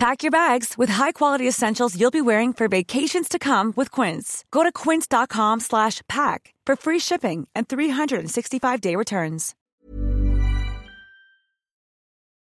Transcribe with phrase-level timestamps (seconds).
[0.00, 4.44] Pack your bags with high-quality essentials you'll be wearing for vacations to come with Quince.
[4.50, 9.54] Go to quince.com slash pack for free shipping and 365-day returns.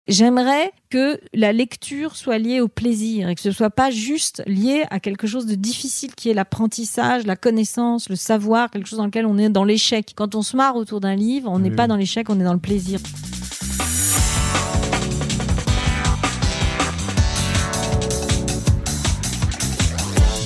[0.07, 4.85] J'aimerais que la lecture soit liée au plaisir et que ce soit pas juste lié
[4.91, 9.05] à quelque chose de difficile qui est l'apprentissage, la connaissance, le savoir, quelque chose dans
[9.07, 10.13] lequel on est dans l'échec.
[10.15, 11.77] Quand on se marre autour d'un livre, on n'est Oui.
[11.77, 13.01] pas dans l'échec, on est dans le plaisir.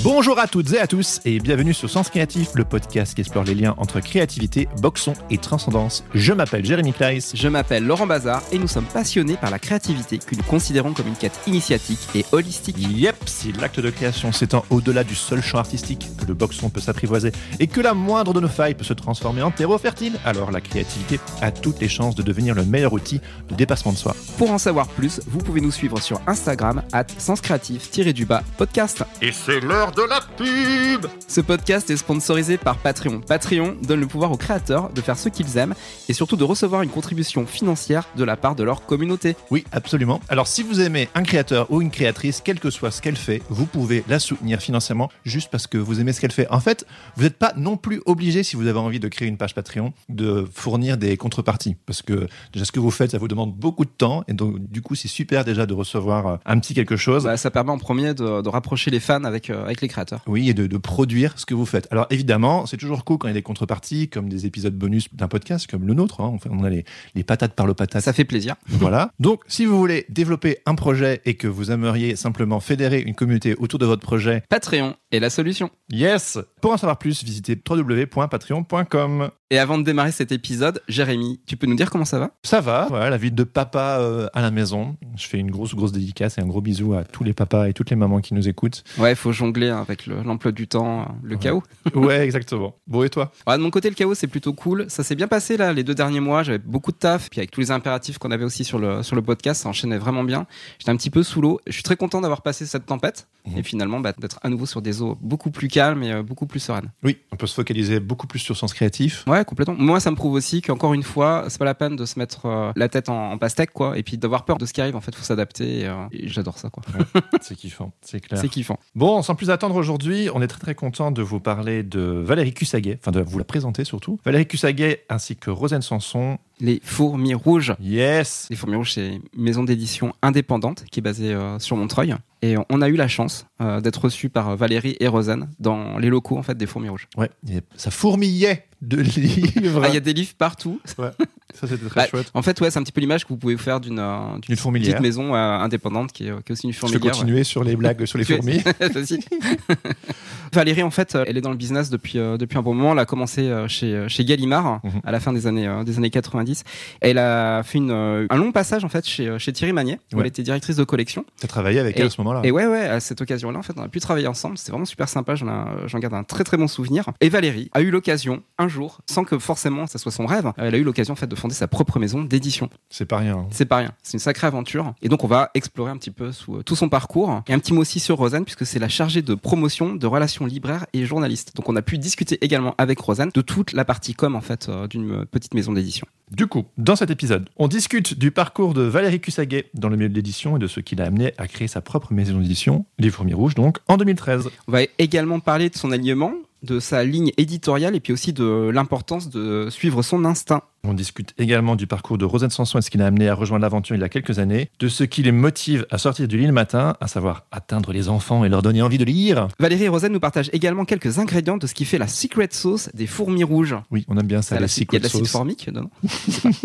[0.05, 3.45] Bonjour à toutes et à tous et bienvenue sur Sens Créatif, le podcast qui explore
[3.45, 6.03] les liens entre créativité, boxon et transcendance.
[6.13, 7.37] Je m'appelle Jérémy Kleiss.
[7.37, 11.07] Je m'appelle Laurent Bazar et nous sommes passionnés par la créativité que nous considérons comme
[11.07, 12.79] une quête initiatique et holistique.
[12.81, 16.81] Yep, si l'acte de création s'étend au-delà du seul champ artistique, que le boxon peut
[16.81, 17.31] s'apprivoiser
[17.61, 20.61] et que la moindre de nos failles peut se transformer en terreau fertile, alors la
[20.61, 24.17] créativité a toutes les chances de devenir le meilleur outil de dépassement de soi.
[24.37, 29.05] Pour en savoir plus, vous pouvez nous suivre sur Instagram at senscreatif-du-bas podcast.
[29.21, 33.21] Et c'est l'heure de la pub Ce podcast est sponsorisé par Patreon.
[33.21, 35.75] Patreon donne le pouvoir aux créateurs de faire ce qu'ils aiment
[36.09, 39.37] et surtout de recevoir une contribution financière de la part de leur communauté.
[39.51, 40.21] Oui, absolument.
[40.29, 43.43] Alors si vous aimez un créateur ou une créatrice, quel que soit ce qu'elle fait,
[43.51, 46.49] vous pouvez la soutenir financièrement juste parce que vous aimez ce qu'elle fait.
[46.49, 49.37] En fait, vous n'êtes pas non plus obligé, si vous avez envie de créer une
[49.37, 51.77] page Patreon, de fournir des contreparties.
[51.87, 54.25] Parce que déjà ce que vous faites, ça vous demande beaucoup de temps.
[54.29, 57.25] Et donc du coup, c'est super déjà de recevoir euh, un petit quelque chose.
[57.25, 60.23] Bah, ça permet en premier de, de rapprocher les fans avec, euh, avec les créateurs.
[60.27, 61.87] Oui, et de, de produire ce que vous faites.
[61.91, 65.09] Alors évidemment, c'est toujours cool quand il y a des contreparties, comme des épisodes bonus
[65.15, 66.21] d'un podcast, comme le nôtre.
[66.21, 66.37] hein.
[66.51, 68.03] On, a les, les patates par le patate.
[68.03, 68.55] Ça fait plaisir.
[68.69, 69.11] Voilà.
[69.21, 73.55] Donc, si vous voulez développer un projet et que vous aimeriez simplement fédérer une communauté
[73.57, 75.71] autour de votre projet, Patreon est la solution.
[75.91, 79.31] yes Pour en savoir plus, visitez www.patreon.com.
[79.51, 82.31] Et avant de démarrer cet épisode, Jérémy, tu peux nous dire comment ça va?
[82.43, 84.97] Ça va, voilà, la vie de papa euh, à la maison.
[85.17, 87.75] Je fais une grosse, grosse dédicace et un gros bisou à tous les papas et
[87.75, 88.83] toutes les mamans qui nous écoutent.
[88.97, 91.41] Ouais, il faut jongler avec le- l'emploi du temps, euh, le Ouais.
[91.41, 91.63] chaos.
[91.95, 92.75] Ouais, exactement.
[92.87, 93.33] Bon, et toi?
[93.47, 94.87] Ouais, de mon côté, le chaos, c'est plutôt cool.
[94.89, 96.43] Ça s'est bien passé là, les deux derniers mois.
[96.43, 97.31] J'avais beaucoup de taf.
[97.31, 99.99] Puis avec tous les impératifs qu'on avait aussi sur le, sur le podcast, ça enchaînait
[99.99, 100.47] vraiment bien.
[100.79, 101.61] J'étais un petit peu sous l'eau.
[101.67, 103.29] Je suis très content d'avoir passé cette tempête.
[103.47, 103.59] Mhm.
[103.59, 106.47] Et finalement, bah, d'être à nouveau sur des eaux beaucoup plus calmes et euh, beaucoup
[106.47, 106.91] plus sereines.
[107.03, 109.25] Oui, on peut se focaliser beaucoup plus sur sens créatif.
[109.27, 109.75] Ouais, complètement.
[109.77, 112.47] Moi, ça me prouve aussi qu'encore une fois, c'est pas la peine de se mettre
[112.47, 113.99] euh, la tête en, en pastèque, quoi.
[113.99, 114.95] Et puis d'avoir peur de ce qui arrive.
[114.97, 115.81] En fait, faut s'adapter.
[115.81, 116.83] Et, euh, et j'adore ça, quoi.
[117.41, 118.41] C'est kiffant, c'est clair.
[118.41, 118.79] C'est kiffant.
[118.95, 122.53] Bon, sans plus attendre aujourd'hui, on est très très content de vous parler de Valérie
[122.53, 124.19] Cussaguet, enfin de vous la présenter surtout.
[124.25, 126.39] Valérie Cussaguet ainsi que Rosane Sanson.
[126.61, 127.75] Les fourmis rouges.
[127.81, 132.15] Yes Les Fourmis Rouges, c'est une maison d'édition indépendante qui est basée euh, sur Montreuil.
[132.41, 135.99] Et on a eu la chance euh, d'être reçus par euh, Valérie et Rosanne dans
[135.99, 137.09] les locaux en fait des Fourmis Rouges.
[137.17, 137.31] Ouais,
[137.77, 139.83] ça fourmillait de livres.
[139.85, 140.81] Ah, Il y a des livres partout.
[140.99, 141.11] Ouais,
[141.55, 142.31] ça c'était très Bah, chouette.
[142.35, 144.39] en fait, ouais, c'est un petit peu l'image que vous pouvez vous faire d'une euh,
[144.41, 144.93] d'une fourmilière.
[144.93, 147.13] petite maison euh, indépendante qui est, qui est aussi une Je vais fourmilière.
[147.13, 148.59] continuer sur les blagues sur les Tu es- fourmis.
[148.81, 149.21] Vas-y.
[150.53, 152.93] Valérie, en fait, euh, elle est dans le business depuis, euh, depuis un bon moment.
[152.93, 155.01] Elle a commencé euh, chez, euh, chez Gallimard Mhm.
[155.05, 156.65] à la fin des années, euh, des années 90.
[157.01, 159.99] Elle a fait une, euh, un long passage en fait chez, euh, chez Thierry Magnier,
[160.13, 160.21] où Ouais.
[160.23, 161.25] elle était directrice de collection.
[161.41, 162.41] T'as travaillé avec elle à ce moment-là.
[162.45, 164.59] Et ouais, ouais, à cette occasion-là, en fait, on a pu travailler ensemble.
[164.59, 165.35] C'était vraiment super sympa.
[165.35, 167.07] J'en, garde un très très bon souvenir.
[167.21, 170.51] Et Valérie a eu l'occasion, un jour, sans que forcément ça soit son rêve, euh,
[170.69, 172.71] elle a eu l'occasion en fait de fonder sa propre maison d'édition.
[172.89, 173.37] C'est pas rien.
[173.39, 173.47] hein.
[173.51, 173.93] C'est pas rien.
[174.03, 174.95] C'est une sacrée aventure.
[175.03, 177.43] Et donc, on va explorer un petit peu sous, euh, tout son parcours.
[177.49, 180.47] Et un petit mot aussi sur Rosanne, puisque c'est la chargée de promotion de relations
[180.47, 181.55] libraires et journalistes.
[181.57, 184.69] Donc, on a pu discuter également avec Rosanne de toute la partie com, en fait,
[184.69, 186.07] euh, d'une euh, petite maison d'édition.
[186.35, 190.09] Du coup, dans cet épisode, on discute du parcours de Valérie Cussaguet dans le milieu
[190.09, 193.11] de l'édition et de ce qui l'a amené à créer sa propre maison d'édition, Les
[193.11, 194.49] Fourmis Rouges, donc en 2013.
[194.67, 196.33] On va également parler de son alignement,
[196.63, 200.63] de sa ligne éditoriale et puis aussi de l'importance de suivre son instinct.
[200.85, 203.63] On discute également du parcours de Rosane Sanson et ce qui l'a amené à rejoindre
[203.63, 206.47] l'aventure il y a quelques années, de ce qui les motive à sortir du lit
[206.47, 209.47] le matin, à savoir atteindre les enfants et leur donner envie de lire.
[209.61, 212.91] Valérie et Rosanne nous partagent également quelques ingrédients de ce qui fait la secret sauce
[212.95, 213.77] des fourmis rouges.
[213.93, 215.21] Oui, on aime bien ça, Il y a la il y a secret de l'acide
[215.21, 215.31] sauce.
[215.31, 215.91] formique dedans.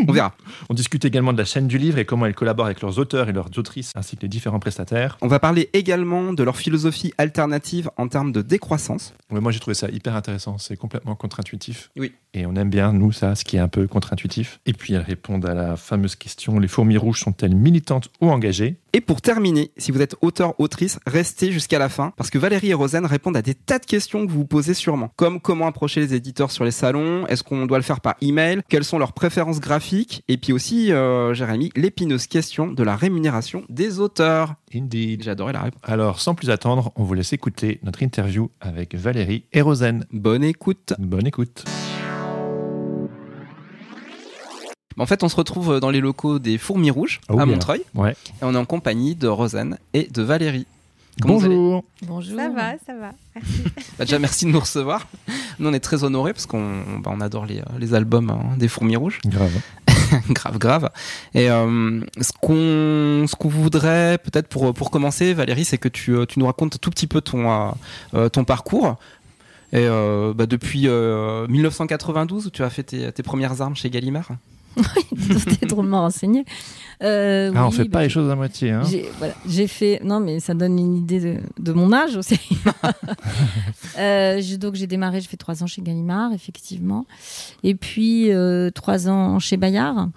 [0.08, 0.36] On verra.
[0.70, 3.30] On discute également de la chaîne du livre et comment elle collabore avec leurs auteurs
[3.30, 5.18] et leurs autrices, ainsi que les différents prestataires.
[5.22, 9.14] On va parler également de leur philosophie alternative en termes de décroissance.
[9.32, 10.58] Ouais, moi, j'ai trouvé ça hyper intéressant.
[10.58, 11.90] C'est complètement contre-intuitif.
[11.98, 12.14] Oui.
[12.34, 13.98] Et on aime bien, nous, ça, ce qui est un peu contre-intuitif.
[13.98, 14.60] contre-intuitif.
[14.66, 18.78] Et puis elles répondent à la fameuse question les fourmis rouges sont-elles militantes ou engagées?
[18.98, 22.72] Et pour terminer, si vous êtes auteur, autrice, restez jusqu'à la fin parce que Valérie
[22.72, 25.12] et Rosen répondent à des tas de questions que vous vous posez sûrement.
[25.18, 28.64] Comme comment approcher les éditeurs sur les salons, est-ce qu'on doit le faire par email,
[28.70, 33.66] quelles sont leurs préférences graphiques, et puis aussi, euh, Jérémy, l'épineuse question de la rémunération
[33.70, 34.56] des auteurs.
[34.74, 35.22] Indeed.
[35.22, 35.82] J'ai adoré la réponse.
[35.84, 40.08] Alors, sans plus attendre, on vous laisse écouter notre interview avec Valérie et Rosen.
[40.12, 40.96] Bonne écoute.
[40.98, 41.66] Bonne écoute.
[44.98, 47.46] En fait, on se retrouve dans les locaux des Fourmis Rouges Oh à yeah.
[47.46, 48.12] Montreuil, Ouais.
[48.12, 50.66] et on est en compagnie de Rosen et de Valérie.
[51.22, 51.84] Comment Bonjour.
[52.04, 52.38] Bonjour.
[52.40, 53.12] Ça va, ça va.
[53.98, 55.08] Bah, déjà, merci de nous recevoir.
[55.58, 58.68] Nous, on est très honorés parce qu'on bah, on adore les, les albums hein, des
[58.68, 59.20] Fourmis Rouges.
[59.26, 59.52] Grave.
[60.30, 60.90] grave, grave.
[61.34, 66.12] Et euh, ce qu'on ce qu'on voudrait peut-être pour pour commencer, Valérie, c'est que tu,
[66.16, 67.72] euh, tu nous racontes un tout petit peu ton euh,
[68.14, 68.98] euh, ton parcours.
[69.74, 73.90] Et euh, bah, depuis euh, 1992 où tu as fait tes, tes premières armes chez
[73.90, 74.30] Gallimard.
[75.60, 76.46] T'es drôlement renseigné.
[77.04, 78.72] Euh, Ah, on oui, fait bah, pas les choses à moitié.
[78.72, 78.84] Hein.
[78.90, 79.34] J'ai voilà,
[79.68, 80.02] fait.
[80.04, 82.40] Non, mais ça donne une idée de, de mon âge aussi.
[83.98, 87.08] Euh, donc, j'ai démarré, j'ai fait trois ans chez Gallimard, effectivement.
[87.64, 90.10] Et puis, euh, trois ans chez Bayard.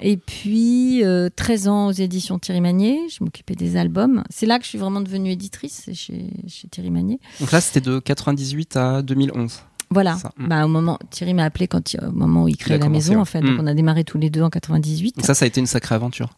[0.00, 2.98] Et puis, euh, 13 ans aux éditions Thierry Magnier.
[3.10, 4.24] Je m'occupais des albums.
[4.30, 7.20] C'est là que je suis vraiment devenue éditrice, c'est chez, chez Thierry Magnier.
[7.40, 9.60] Donc là, c'était de 98 à 2011.
[9.92, 10.16] Voilà.
[10.16, 10.48] Ça, mm.
[10.48, 12.84] Bah, au moment, Thierry m'a appelé quand, il- au moment où il Il créait la
[12.86, 13.20] commencé, maison, ouais.
[13.20, 13.40] en fait.
[13.40, 13.60] Donc, Mm.
[13.60, 15.16] on a démarré tous les deux en 98.
[15.16, 16.30] Donc ça, ça a été une sacrée aventure.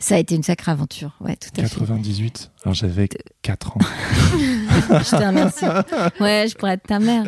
[0.00, 1.12] Ça a été une sacrée aventure.
[1.20, 1.68] Ouais, tout à fait.
[1.68, 2.50] 98.
[2.64, 3.08] Alors j'avais
[3.42, 3.80] 4 ans.
[4.90, 5.64] je te remercie.
[6.20, 7.24] Ouais, je pourrais être ta mère.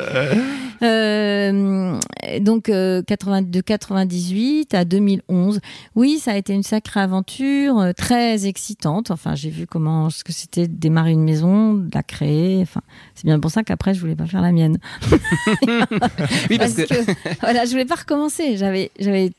[0.83, 1.99] Euh,
[2.41, 5.61] donc, euh, 80 de 98 à 2011.
[5.95, 9.11] Oui, ça a été une sacrée aventure, euh, très excitante.
[9.11, 12.61] Enfin, j'ai vu comment ce que c'était de démarrer une maison, de la créer.
[12.63, 12.81] Enfin,
[13.15, 14.79] c'est bien pour ça qu'après, je voulais pas faire la mienne.
[16.51, 18.57] Oui, parce, Parce que, que, voilà, je voulais pas recommencer.
[18.57, 19.31] J'avais, j'avais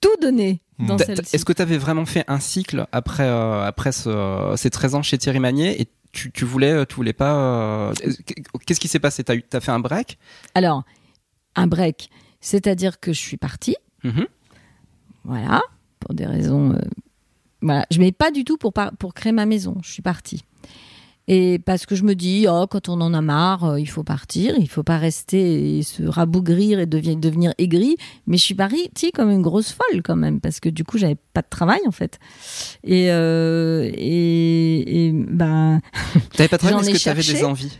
[0.00, 0.96] tout donné dans.
[0.96, 5.02] Est-ce que tu avais vraiment fait un cycle après, euh, après ce- ces 13 ans
[5.02, 7.34] chez Thierry Magnier et tu, tu voulais, tu voulais pas.
[7.90, 7.94] euh,
[8.66, 9.22] Qu'est-ce qui s'est passé?
[9.24, 10.18] T'as t'as fait un break?
[10.54, 10.84] Alors,
[11.56, 12.08] un break,
[12.40, 13.76] c'est-à-dire que je suis partie.
[14.04, 14.26] Mhm.
[15.24, 15.60] Voilà,
[16.00, 16.72] pour des raisons.
[16.72, 16.78] euh,
[17.62, 19.76] voilà, je mets pas du tout pour, pour créer ma maison.
[19.82, 20.44] Je suis partie.
[21.26, 24.02] Et parce que je me dis, oh, quand on en a marre, euh, il faut
[24.04, 27.96] partir, il faut pas rester et se rabougrir et devi- devenir aigri.
[28.26, 31.16] Mais je suis partie comme une grosse folle quand même, parce que du coup, j'avais
[31.32, 32.18] pas de travail en fait.
[32.84, 35.80] Et, euh, et, et ben,
[36.36, 37.78] T'avais pas de travail, mais ai est-ce que t'avais des envies?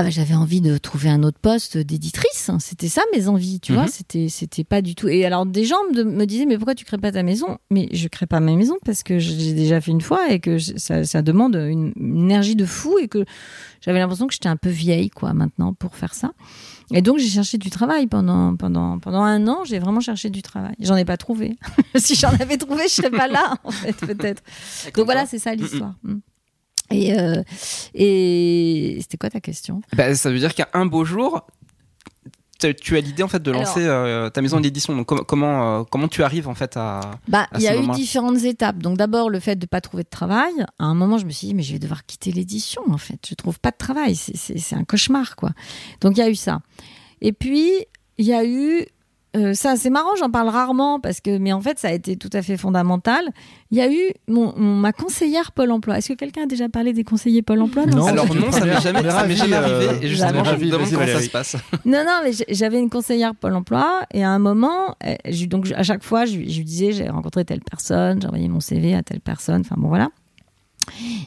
[0.00, 2.48] Ah bah, j'avais envie de trouver un autre poste d'éditrice.
[2.50, 2.58] hein.
[2.60, 3.78] C'était ça mes envies, tu Mhm.
[3.78, 3.88] vois.
[3.88, 5.08] C'était c'était pas du tout.
[5.08, 7.58] Et alors des gens me, disaient mais pourquoi tu crées pas ta maison?
[7.72, 10.58] Mais je crée pas ma maison parce que j'ai déjà fait une fois et que
[10.58, 13.24] ça, ça demande une, une énergie de fou et que
[13.80, 16.30] j'avais l'impression que j'étais un peu vieille quoi maintenant pour faire ça.
[16.92, 19.64] Et donc j'ai cherché du travail pendant pendant pendant un an.
[19.64, 20.76] J'ai vraiment cherché du travail.
[20.78, 21.56] J'en ai pas trouvé.
[21.96, 24.44] si j'en avais trouvé, je serais pas là en fait peut-être.
[24.94, 25.96] Donc voilà, c'est ça l'histoire.
[26.04, 26.18] Mm.
[26.90, 27.42] Et, euh,
[27.94, 29.80] et c'était quoi ta question?
[29.96, 31.46] Bah, Ça veut dire qu'un un beau jour,
[32.58, 34.96] tu as l'idée en fait de Alors- lancer euh, ta maison d'édition.
[34.96, 37.00] Donc com- comment, euh, comment tu arrives en fait à.
[37.28, 38.78] Bah, il y a eu différentes étapes.
[38.78, 40.52] Donc d'abord le fait de pas trouver de travail.
[40.78, 43.20] À un moment, je me suis dit mais je vais devoir quitter l'édition en fait.
[43.28, 44.16] Je trouve pas de travail.
[44.16, 45.50] C'est un cauchemar quoi.
[46.00, 46.60] Donc il y a eu ça.
[47.20, 47.70] Et puis
[48.18, 48.86] il y a eu
[49.38, 52.16] euh, ça, c'est marrant, j'en parle rarement parce que, mais en fait, ça a été
[52.16, 53.22] tout à fait fondamental.
[53.70, 55.98] Il y a eu mon, mon- ma conseillère Pôle Emploi.
[55.98, 58.64] Est-ce que quelqu'un a déjà parlé des conseillers Pôle Emploi dans Non, Alors non, ça
[58.64, 59.88] m'est jamais, ça jamais arrivé.
[59.88, 61.56] euh, Et justement, je me demande comment ça se passe.
[61.84, 65.70] Non, non, mais j'avais une conseillère Pôle emploi et à un moment, euh, je- donc
[65.76, 68.60] à chaque fois, je, lui- je lui disais j'ai rencontré telle personne, j'ai envoyé mon
[68.60, 70.08] CV à telle personne, enfin bon voilà.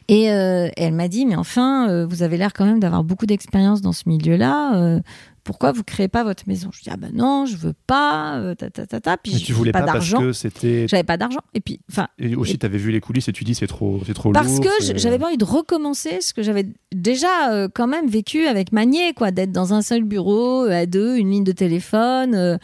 [0.08, 3.26] Et, euh, elle m'a dit mais enfin, euh, vous avez l'air quand même d'avoir beaucoup
[3.28, 4.76] d'expérience dans ce milieu-là.
[4.76, 5.00] euh,
[5.44, 6.70] pourquoi vous créez pas votre maison?
[6.72, 8.38] Je dis ah ben non, je veux pas.
[8.38, 9.18] euh, ta, ta, ta, ta.
[9.18, 10.20] Puis Mais tu voulais pas, parce d'argent.
[10.20, 10.88] que c'était.
[10.88, 11.40] J'avais pas d'argent.
[11.54, 14.02] Et puis, enfin, Et aussi, tu avais vu les coulisses et tu dis c'est trop,
[14.06, 14.62] c'est trop parce lourd.
[14.66, 18.72] que j'avais pas envie de recommencer ce que j'avais déjà euh, quand même vécu avec
[18.72, 22.36] Magnier, quoi, d'être dans un seul bureau, euh, à deux, une ligne de téléphone.
[22.36, 22.58] euh,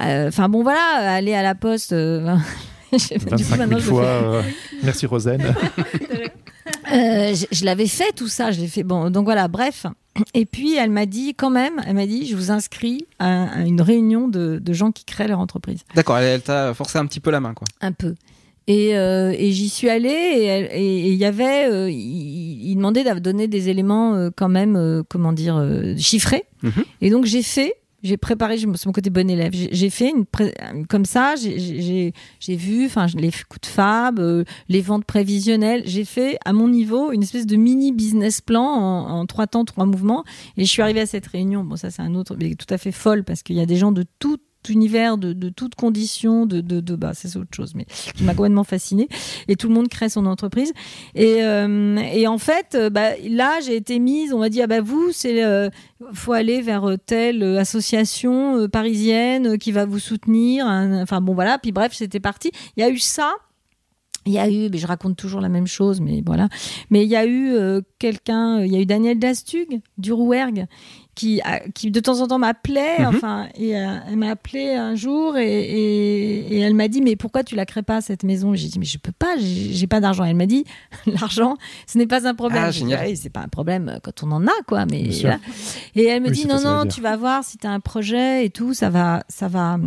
[0.00, 0.80] euh, Enfin bon, voilà,
[1.14, 1.92] aller à la poste.
[1.92, 2.36] euh,
[2.92, 4.02] je sais pas, du coup, 25 maintenant, 000 je le fois.
[4.04, 4.08] fais.
[4.08, 4.42] euh,
[4.82, 5.40] Merci Rosen.
[6.92, 8.82] Euh, je je l'avais fait tout ça, je l'ai fait.
[8.82, 9.86] Bon, donc voilà, bref.
[10.34, 13.60] Et puis elle m'a dit quand même, elle m'a dit, je vous inscris à, à
[13.62, 15.80] une réunion de, de gens qui créent leur entreprise.
[15.94, 17.66] D'accord, elle, elle t'a forcé un petit peu la main, quoi.
[17.80, 18.14] Un peu.
[18.66, 22.70] Et, euh, et j'y suis allée et elle- et et il y avait, euh, il,
[22.70, 26.44] il demandait de donner des éléments euh, quand même, euh, comment dire, euh, chiffrés.
[26.62, 26.84] Mhm.
[27.00, 30.24] Et donc j'ai fait, j'ai préparé, c'est mon côté bon élève, j'ai fait une
[30.88, 32.12] comme ça, j'ai-
[32.48, 37.12] vu, enfin les coups de fab, euh, les ventes prévisionnelles, j'ai fait à mon niveau
[37.12, 40.24] une espèce de mini business plan en, en trois temps, trois mouvements.
[40.56, 41.64] Et je suis arrivée à cette réunion.
[41.64, 43.76] Bon, ça c'est un autre, mais tout à fait folle parce qu'il y a des
[43.76, 44.38] gens de tout
[44.68, 48.64] univers de, toutes conditions, de, de, de bah, c'est autre chose, mais qui m'a complètement
[48.64, 49.08] fascinée.
[49.48, 50.72] Et tout le monde crée son entreprise.
[51.14, 54.66] Et, euh, et en fait, euh, bah, là, j'ai été mise, on m'a dit, ah
[54.66, 55.70] bah vous, c'est, euh,
[56.12, 60.66] faut aller vers telle association parisienne qui va vous soutenir.
[60.66, 61.58] Enfin bon, voilà.
[61.58, 62.50] Puis bref, c'était parti.
[62.76, 63.32] Il y a eu ça.
[64.26, 66.48] Il y a eu, mais je raconte toujours la même chose, mais voilà.
[66.90, 67.56] Mais il y a eu
[67.98, 70.66] quelqu'un, il y a eu Daniel Dastug du Rouergue
[71.18, 73.06] qui, a- qui de temps en temps m'appelait, Mhm.
[73.06, 77.16] enfin, et euh, elle m'a appelé un jour et, et, et elle m'a dit mais
[77.16, 78.54] pourquoi tu la crées pas cette maison?
[78.54, 80.22] J'ai dit mais je peux pas, j'ai pas d'argent.
[80.24, 80.64] Elle m'a dit
[81.06, 81.56] l'argent,
[81.86, 82.62] ce n'est pas un problème.
[82.64, 83.06] Ah, génial.
[83.06, 85.08] Oui, c'est pas un problème quand on en a quoi, mais.
[85.96, 88.44] Et elle me Oui, dit non non, tu vas voir si tu as un projet
[88.46, 89.78] et tout, ça va ça va euh,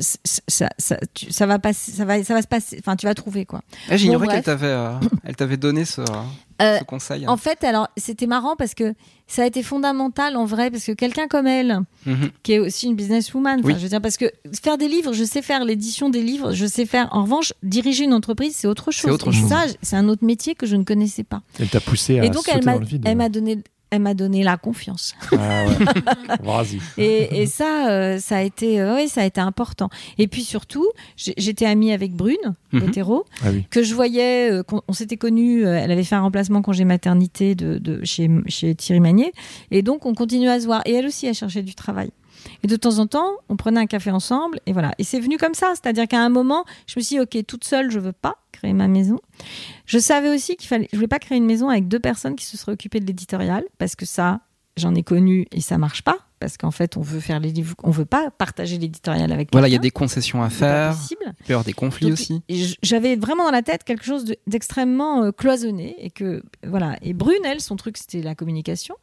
[0.00, 3.06] ça, ça, ça, tu- ça va passer ça va ça va se passer enfin tu
[3.06, 3.62] vas trouver quoi.
[3.88, 4.92] Ah, J'ignorais Bon, qu'elle t'avait euh,
[5.24, 6.00] elle t'avait donné ce,
[6.62, 7.26] Euh, ce conseil.
[7.26, 8.94] En fait, alors c'était marrant parce que
[9.26, 12.30] ça a été fondamental en vrai parce que quelqu'un comme elle Mhm.
[12.42, 13.60] qui est aussi une businesswoman.
[13.64, 13.74] Oui.
[13.76, 14.26] Je veux dire, parce que
[14.62, 17.08] faire des livres, je sais faire l'édition des livres, je sais faire.
[17.12, 19.10] En revanche, diriger une entreprise, c'est autre chose.
[19.10, 19.48] autre Et chose.
[19.48, 21.40] ça, c'est un autre métier que je ne connaissais pas.
[21.58, 23.02] Elle t'a poussé à Et donc, sauter elle m'a, dans le vide.
[23.06, 23.58] elle m'a donné,
[23.90, 25.14] elle m'a donné la confiance.
[25.32, 25.76] Ah ouais.
[26.42, 26.80] Vas-y.
[26.96, 29.90] Et, et ça, euh, ça a été, euh, oui, ça a été important.
[30.18, 32.36] Et puis surtout, j'étais amie avec Brune
[32.72, 32.78] Ah
[33.52, 33.66] oui.
[33.70, 36.84] que je voyais, euh, qu'on- on, s'était connus, euh, elle avait fait un remplacement congé
[36.84, 39.32] maternité de, de chez, chez Thierry Magnier,
[39.70, 40.82] et donc on continuait à se voir.
[40.84, 42.10] Et elle aussi, elle cherchait du travail.
[42.62, 44.92] Et de temps en temps, on prenait un café ensemble, et voilà.
[44.98, 47.64] Et c'est venu comme ça, c'est-à-dire qu'à un moment, je me suis dit, ok, toute
[47.64, 49.18] seule, je veux pas créer ma maison.
[49.86, 52.44] Je savais aussi qu'il fallait, je voulais pas créer une maison avec deux personnes qui
[52.44, 54.40] se seraient occupées de l'éditorial, parce que ça,
[54.76, 57.74] j'en ai connu et ça marche pas, parce qu'en fait, on veut faire les livres,
[57.82, 61.16] on veut pas partager l'éditorial avec Voilà, il y a des concessions à faire, il
[61.16, 62.42] peut y avoir des conflits Donc, aussi.
[62.82, 66.96] J'avais vraiment dans la tête quelque chose de- d'extrêmement euh, cloisonné et que voilà.
[67.02, 68.94] Et Brune, elle, son truc c'était la communication.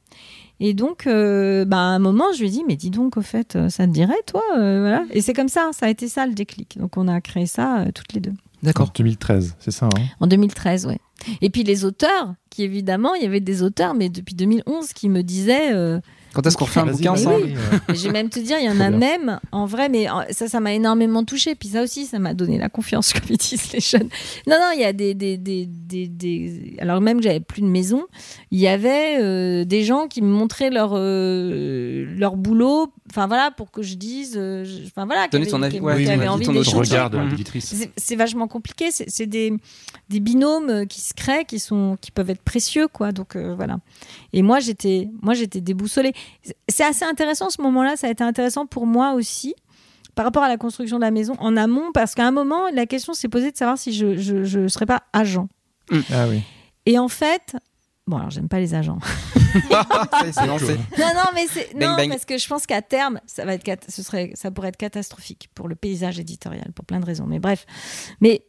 [0.60, 3.22] Et donc, euh, bah, à un moment, je lui ai dit, mais dis donc, au
[3.22, 5.06] fait, euh, ça te dirait, toi, euh, voilà.
[5.12, 6.80] Et c'est comme ça, ça a été ça le déclic.
[6.80, 8.34] Donc, on a créé ça toutes les deux
[8.64, 8.92] En D'accord.
[8.96, 9.86] 2013, c'est ça.
[9.86, 10.04] Hein?
[10.20, 11.00] En 2013, ouais.
[11.42, 15.10] Et puis les auteurs, qui évidemment, il y avait des auteurs, mais depuis 2011, qui
[15.10, 15.74] me disaient.
[15.74, 16.00] euh,
[16.34, 17.48] Quand est-ce qu'on refait un bouquin ensemble.
[17.90, 20.24] Et je vais même te dire, il y en a même en vrai, mais en-
[20.32, 21.56] ça, ça m'a énormément touché.
[21.56, 24.10] Puis ça aussi, ça m'a donné la confiance, comme ils disent les jeunes.
[24.48, 27.62] Non, non, il y a des, des, des, des, des- alors même que j'avais plus
[27.62, 28.06] de maison,
[28.52, 32.92] il y avait euh, des gens qui me montraient leur euh, leur boulot.
[33.10, 36.46] Enfin voilà, pour que je dise, euh, enfin voilà, Donner ton avis, ouais, oui, envie
[36.48, 36.94] des choses.
[37.30, 37.74] L'éditrice.
[37.96, 38.90] C'est- vachement compliqué.
[38.92, 39.54] C'est des,
[40.10, 43.12] des binômes euh, qui se créent, qui sont, qui peuvent être précieux, quoi.
[43.12, 43.78] Donc euh, voilà.
[44.34, 46.14] Et moi, j'étais, moi, j'étais déboussolée.
[46.68, 47.96] C'est assez intéressant ce moment-là.
[47.96, 49.56] Ça a été intéressant pour moi aussi
[50.16, 52.88] par rapport à la construction de la maison en amont, parce qu'à un moment, la
[52.88, 55.48] question s'est posée de savoir si je, je, je serais pas agent.
[56.12, 56.42] Ah oui.
[56.88, 57.56] Et en fait,
[58.08, 59.00] bon, alors j'aime pas les agents.
[60.60, 60.78] C'est.
[61.00, 62.10] Non, non, mais c'est non bang.
[62.10, 64.78] parce que je pense qu'à terme, ça va être cat- ce serait, ça pourrait être
[64.78, 67.26] catastrophique pour le paysage éditorial pour plein de raisons.
[67.28, 67.66] Mais bref,
[68.22, 68.44] mais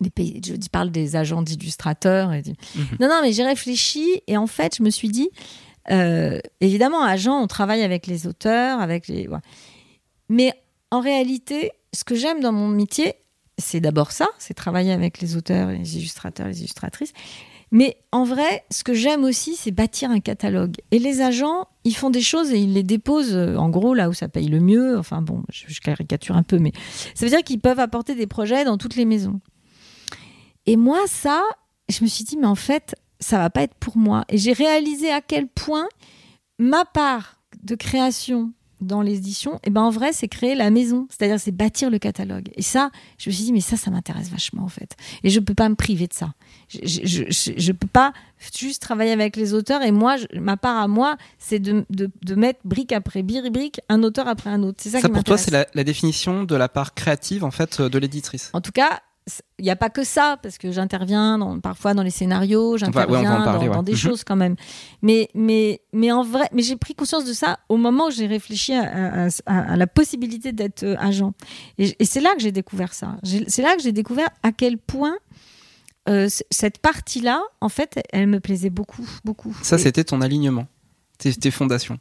[0.00, 2.32] les pays, je dis- parle des agents d'illustrateurs.
[2.32, 2.42] Et
[2.74, 2.86] Mhm.
[3.00, 5.28] Non, non, mais j'ai réfléchi et en fait, je me suis dit,
[5.90, 9.28] euh, évidemment, agent, on travaille avec les auteurs, avec les,
[10.28, 10.52] mais
[10.90, 13.14] en réalité, ce que j'aime dans mon métier,
[13.58, 17.12] c'est d'abord ça, c'est travailler avec les auteurs, les illustrateurs, les illustratrices.
[17.70, 20.76] Mais en vrai, ce que j'aime aussi, c'est bâtir un catalogue.
[20.90, 24.08] Et les agents, ils font des choses et ils les déposent, euh, en gros, là
[24.08, 24.98] où ça paye le mieux.
[24.98, 26.72] Enfin bon, je, caricature un peu, mais
[27.14, 29.40] ça veut dire qu'ils peuvent apporter des projets dans toutes les maisons.
[30.66, 31.42] Et moi, ça,
[31.88, 34.24] je me suis dit, mais en fait, ça va pas être pour moi.
[34.28, 35.88] Et j'ai réalisé à quel point
[36.58, 41.06] ma part de création dans les éditions, et ben en vrai, c'est créer la maison,
[41.10, 42.48] c'est-à-dire c'est bâtir le catalogue.
[42.54, 44.96] Et ça, je me suis dit, mais ça, ça m'intéresse vachement en fait.
[45.24, 46.34] Et je peux pas me priver de ça.
[46.70, 47.24] Je,
[47.56, 48.12] je peux pas
[48.56, 49.82] juste travailler avec les auteurs.
[49.82, 53.80] Et moi, je- ma part à moi, c'est de, de, de mettre brique après brique,
[53.88, 54.78] un auteur après un autre.
[54.80, 57.50] C'est ça, Ça qui pour toi, c'est la, la définition de la part créative en
[57.50, 58.50] fait de l'éditrice.
[58.52, 59.00] En tout cas,
[59.58, 62.78] il n'y a pas que ça, parce que j'interviens dans- parfois dans les scénarios, ouais,
[62.78, 63.76] j'interviens parler, dans, ouais.
[63.76, 63.98] dans des Mhm.
[63.98, 64.56] choses quand même.
[65.02, 68.26] Mais, mais, mais en vrai, mais j'ai pris conscience de ça au moment où j'ai
[68.26, 71.32] réfléchi à, à- à- à la possibilité d'être euh, agent.
[71.78, 73.16] Et, et c'est là que j'ai découvert ça.
[73.48, 75.16] C'est là que j'ai découvert à quel point
[76.08, 79.54] euh, cette partie-là, en fait, elle me plaisait beaucoup, beaucoup.
[79.62, 80.66] Ça, Et- c'était ton alignement,
[81.18, 81.98] tes, tes fondations.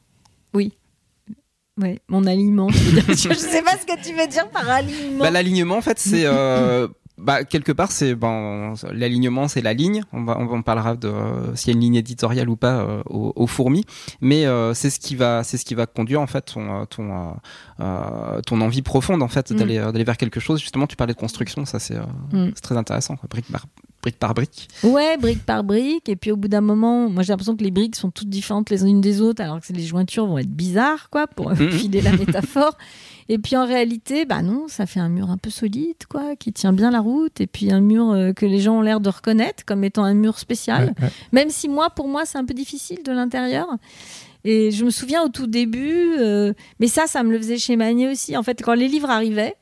[0.53, 2.69] ouais, mon alignement.
[2.69, 5.19] je ne sais pas ce que tu veux dire par alignement.
[5.25, 10.03] Bah, l'alignement, en fait, c'est euh, bah, quelque part, c'est bon, l'alignement, c'est la ligne.
[10.13, 12.79] On va, on en parlera de euh, s'il y a une ligne éditoriale ou pas
[12.81, 13.86] euh, aux, aux fourmis,
[14.21, 16.86] mais euh, c'est ce qui va, c'est ce qui va conduire en fait ton, euh,
[16.86, 17.36] ton,
[17.79, 19.55] euh, ton envie profonde en fait Mm.
[19.55, 20.59] d'aller, d'aller vers quelque chose.
[20.59, 22.01] Justement, tu parlais de construction, ça c'est, euh,
[22.33, 22.51] Mm.
[22.55, 23.15] c'est très intéressant.
[23.15, 23.27] Quoi.
[23.29, 23.65] Brique par
[24.07, 24.69] brique par brique.
[24.83, 26.07] Ouais, brique par brique.
[26.07, 28.69] Et puis au bout d'un moment, moi j'ai l'impression que les briques sont toutes différentes
[28.69, 31.69] les unes des autres, alors que les jointures vont être bizarres, quoi, pour Mhm.
[31.71, 32.77] filer la métaphore.
[33.29, 36.53] Et puis en réalité, bah non, ça fait un mur un peu solide, quoi, qui
[36.53, 37.41] tient bien la route.
[37.41, 40.13] Et puis un mur euh, que les gens ont l'air de reconnaître comme étant un
[40.13, 40.93] mur spécial.
[40.99, 41.11] Ouais, ouais.
[41.33, 43.67] Même si moi, pour moi, c'est un peu difficile de l'intérieur.
[44.45, 47.75] Et je me souviens au tout début, euh, mais ça, ça me le faisait chez
[47.75, 48.37] Magné aussi.
[48.37, 49.55] En fait, quand les livres arrivaient,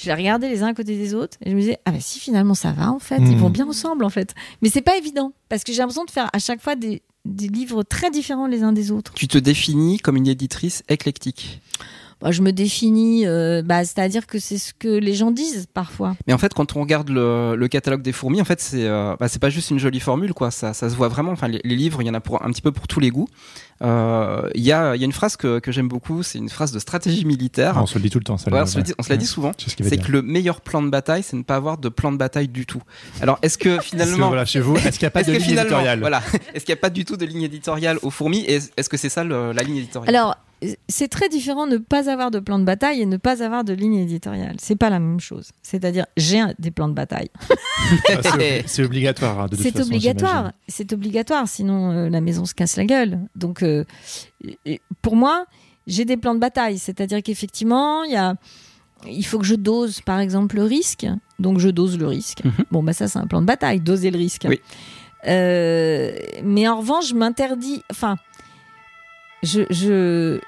[0.00, 1.98] je les regardais les uns à côté des autres et je me disais, ah bah
[2.00, 3.18] si, finalement, ça va, en fait.
[3.18, 3.38] Ils Mhm.
[3.38, 4.34] vont bien ensemble, en fait.
[4.62, 7.48] Mais c'est pas évident parce que j'ai l'impression de faire à chaque fois des, des
[7.48, 9.12] livres très différents les uns des autres.
[9.14, 11.60] Tu te définis comme une éditrice éclectique.
[12.20, 16.16] Bah, je me définis, euh, bah, c'est-à-dire que c'est ce que les gens disent parfois.
[16.26, 19.16] Mais en fait, quand on regarde le, le catalogue des fourmis, en fait, c'est euh,
[19.18, 20.50] bah, c'est pas juste une jolie formule, quoi.
[20.50, 21.32] Ça, ça se voit vraiment.
[21.32, 23.10] Enfin, les, les livres, il y en a pour un petit peu pour tous les
[23.10, 23.28] goûts.
[23.82, 26.22] Euh, Il y, a, il y a une phrase que, que j'aime beaucoup.
[26.22, 27.78] C'est une phrase de stratégie militaire.
[27.78, 28.50] On se le dit tout le temps, ça.
[28.50, 29.52] Ouais, on se dit- on se l'a dit souvent.
[29.56, 32.18] C'est ce que le meilleur plan de bataille, c'est ne pas avoir de plan de
[32.18, 32.82] bataille du tout.
[33.22, 35.58] Alors, est-ce que finalement, voilà, chez vous, est-ce qu'il n'y a pas est-ce de ligne
[35.58, 36.22] éditoriale voilà,
[36.54, 38.44] est-ce qu'il n'y a pas du tout de ligne éditoriale aux fourmis?
[38.46, 40.14] Est-ce que c'est ça le- la ligne éditoriale?
[40.14, 40.36] Alors,
[40.88, 43.72] c'est très différent ne pas avoir de plan de bataille et ne pas avoir de
[43.72, 44.56] ligne éditoriale.
[44.58, 45.50] C'est pas la même chose.
[45.62, 47.30] C'est-à-dire, j'ai des plans de bataille.
[48.08, 48.20] Ah,
[48.66, 49.40] c'est- obligatoire.
[49.40, 50.52] hein, de C'est obligatoire.
[50.68, 53.20] C'est obligatoire, sinon euh, la maison se casse la gueule.
[53.36, 53.84] Donc, euh,
[55.02, 55.46] pour moi,
[55.86, 56.78] j'ai des plans de bataille.
[56.78, 58.34] C'est-à-dire qu'effectivement, il y a,
[59.08, 61.06] il faut que je dose, par exemple, le risque.
[61.38, 62.44] Donc, je dose le risque.
[62.44, 62.52] Mhm.
[62.70, 64.44] Bon, bah ça, c'est un plan de bataille, doser le risque.
[64.46, 64.60] Oui.
[65.26, 66.12] Euh,
[66.44, 67.82] mais en revanche, je m'interdis.
[67.90, 68.16] Enfin,
[69.42, 70.38] je, je,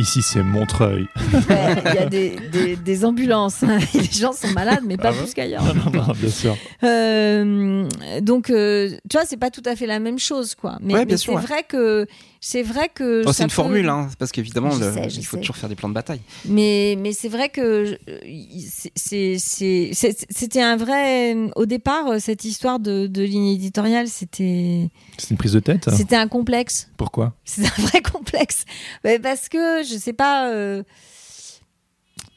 [0.00, 1.06] Ici, c'est Montreuil.
[1.50, 3.60] Il y a des, des- des ambulances.
[3.94, 5.62] les gens sont malades, mais pas Ah plus qu'ailleurs.
[5.62, 6.56] Non, non, non, bien sûr.
[6.84, 7.86] Euh,
[8.22, 10.78] donc, euh, tu vois, c'est pas tout à fait la même chose, quoi.
[10.80, 12.06] Mais, Ouais, c'est vrai que
[12.40, 13.22] c'est vrai que.
[13.26, 15.40] Oh, C'est une peut- formule, hein, parce qu'évidemment, il faut sais.
[15.40, 16.20] toujours faire des plans de bataille.
[16.46, 17.98] Mais mais c'est vrai que
[20.30, 21.36] c'était un vrai.
[21.56, 25.88] Au départ, euh, cette histoire de, de ligne éditoriale, c'était C'est une prise de tête
[25.96, 26.88] c'était un complexe.
[26.96, 27.34] Pourquoi?
[27.44, 28.64] C'est un vrai complexe.
[29.04, 30.48] Mais parce que je sais pas.
[30.50, 30.82] euh,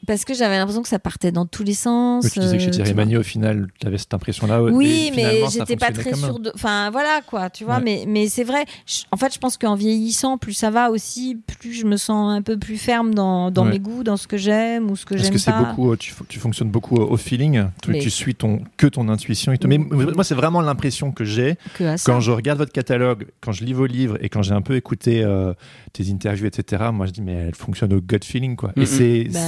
[0.06, 2.24] parce que j'avais l'impression que ça partait dans tous les sens.
[2.24, 2.94] Mais Tu disais que chez euh, Thierry.
[2.94, 4.62] Magnier, au final, tu avais cette impression-là.
[4.62, 6.52] Oui, mais j'étais pas très sûre de.
[6.54, 7.76] Enfin, voilà, quoi, tu vois.
[7.76, 7.82] Ouais.
[7.84, 8.64] Mais, mais c'est vrai.
[8.86, 12.32] je- En fait, je pense qu'en vieillissant, plus ça va aussi, plus je me sens
[12.32, 13.72] un peu plus ferme dans, dans Ouais.
[13.72, 15.62] mes goûts, dans ce que j'aime ou ce que j'aime que c'est pas.
[15.62, 19.08] beaucoup, euh, tu, fonctionnes beaucoup au au feeling tu, Mais- tu suis ton, que ton
[19.08, 19.58] intuition et.
[19.66, 21.56] Mais moi, c'est vraiment l'impression que j'ai
[22.04, 24.76] quand je regarde votre catalogue, quand je lis vos livres et quand j'ai un peu
[24.76, 25.52] écouté euh,
[25.92, 26.84] tes interviews, etc.
[26.92, 28.72] Moi, je dis, mais elle fonctionne au gut feeling, quoi.
[28.76, 29.38] Et c'est Bah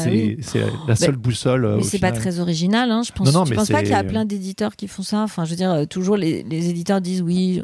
[0.47, 1.65] c'est- la seule boussole.
[1.65, 3.27] euh, Mais c'est pas très original, hein, je pense.
[3.27, 5.21] Non, non, mais penses pas qu'il y a plein d'éditeurs qui font ça?
[5.23, 7.63] Enfin, je veux dire, euh, toujours les, les éditeurs disent oui,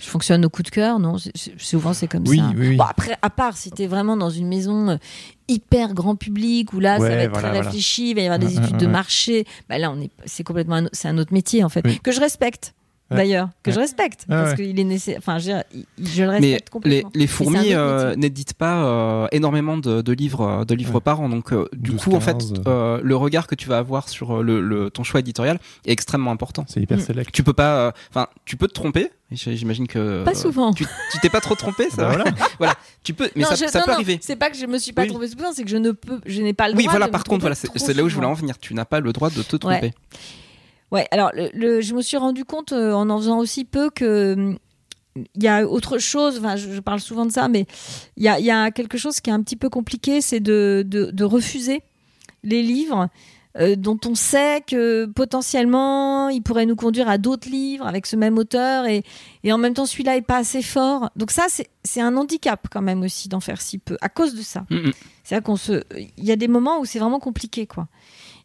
[0.00, 0.98] je fonctionne au coup de cœur.
[0.98, 1.16] Non,
[1.56, 2.52] souvent c'est comme Oui, ça.
[2.56, 2.76] oui, oui.
[2.76, 4.96] Bon, après, à part si t'es vraiment dans une maison euh,
[5.48, 7.68] hyper grand public où là ça va être voilà, très voilà.
[7.70, 8.92] réfléchi, il va y avoir des Ouais, études ouais, de ouais.
[8.92, 9.46] marché.
[9.68, 12.20] Bah là, on est, c'est complètement, un, c'est un autre métier en fait que je
[12.20, 12.74] respecte.
[13.10, 13.18] Ouais.
[13.18, 14.56] D'ailleurs, que je respecte Ouais, parce ouais.
[14.56, 15.16] qu'il est nécessaire.
[15.18, 17.10] Enfin, je, le respecte les, complètement.
[17.14, 21.00] les un fourmis euh, n'éditent pas euh, énormément de, de livres, de livres Ouais.
[21.02, 21.28] par an.
[21.28, 24.08] Donc, euh, du 12, coup, en fait, 15, euh, le regard que tu vas avoir
[24.08, 26.64] sur euh, le, le- ton choix éditorial est extrêmement important.
[26.66, 27.00] C'est hyper Mm.
[27.02, 27.30] select.
[27.32, 29.10] Tu peux pas, euh, enfin, tu peux te tromper.
[29.30, 30.72] J'imagine que Pas euh, souvent.
[30.72, 31.96] Tu tu t'es pas trop trompé, ça.
[32.08, 32.24] Bah voilà.
[32.58, 34.18] voilà, tu peux, mais non, ça, je- ça non, peut non, arriver.
[34.22, 35.08] C'est pas que je me suis pas Oui.
[35.08, 36.82] trompée souvent, c'est que je ne peux, je n'ai pas le droit.
[36.82, 37.06] Oui, voilà.
[37.06, 38.58] de Par me contre, voilà, c'est là où je voulais en venir.
[38.58, 39.58] Tu n'as pas le droit de te Ouais.
[39.80, 39.92] tromper.
[40.94, 43.90] Ouais, alors le, le- je me suis rendu compte euh, en en faisant aussi peu
[43.90, 44.56] que
[45.16, 47.66] il y a autre chose, enfin, je, parle souvent de ça, mais
[48.16, 50.40] il y a, il y a quelque chose qui est un petit peu compliqué, c'est
[50.40, 51.82] de, de, de refuser
[52.42, 53.08] les livres
[53.58, 58.16] euh, dont on sait que potentiellement ils pourraient nous conduire à d'autres livres avec ce
[58.16, 59.04] même auteur et,
[59.44, 61.10] et en même temps celui-là est pas assez fort.
[61.14, 61.46] Donc ça,
[61.84, 64.64] c'est un handicap quand même aussi d'en faire si peu à cause de ça.
[64.70, 64.92] Mm, mm.
[65.22, 67.86] C'est-à-dire qu'on se, il y a des moments où c'est vraiment compliqué, quoi.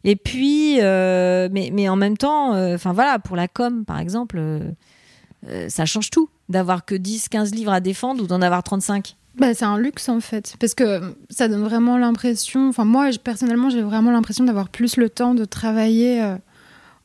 [0.04, 3.98] Et puis, euh, mais, mais en même temps, euh, enfin voilà, pour la com, par
[3.98, 8.62] exemple, euh, ça change tout d'avoir que 10, 15 livres à défendre ou d'en avoir
[8.62, 9.16] 35.
[9.38, 13.70] Bah, c'est un luxe en fait, parce que ça donne vraiment l'impression, enfin moi personnellement
[13.70, 16.34] j'ai vraiment l'impression d'avoir plus le temps de travailler euh,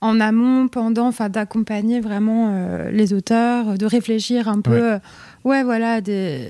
[0.01, 4.81] en amont, pendant, enfin d'accompagner vraiment euh, les auteurs, de réfléchir un peu, Ouais.
[4.81, 4.99] euh,
[5.43, 6.49] ouais voilà, des,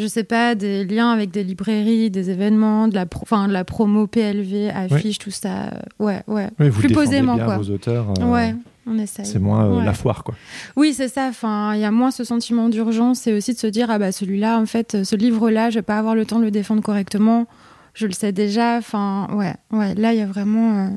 [0.00, 3.52] je sais pas, des liens avec des librairies, des événements, de la, pro- enfin, de
[3.52, 7.58] la promo PLV, affiches, tout ça, ouais, ouais, Oui, vous plus posément bien quoi.
[7.58, 8.06] vos auteurs.
[8.20, 8.54] euh, Ouais,
[8.86, 9.26] on essaye.
[9.26, 9.84] C'est moins euh, Ouais.
[9.84, 10.34] la foire, quoi.
[10.76, 11.26] Oui, c'est ça.
[11.28, 14.10] Enfin, il y a moins ce sentiment d'urgence et aussi de se dire ah bah
[14.10, 17.46] celui-là, en fait, ce livre-là, je vais pas avoir le temps de le défendre correctement.
[17.94, 18.76] Je le sais déjà.
[18.78, 19.94] Enfin, ouais, ouais.
[19.96, 20.88] Là, il y a vraiment euh,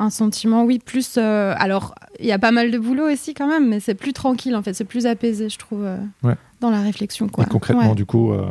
[0.00, 1.14] un sentiment, oui, plus.
[1.18, 4.12] euh, alors, il y a pas mal de boulot aussi quand même, mais c'est plus
[4.12, 4.72] tranquille en fait.
[4.74, 6.34] C'est plus apaisé, je trouve, euh, Ouais.
[6.60, 7.44] dans la réflexion, quoi.
[7.44, 7.94] Et concrètement, Ouais.
[7.94, 8.46] du coup, euh,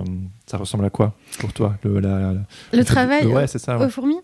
[0.45, 2.33] ça ressemble à quoi pour toi le, la- la-
[2.73, 3.77] le travail Ouais, c'est ça.
[3.77, 4.19] aux fourmis.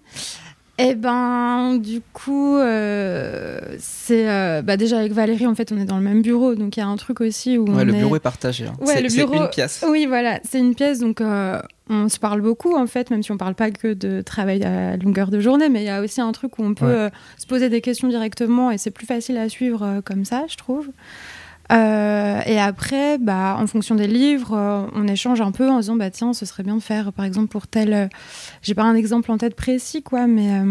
[0.78, 5.86] Eh ben, du coup, euh, c'est euh, bah déjà avec Valérie, en fait, on est
[5.86, 7.94] dans le même bureau, donc il y a un truc aussi où Ouais, on le
[7.94, 8.66] est- bureau est partagé.
[8.68, 8.74] hein.
[8.82, 9.86] Ouais, c'est une pièce.
[9.90, 13.32] Oui, voilà, c'est une pièce, donc euh, on se parle beaucoup en fait, même si
[13.32, 16.20] on parle pas que de travail à longueur de journée, mais il y a aussi
[16.20, 17.10] un truc où on peut Ouais.
[17.38, 20.90] se poser des questions directement et c'est plus facile à suivre comme ça, je trouve.
[21.72, 25.96] Euh, et après, bah, en fonction des livres, euh, on échange un peu en disant
[25.96, 28.08] bah tiens, ce serait bien de faire, par exemple pour tel, euh,
[28.62, 30.62] j'ai pas un exemple en tête précis quoi, mais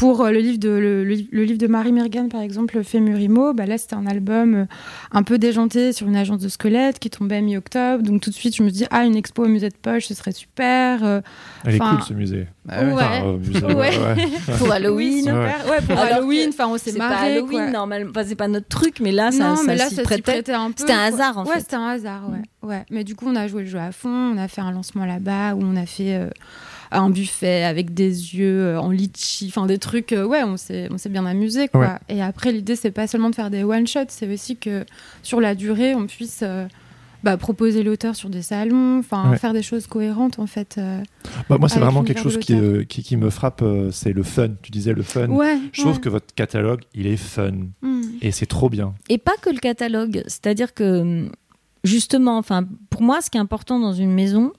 [0.00, 2.82] pour euh, le livre de le, le- le livre de Marie Mergan par exemple, Le
[2.82, 4.64] Fémurimo, bah là c'était un album euh,
[5.12, 8.34] un peu déjanté sur une agence de squelettes qui tombait à mi-octobre, donc tout de
[8.34, 11.04] suite je me dis ah une expo au musée de poche, ce serait super.
[11.04, 11.20] euh,
[11.66, 12.46] Elle est Enfin, cool ce musée.
[12.64, 12.92] Bah ouais.
[12.92, 12.92] ouais.
[12.94, 13.98] Enfin, euh, musée, ouais, Ouais.
[14.16, 14.56] ouais.
[14.58, 15.18] Pour Halloween.
[15.24, 15.34] super.
[15.68, 17.32] Ouais, pour Alors Halloween, enfin on s'est C'est pas marré.
[17.36, 17.70] Halloween, quoi.
[17.70, 18.10] normalement.
[18.10, 20.22] Enfin, c'est pas notre truc, mais là, ça, non, ça mais là, ça prêtait.
[20.22, 20.74] prêtait un peu.
[20.78, 21.60] C'était un hasard, en ouais, fait.
[21.60, 22.68] c'était un hasard, ouais.
[22.68, 22.84] ouais.
[22.90, 25.04] Mais du coup, on a joué le jeu à fond, on a fait un lancement
[25.04, 26.28] là-bas, où on a fait euh,
[26.92, 30.88] un buffet avec des yeux euh, en litchi, enfin des trucs, euh, ouais, on s'est
[30.90, 31.80] on s'est bien amusé, quoi.
[31.80, 31.98] Ouais.
[32.08, 34.84] Et après, l'idée, c'est pas seulement de faire des one-shots, c'est aussi que
[35.22, 36.66] sur la durée, on puisse euh,
[37.22, 39.36] bah, proposer l'auteur sur des salons, enfin Ouais.
[39.36, 40.76] faire des choses cohérentes, en fait.
[40.78, 41.02] euh.
[41.48, 44.22] Bah, moi, c'est vraiment quelque chose qui, euh, qui, qui me frappe, euh, c'est le
[44.22, 44.48] fun.
[44.62, 45.28] Tu disais le fun.
[45.28, 45.58] Ouais.
[45.72, 46.00] Je trouve ouais.
[46.00, 47.52] que votre catalogue, il est fun.
[47.82, 48.00] Mm.
[48.22, 48.94] Et c'est trop bien.
[49.10, 50.22] Et pas que le catalogue.
[50.26, 51.28] C'est-à-dire que,
[51.84, 54.52] justement, enfin, pour moi, ce qui est important dans une maison,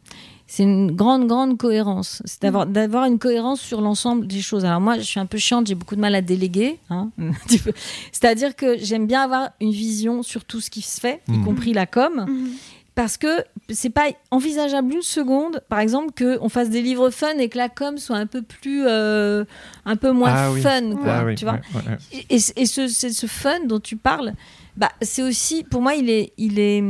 [0.54, 2.22] c'est une grande, grande cohérence.
[2.26, 4.66] C'est d'avoir, d'avoir une cohérence sur l'ensemble des choses.
[4.66, 6.78] Alors moi, je suis un peu chiante, j'ai beaucoup de mal à déléguer.
[6.90, 7.10] hein.
[8.12, 11.46] C'est-à-dire que j'aime bien avoir une vision sur tout ce qui se fait, y Mhm.
[11.46, 12.26] compris la com.
[12.28, 12.50] Mhm.
[12.96, 17.48] Parce que c'est pas envisageable une seconde, par exemple, qu'on fasse des livres fun et
[17.48, 19.46] que la com soit un peu plus, euh,
[19.86, 20.60] un peu moins Ah oui.
[20.62, 21.14] fun, quoi.
[21.20, 21.54] Ah oui, tu vois.
[21.54, 22.26] ouais, ouais, ouais.
[22.30, 24.34] Et, et ce, c'est ce fun dont tu parles,
[24.76, 26.84] bah, c'est aussi, pour moi, il est, il est,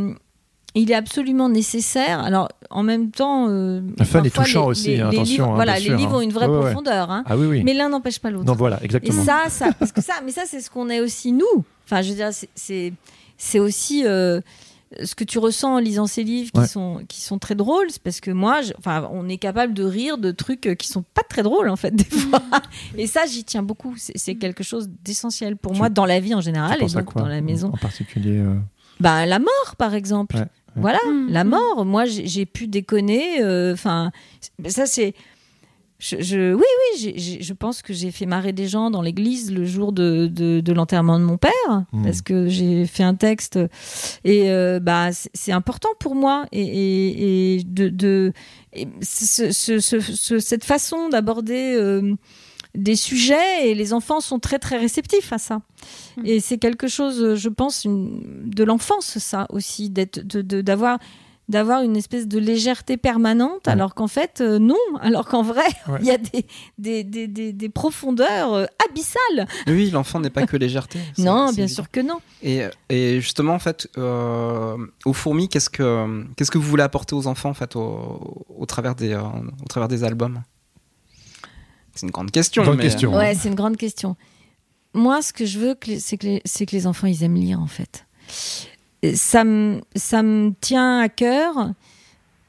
[0.75, 2.19] il est absolument nécessaire.
[2.23, 5.43] Alors, en même temps, euh, Le fun est touchant les- aussi, les- hein, les attention,
[5.43, 6.17] livres- hein, voilà, les sûr, livres hein.
[6.17, 6.65] ont une vraie Ouais, ouais, ouais.
[6.71, 7.23] profondeur, hein.
[7.27, 7.63] Ah oui, oui.
[7.63, 8.45] mais l'un n'empêche pas l'autre.
[8.45, 9.23] Non, voilà, Et exactement.
[9.23, 11.65] ça, ça, parce que ça, mais ça, c'est ce qu'on est aussi nous.
[11.85, 12.93] Enfin, je veux dire, c'est-
[13.59, 14.39] aussi euh,
[15.03, 16.67] ce que tu ressens en lisant ces livres qui Ouais.
[16.67, 17.87] sont qui sont très drôles.
[17.89, 20.87] C'est parce que moi, je- enfin, on est capable de rire de trucs euh, qui
[20.87, 22.41] sont pas très drôles en fait des fois.
[22.97, 23.93] Et ça, j'y tiens beaucoup.
[23.97, 27.25] C'est, quelque chose d'essentiel pour Tu- moi dans la vie en général et donc dans
[27.27, 27.69] la maison.
[27.73, 28.37] En particulier.
[28.37, 28.53] euh,
[28.99, 30.35] Bah, la mort, par exemple.
[30.35, 30.45] Ouais.
[30.75, 31.49] Voilà, Mm, la mm.
[31.49, 31.85] mort.
[31.85, 33.41] Moi, j'ai pu déconner.
[33.41, 34.11] euh, Enfin,
[34.67, 35.13] ça, c'est.
[35.99, 36.63] Je, je- oui,
[36.95, 40.59] oui, je pense que j'ai fait marrer des gens dans l'église le jour de, de,
[40.59, 41.51] de l'enterrement de mon père,
[41.93, 42.03] Mm.
[42.03, 43.59] parce que j'ai fait un texte.
[44.23, 46.45] Et euh, bah, c'est c'est important pour moi.
[46.51, 47.89] Et, et, et de.
[47.89, 48.33] de
[48.73, 51.75] et ce- ce- ce- ce- cette façon d'aborder.
[51.77, 52.15] euh,
[52.75, 55.61] des sujets et les enfants sont très très réceptifs à ça.
[56.17, 56.25] Mm.
[56.25, 60.97] Et c'est quelque chose, je pense, une- de l'enfance, ça aussi, d'être, de, de- d'avoir,
[61.49, 63.73] d'avoir une espèce de légèreté permanente, Ouais.
[63.73, 64.77] alors qu'en fait, euh, non.
[65.01, 65.97] Alors qu'en vrai, Ouais.
[65.99, 66.45] il y a des,
[66.77, 69.47] des, des, des, des profondeurs euh, abyssales.
[69.67, 70.99] Oui, l'enfant n'est pas que légèreté.
[71.17, 71.67] Non, bien évident.
[71.67, 72.19] sûr que non.
[72.41, 77.15] Et, et justement, en fait, euh, aux fourmis, qu'est-ce que qu'est-ce que vous voulez apporter
[77.15, 80.41] aux enfants, en fait, au, au travers des euh, au travers des albums?
[81.95, 82.63] C'est une grande question.
[82.63, 83.15] Grande mais- question.
[83.15, 84.15] Ouais, c'est une grande question.
[84.93, 87.59] Moi, ce que je veux, c'est que, les- c'est que les enfants, ils aiment lire,
[87.59, 88.05] en fait.
[89.15, 91.71] Ça me, ça me tient à cœur.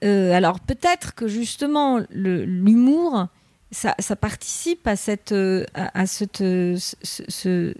[0.05, 3.27] Euh, alors, peut-être que justement, l'humour,
[3.71, 7.75] ça, ça participe à cette, euh, à, à cette, euh, ce,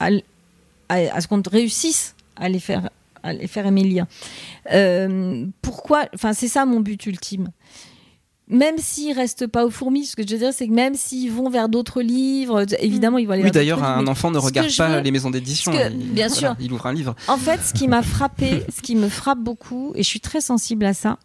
[0.00, 0.10] à,
[1.20, 2.90] ce qu'on réussisse à les faire,
[3.22, 4.06] à les faire aimer lire.
[4.72, 7.48] Euh, pourquoi Enfin, c'est ça mon but ultime
[8.52, 11.32] même s'ils restent pas aux fourmis, ce que je veux dire, c'est que même s'ils
[11.32, 14.96] vont vers d'autres livres, évidemment, ils vont aller Oui, d'ailleurs, un enfant ne regarde pas
[14.96, 15.72] veux- les maisons d'édition.
[15.72, 16.56] bien voilà, sûr.
[16.60, 17.14] il ouvre un livre.
[17.28, 20.40] En fait, ce qui m'a frappé, ce qui me frappe beaucoup, et je suis très
[20.40, 21.18] sensible à ça,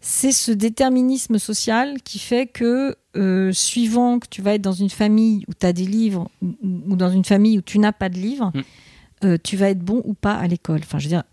[0.00, 4.90] c'est ce déterminisme social qui fait que, euh, suivant que tu vas être dans une
[4.90, 6.54] famille où tu as des livres ou,
[6.90, 8.60] ou dans une famille où tu n'as pas de livres, Mm.
[9.24, 10.80] euh, tu vas être bon ou pas à l'école.
[10.84, 11.24] Enfin, je veux dire,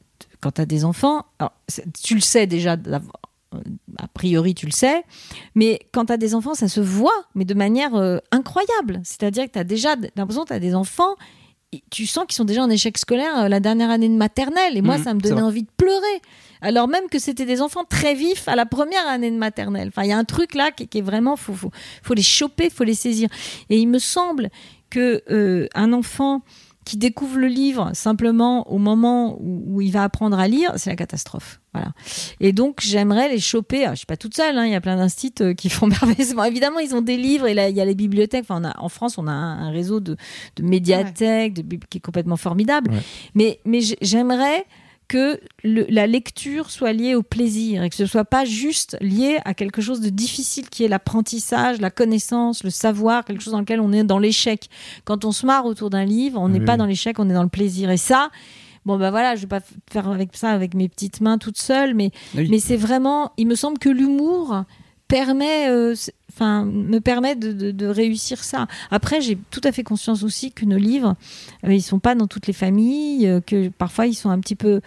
[0.42, 1.54] quand tu as des enfants, alors,
[2.04, 2.76] tu le sais déjà,
[4.00, 5.04] a priori tu le sais,
[5.56, 9.02] mais quand tu as des enfants, ça se voit, mais de manière euh, incroyable.
[9.04, 11.16] C'est-à-dire que tu as déjà l'impression que tu as des enfants
[11.72, 14.78] et tu sens qu'ils sont déjà en échec scolaire euh, la dernière année de maternelle.
[14.78, 16.22] Et moi, Mhm, ça me donnait envie de pleurer.
[16.62, 19.90] Alors même que c'était des enfants très vifs à la première année de maternelle.
[19.90, 22.22] Enfin, il y a un truc là qui, qui est vraiment, faut, faut, faut les
[22.22, 23.30] choper, faut les saisir.
[23.70, 24.50] Et il me semble
[24.90, 26.42] que euh, un enfant
[26.86, 30.92] qui découvre le livre simplement au moment où, où il va apprendre à lire, c'est
[30.92, 31.60] la catastrophe.
[31.74, 31.92] Voilà.
[32.40, 33.84] Et donc j'aimerais les choper.
[33.84, 35.88] Alors, je suis pas toute seule, hein, il y a plein d'instits euh, qui font
[36.02, 36.44] merveilleusement.
[36.44, 38.46] Évidemment, ils ont des livres et là il y a les bibliothèques.
[38.48, 40.16] Enfin, on a, en France, on a un, un réseau de,
[40.56, 42.92] de médiathèques, de qui est complètement formidable.
[42.92, 43.02] Ouais.
[43.34, 44.66] Mais, mais j'aimerais
[45.08, 49.38] que le- la lecture soit liée au plaisir et que ce soit pas juste lié
[49.46, 53.60] à quelque chose de difficile qui est l'apprentissage, la connaissance, le savoir, quelque chose dans
[53.60, 54.70] lequel on est dans l'échec.
[55.04, 56.66] Quand on se marre autour d'un livre, on n'est Oui.
[56.66, 57.90] pas dans l'échec, on est dans le plaisir.
[57.92, 58.30] Et ça,
[58.86, 61.94] bon bah voilà, je vais pas faire avec ça avec mes petites mains toute seule,
[61.94, 62.48] mais Oui.
[62.50, 64.64] mais c'est vraiment, il me semble que l'humour
[65.08, 65.94] permet, euh,
[66.34, 68.68] enfin, me permet de, de- de réussir ça.
[68.92, 71.16] Après, j'ai tout à fait conscience aussi que nos livres,
[71.66, 74.56] euh, ils sont pas dans toutes les familles, euh, que parfois ils sont un petit
[74.56, 74.82] peu,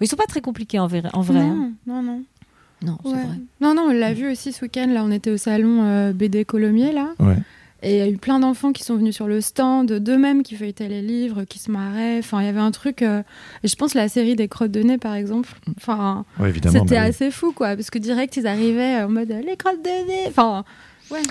[0.00, 1.02] ils sont pas très compliqués en vrai.
[1.12, 1.72] En vrai hein.
[1.86, 2.22] non, non, non.
[2.80, 3.16] Non, c'est Ouais.
[3.24, 3.34] vrai.
[3.60, 4.86] Non, non, on l'a vu aussi ce week-end.
[4.88, 7.08] Là, on était au salon euh, BD Colomiers, là.
[7.18, 7.36] Ouais.
[7.82, 10.56] Et il y a eu plein d'enfants qui sont venus sur le stand, d'eux-mêmes qui
[10.56, 12.18] feuilletaient les livres, qui se marraient.
[12.18, 13.02] Enfin, il y avait un truc.
[13.02, 13.22] euh,
[13.62, 15.48] Et je pense la série des crottes de nez, par exemple.
[15.76, 16.80] Enfin, Ouais, évidemment.
[16.80, 17.08] c'était bah oui.
[17.08, 17.76] assez fou, quoi.
[17.76, 20.24] Parce que direct, ils arrivaient en mode euh, les crottes de nez.
[20.28, 20.64] Enfin,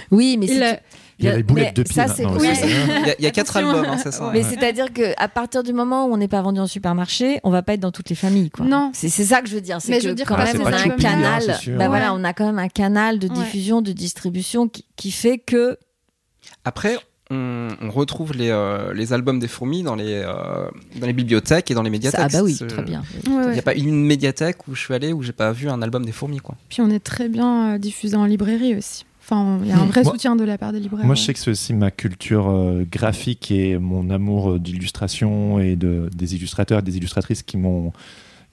[0.09, 0.79] Oui, mais il c'est- a-
[1.19, 2.13] Il y a les boulettes de pied oui.
[2.27, 5.73] Il y a, il y a quatre albums, hein, ça Mais c'est-à-dire qu'à partir du
[5.73, 8.15] moment où on n'est pas vendu en supermarché, on va pas être dans toutes les
[8.15, 8.51] familles.
[8.51, 8.65] Quoi.
[8.67, 8.91] Non.
[8.93, 9.81] C'est ça que je veux dire.
[9.81, 11.57] C'est Mais que je veux dire quand même, c'est on a un hein, canal.
[11.77, 13.33] bah voilà, on a quand même un canal de Ouais.
[13.33, 15.77] diffusion, de distribution qui, qui fait que.
[16.65, 16.97] Après,
[17.29, 21.69] on, on retrouve les, euh, les albums des fourmis dans les, euh, dans les bibliothèques
[21.71, 22.21] et dans les médiathèques.
[22.23, 23.01] Ah bah oui, très bien.
[23.01, 23.53] Ouais, Il ouais.
[23.53, 26.05] n'y a pas une médiathèque où je suis allé où j'ai pas vu un album
[26.05, 26.55] des fourmis, quoi.
[26.69, 29.05] Puis on est très bien euh, diffusé en librairie aussi.
[29.21, 31.05] Enfin, il y a un vrai Moi- soutien de la part des libraires.
[31.05, 35.59] Moi, je sais que c'est aussi ma culture euh, graphique et mon amour euh, d'illustration
[35.59, 37.91] et de, des illustrateurs et des illustratrices qui m'ont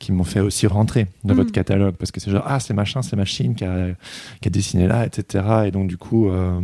[0.01, 1.37] qui m'ont fait aussi rentrer dans Mm.
[1.37, 3.87] votre catalogue parce que c'est genre ah c'est machin c'est machine qui a,
[4.41, 6.61] qui a dessiné là etc et donc du coup euh,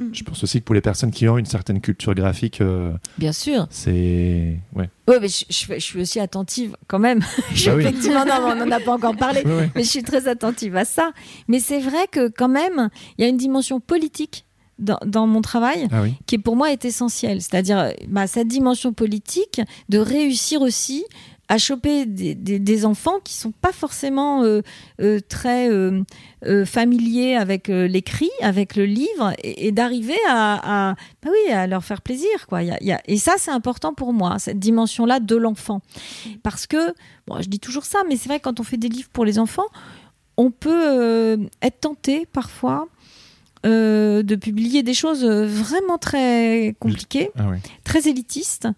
[0.00, 0.08] Mm.
[0.12, 3.32] je pense aussi que pour les personnes qui ont une certaine culture graphique euh, Bien
[3.32, 3.68] sûr.
[3.70, 7.20] c'est ouais Oui, mais je, je- je suis aussi attentive quand même.
[7.54, 7.84] Je Bah oui.
[7.84, 9.44] Effectivement, non, on n'en a pas encore parlé.
[9.76, 11.12] Mais je suis très attentive à ça.
[11.46, 14.44] Mais c'est vrai que quand même, il y a une dimension politique
[14.80, 17.40] dans, dans mon travail ah oui qui pour moi est essentielle.
[17.40, 21.04] C'est-à-dire bah, cette dimension politique de réussir aussi
[21.48, 24.62] à choper des, des- des enfants qui sont pas forcément euh,
[25.00, 26.02] euh, très euh,
[26.64, 31.84] familiers avec l'écrit, avec le livre, et, et d'arriver à, à- bah oui, à leur
[31.84, 32.46] faire plaisir.
[32.48, 32.62] Quoi.
[32.62, 35.36] Il y a- il y a- et ça, c'est important pour moi, cette dimension-là de
[35.36, 35.80] l'enfant.
[36.42, 36.94] Parce que,
[37.26, 39.24] bon, je dis toujours ça, mais c'est vrai que quand on fait des livres pour
[39.26, 39.66] les enfants,
[40.36, 42.88] on peut être tenté parfois
[43.64, 48.68] de publier des choses vraiment très compliquées, ah oui très élitistes.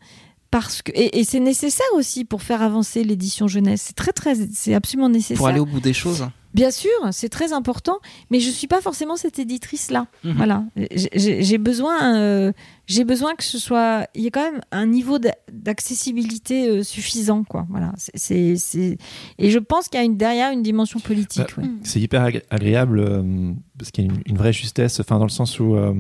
[0.51, 3.83] Parce que, et, et c'est nécessaire aussi pour faire avancer l'édition jeunesse.
[3.89, 5.37] C'est très, très, c'est absolument nécessaire.
[5.39, 6.27] Pour aller au bout des choses.
[6.55, 7.99] Bien sûr, c'est très important,
[8.31, 10.07] mais je suis pas forcément cette éditrice-là.
[10.25, 10.33] Mhm.
[10.39, 10.65] Voilà,
[11.15, 12.53] J'ai- besoin, euh,
[12.87, 16.83] j'ai besoin que ce soit, il y a quand même un niveau d'a- d'accessibilité euh,
[16.83, 17.67] suffisant, quoi.
[17.69, 18.57] Voilà, C'est-
[19.39, 21.45] et je pense qu'il y a une, derrière une dimension politique.
[21.57, 21.69] Bah, ouais.
[21.83, 25.25] c'est hyper agré- agréable euh, parce qu'il y a une, une vraie justesse, enfin dans
[25.25, 25.93] le sens où euh,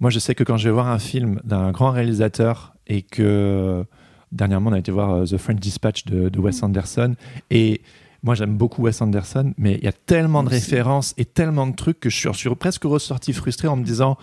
[0.00, 3.84] moi je sais que quand je vais voir un film d'un grand réalisateur et que
[4.30, 7.14] dernièrement on a été voir euh, The French Dispatch de, de Wes Anderson.
[7.50, 7.80] Et
[8.22, 11.74] moi j'aime beaucoup Wes Anderson mais il y a tellement de références et tellement de
[11.74, 14.16] trucs que je suis, je suis presque ressorti frustré en me disant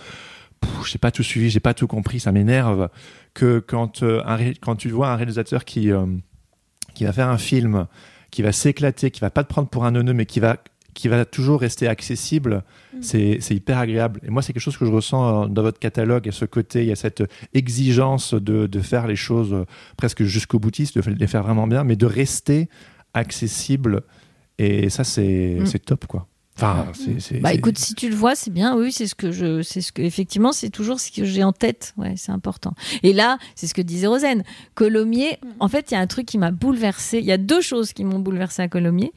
[0.86, 2.90] j'ai pas tout suivi, j'ai pas tout compris, ça m'énerve.
[3.34, 6.06] Que quand, euh, un ré- quand tu vois un réalisateur qui, euh,
[6.96, 7.88] qui va faire un film
[8.30, 10.58] qui va s'éclater, qui va pas te prendre pour un neuneu, mais qui va,
[11.02, 12.64] qui va toujours rester accessible,
[13.02, 14.20] c'est c'est hyper agréable.
[14.26, 16.82] Et moi, c'est quelque chose que je ressens euh, dans votre catalogue, à ce côté,
[16.82, 19.66] il y a cette exigence de, de faire les choses euh,
[19.98, 22.70] presque jusqu'au boutiste, de les faire vraiment bien, mais de rester
[23.14, 24.02] accessible.
[24.58, 25.80] Et ça, c'est Mm.
[25.86, 26.28] top, quoi.
[26.62, 28.76] Enfin, c'est- Bah écoute, si tu le vois, c'est bien.
[28.78, 31.54] Oui, c'est ce que je, c'est ce que effectivement, c'est toujours ce que j'ai en
[31.54, 31.94] tête.
[31.96, 32.74] Ouais, c'est important.
[33.02, 34.44] Et là, c'est ce que disait Rosen.
[34.76, 37.20] Colomiers, en fait, il y a un truc qui m'a bouleversée.
[37.20, 39.14] Il y a deux choses qui m'ont bouleversée à Colomiers.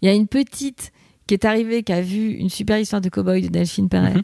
[0.00, 0.90] Il y a une petite
[1.26, 4.14] qui est arrivée, qui a vu une super histoire de cowboy de Delphine Perret.
[4.14, 4.22] Mhm.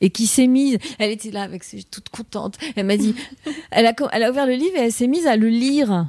[0.00, 2.56] Et qui s'est mise, elle était là avec ses toute contente.
[2.76, 3.16] Elle m'a dit,
[3.72, 6.08] elle a, elle ouvert le livre et elle s'est mise à le lire.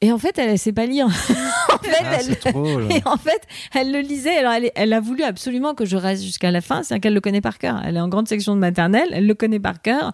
[0.00, 1.06] Et en fait, elle ne sait pas lire.
[1.72, 2.86] en fait, Ah, elle, c'est drôle.
[2.90, 3.42] et en fait,
[3.74, 4.36] elle le lisait.
[4.38, 6.84] Alors, elle, elle a voulu absolument que je reste jusqu'à la fin.
[6.84, 7.80] C'est qu'elle le connaît par cœur.
[7.84, 9.08] Elle est en grande section de maternelle.
[9.12, 10.12] Elle le connaît par cœur.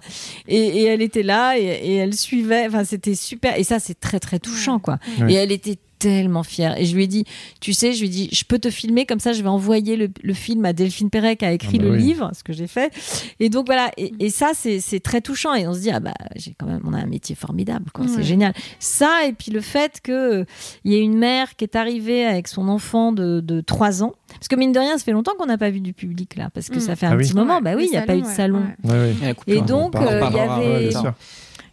[0.49, 2.67] Et, et elle était là et, et elle suivait.
[2.67, 3.59] Enfin, c'était super.
[3.59, 4.99] Et ça, c'est très, très touchant, quoi.
[5.29, 6.79] Et elle était tellement fière.
[6.79, 7.25] Et je lui ai dit,
[7.61, 9.97] tu sais, je lui ai dit, je peux te filmer comme ça, je vais envoyer
[9.97, 12.03] le, le film à Delphine Perret qui a écrit Ah bah le oui.
[12.03, 12.93] livre, ce que j'ai fait.
[13.41, 15.55] Et donc voilà, et, et ça, c'est c'est très touchant.
[15.55, 18.07] Et on se dit, ah bah, j'ai quand même, on a un métier formidable, quoi.
[18.09, 18.23] C'est Ouais.
[18.23, 18.53] génial.
[18.79, 20.45] Ça, et puis le fait que euh,
[20.85, 24.13] il y ait une mère qui est arrivée avec son enfant de, de 3 ans.
[24.35, 26.51] Parce que mine de rien, ça fait longtemps qu'on n'a pas vu du public là,
[26.53, 26.81] parce que Mm.
[26.81, 27.25] ça fait un Ah oui.
[27.25, 27.57] petit moment.
[27.57, 28.63] Ouais, bah oui, il n'y a pas eu de salon.
[28.85, 28.97] ouais, ouais.
[28.99, 29.35] Ouais, ouais.
[29.47, 31.15] Et donc, On euh, il y avait, Ouais, bien sûr.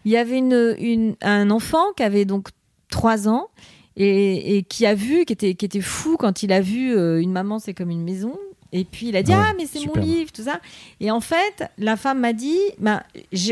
[0.05, 2.49] il y avait une, une- un enfant qui avait donc
[2.89, 3.47] 3 ans
[3.97, 7.21] et, et qui a vu, qui était, qui était fou quand il a vu euh,
[7.21, 8.37] une maman, c'est comme une maison.
[8.73, 10.61] Et puis il a dit Ouais, ah mais c'est mon livre tout ça.
[11.01, 13.03] Et en fait la femme m'a dit bah,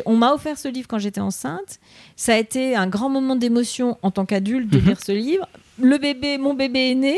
[0.06, 1.80] on m'a offert ce livre quand j'étais enceinte.
[2.15, 4.86] Ça a été un grand moment d'émotion en tant qu'adulte de Mhm.
[4.86, 5.45] lire ce livre.
[5.78, 7.17] Le bébé mon bébé est né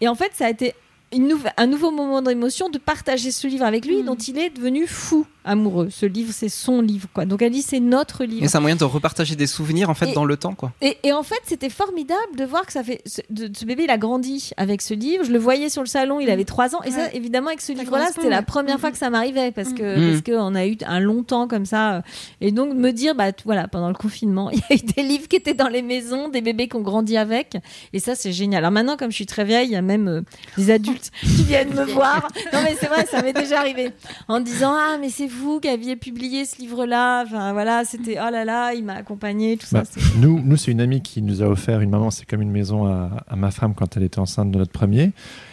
[0.00, 0.72] et en fait ça a été
[1.14, 4.04] une un nouveau moment d'émotion de partager ce livre avec lui Mhm.
[4.06, 5.88] dont il est devenu fou amoureux.
[5.90, 7.26] Ce livre c'est son livre quoi.
[7.26, 8.42] Donc elle dit c'est notre livre.
[8.42, 10.72] Et c'est un moyen de repartager des souvenirs en fait Et- dans le temps quoi.
[10.80, 13.02] Et, et en fait, c'était formidable de voir que ça fait.
[13.06, 15.24] Ce, de- ce bébé, il a grandi avec ce livre.
[15.24, 16.82] Je le voyais sur le salon, il avait trois ans.
[16.84, 19.96] Et ça, évidemment, avec ce livre-là, c'était la première fois que ça m'arrivait parce que
[19.98, 20.10] Mhm.
[20.10, 22.02] parce qu'on a eu un long temps comme ça.
[22.40, 25.28] Et donc, me dire, bah voilà, pendant le confinement, il y a eu des livres
[25.28, 27.56] qui étaient dans les maisons, des bébés qui ont grandi avec.
[27.92, 28.60] Et ça, c'est génial.
[28.64, 30.20] Alors maintenant, comme je suis très vieille, il y a même euh,
[30.56, 32.28] des adultes qui viennent me voir.
[32.52, 33.90] Non, mais c'est vrai, ça m'est déjà arrivé.
[34.28, 37.24] En disant, ah, mais c'est vous qui aviez publié ce livre-là.
[37.24, 39.82] Enfin, voilà, c'était, oh là là, il m'a accompagné, tout ça.
[39.82, 42.50] Bah, Nous, nous c'est une amie qui nous a offert une maman, c'est comme une
[42.50, 45.12] maison à, à ma femme quand elle était enceinte de notre premier.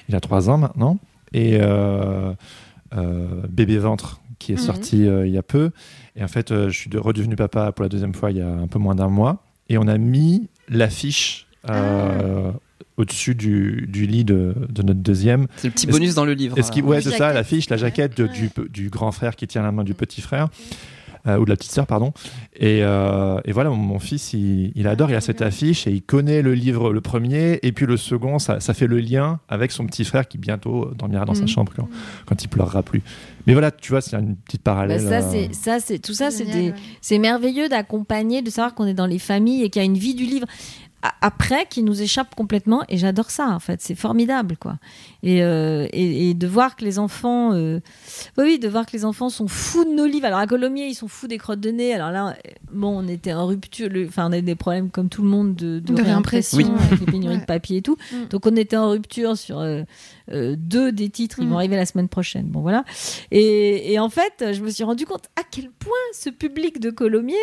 [0.10, 0.98] Il a trois ans maintenant.
[1.34, 2.34] Et euh,
[2.96, 4.62] euh, Bébé Ventre, qui est Mhm.
[4.62, 5.72] sorti euh, il y a peu.
[6.16, 8.48] Et en fait, je suis de- redevenu papa pour la deuxième fois il y a
[8.50, 9.44] un peu moins d'un mois.
[9.70, 12.52] Et on a mis l'affiche euh,
[12.98, 15.48] au-dessus du, du lit de, de notre deuxième.
[15.58, 16.58] C'est le petit Est-ce- bonus dans le livre.
[16.58, 16.84] Est-ce hein.
[16.84, 19.84] ouais, c'est ça, l'affiche, la jaquette de- du, du grand frère qui tient la main
[19.84, 20.50] du petit frère.
[21.28, 22.14] euh, ou de la petite sœur, pardon.
[22.56, 25.92] Et, euh, et voilà, mon, mon fils, il, il adore, il a cette affiche et
[25.92, 29.40] il connaît le livre, le premier, et puis le second, ça, ça fait le lien
[29.48, 31.48] avec son petit frère qui bientôt dormira dans sa Mhm.
[31.48, 31.88] chambre quand,
[32.26, 33.04] quand il pleurera plus.
[33.46, 35.00] Mais voilà, tu vois, c'est une petite Bah, parallèle.
[35.00, 36.74] ça, euh, c'est ça, c'est tout ça, c'est des, ouais.
[37.02, 39.98] c'est merveilleux d'accompagner, de savoir qu'on est dans les familles et qu'il y a une
[40.00, 40.48] vie du livre
[41.22, 42.84] après qui nous échappe complètement.
[42.90, 44.78] Et j'adore ça, en fait, c'est formidable, quoi.
[45.24, 47.80] Et, euh, et, et de voir que les enfants, euh,
[48.38, 50.26] oui, oui, de voir que les enfants sont fous de nos livres.
[50.28, 51.94] Alors à Colomiers, ils sont fous des crottes de nez.
[51.94, 52.36] Alors là,
[52.72, 55.56] bon, on était en rupture, le- enfin, on a des problèmes comme tout le monde
[55.56, 57.98] de, de, De réimpression réimpression, avec les pénuries de papier et tout.
[58.12, 58.28] Mm.
[58.30, 59.84] Donc on était en rupture sur euh,
[60.30, 61.38] deux des titres.
[61.40, 61.58] Ils vont Mm.
[61.58, 62.46] arriver la semaine prochaine.
[62.48, 62.84] Bon voilà.
[63.32, 66.90] Et, et en fait, je me suis rendu compte à quel point ce public de
[66.90, 67.36] Colomiers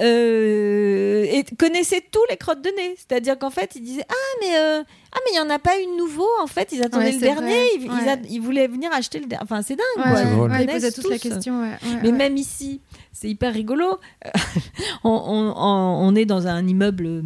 [0.00, 2.94] euh, et connaissait tous les crottes de nez.
[2.96, 5.78] C'est-à-dire qu'en fait, ils disaient ah mais euh, ah mais il y en a pas
[5.78, 6.28] une nouveau.
[6.42, 7.64] En fait, ils attendaient Ouais, le dernier.
[7.76, 8.08] Ils, ils Ouais.
[8.10, 9.42] a- ils voulaient venir acheter le dernier.
[9.44, 10.04] Enfin, c'est dingue.
[10.06, 10.48] Ouais, quoi.
[10.56, 11.28] C'est Ils posaient tous la tous.
[11.28, 11.60] question.
[11.62, 12.16] Ouais, ouais, Mais ouais.
[12.16, 12.80] même ici,
[13.12, 13.98] c'est hyper rigolo.
[15.04, 17.22] on, on- on- on est dans un immeuble.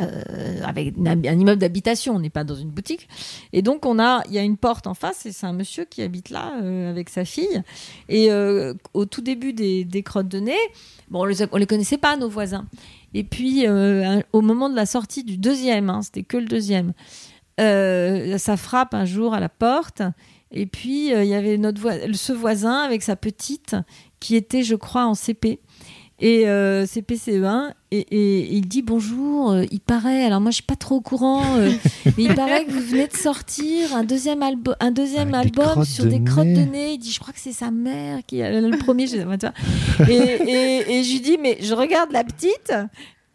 [0.00, 3.08] Euh, avec un, immeuble d'habitation, on n'est pas dans une boutique.
[3.52, 5.84] Et donc, on a, il y a une porte en face, et c'est un monsieur
[5.84, 7.62] qui habite là euh, avec sa fille.
[8.08, 10.58] Et euh, au tout début des, des crottes de nez,
[11.10, 12.66] bon, on les, on les connaissait pas, nos voisins.
[13.14, 16.92] Et puis, au moment de la sortie du deuxième, hein, c'était que le deuxième,
[17.56, 20.02] ça frappe un jour à la porte.
[20.50, 23.76] Et puis, il y avait notre voi- ce voisin avec sa petite
[24.18, 25.60] qui était, je crois, en CP.
[26.20, 30.62] Et euh, CP-CE1, et, et il dit bonjour, euh, il paraît, alors moi je suis
[30.62, 31.72] pas trop au courant, euh,
[32.06, 35.84] mais il paraît que vous venez de sortir un deuxième, albo- un deuxième Avec album
[35.84, 36.92] sur de des crottes de nez.
[36.92, 39.08] Il dit je crois que c'est sa mère qui a le premier.
[39.08, 39.16] Je,
[40.08, 42.72] et, et, et je lui dis mais je regarde la petite,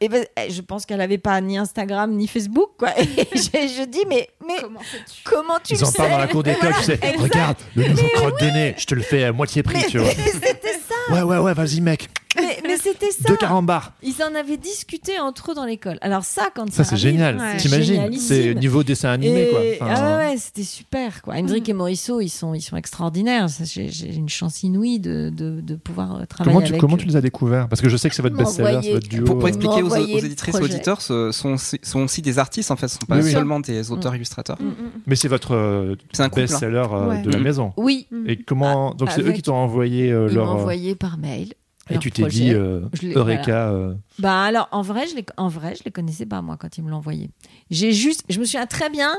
[0.02, 2.98] et ben, eh, je pense qu'elle avait pas ni Instagram ni Facebook quoi.
[2.98, 3.04] Et
[3.36, 4.80] je, je dis mais, mais Comment
[5.26, 7.00] comment tu Ils le en parlent sais dans la cour d'école, tu sais.
[7.18, 10.10] Regarde, le nouveau crotte de nez, je te le fais à moitié prix, tu vois.
[10.12, 12.10] C'était ça, Ouais, ouais, ouais, vas-y, mec.
[12.36, 13.28] mais, mais c'était ça.
[13.28, 13.92] Deux carambars.
[14.04, 15.98] Ils en avaient discuté entre eux dans l'école.
[16.02, 17.38] Alors ça, quand Ça, ça, c'est génial.
[17.38, 17.58] ouais.
[17.58, 18.12] T'imagines.
[18.20, 19.60] C'est niveau dessin animé, Et- quoi.
[19.88, 21.34] Enfin, ah ouais, ouais, c'était super quoi.
[21.36, 23.48] Hendrik et Morisseau, ils sont, ils sont extraordinaires.
[23.64, 27.00] J'ai une chance inouïe de, de, de pouvoir euh, travailler Comment tu, avec comment eux.
[27.00, 27.68] tu les as découverts?
[27.68, 29.26] Parce que je sais que c'est votre best-seller, c'est votre duo.
[29.26, 32.70] Pour, pour euh, expliquer aux, éditrices et auditeurs, ce sont, aussi- sont aussi des artistes
[32.72, 33.32] en fait, ce sont pas Oui, oui.
[33.32, 34.58] seulement des auteurs-illustrateurs.
[34.62, 34.72] Mm,
[35.08, 36.30] Mais c'est votre euh, hein.
[36.34, 37.22] best-seller Ouais.
[37.24, 37.74] de la maison.
[37.76, 40.56] Oui, Et comment Donc c'est eux qui t'ont envoyé ils leur.
[40.80, 41.54] Envoyé par mail.
[41.92, 42.82] Et tu t'es dit euh,
[43.16, 43.70] Eureka.
[43.70, 46.78] euh, Bah alors en vrai, je les, en vrai, je les connaissais pas moi quand
[46.78, 47.32] ils me l'ont envoyé.
[47.72, 49.12] J'ai juste, je me souviens très bien.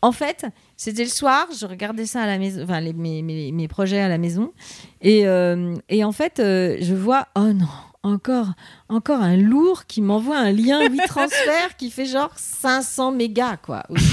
[0.00, 3.50] En fait, c'était le soir, je regardais ça à la maison, enfin les- mes, mes,
[3.50, 4.52] mes projets à la maison,
[5.00, 7.66] et, euh, et en fait, je vois, oh non,
[8.04, 8.52] encore,
[8.88, 13.82] encore un lourd qui m'envoie un lien WeTransfer qui fait genre 500 mégas quoi.
[13.88, 14.06] aussi,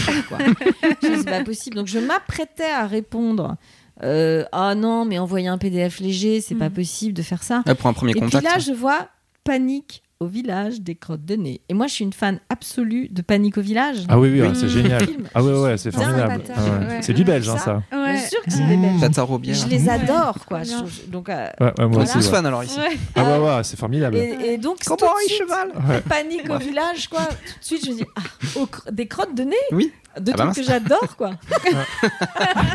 [1.04, 1.76] c'est pas possible.
[1.76, 3.58] Donc je m'apprêtais à répondre.
[4.04, 6.74] Euh, ah non, mais envoyer un PDF léger, c'est pas Mm.
[6.74, 7.64] possible de faire ça.
[7.68, 8.44] Ouais, pour un premier Et contact.
[8.44, 9.08] puis là, je vois
[9.44, 11.62] Panique au village des crottes de nez.
[11.68, 14.06] Et moi, je suis une fan absolue de Panique au village.
[14.08, 15.02] Ah oui, oui, c'est génial.
[15.34, 16.44] Ah ouais, ouais, c'est Bien formidable.
[16.56, 16.70] Ah ouais.
[16.88, 17.02] ouais.
[17.02, 17.64] C'est du belge, hein, Ça.
[17.66, 17.84] ça.
[17.92, 18.20] Bien Ouais.
[18.20, 19.00] sûr que c'est des Ouais.
[19.00, 19.62] Belges.
[19.64, 20.60] Je les adore, quoi.
[20.60, 20.86] Bien.
[20.86, 22.12] Je- donc, euh, Ouais, ouais, moi On est Voilà.
[22.12, 22.28] tous aussi.
[22.30, 22.36] ouais.
[22.36, 22.78] fans alors ici.
[22.80, 22.98] ouais.
[23.16, 24.16] Ah ouais, ouais, c'est formidable.
[24.18, 26.02] Et, et donc, Comment tout de suite, cheval Ouais.
[26.02, 27.22] Panique au village, quoi.
[27.26, 28.22] Tout de suite, je me dis, ah,
[28.60, 29.92] cr- des crottes de nez Oui.
[30.20, 31.32] De Ah bah trucs que j'adore, quoi.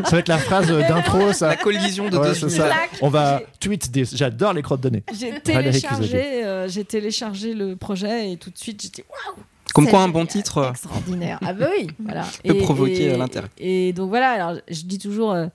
[0.05, 1.49] Ça va être la phrase euh, d'intro, ça.
[1.49, 2.70] La collision de Ouais, deux ça.
[3.03, 4.05] On va tweet des.
[4.05, 5.03] J'adore les crottes de nez.
[5.18, 9.37] J'ai téléchargé, euh, j'ai téléchargé le projet et tout de suite, j'étais waouh
[9.75, 11.38] Comme quoi, un bon titre, euh, Extraordinaire.
[11.44, 12.24] Ah bah oui, voilà.
[12.45, 13.49] peut provoquer, l'intérêt.
[13.59, 15.32] Et donc voilà, alors je dis toujours.
[15.32, 15.47] euh,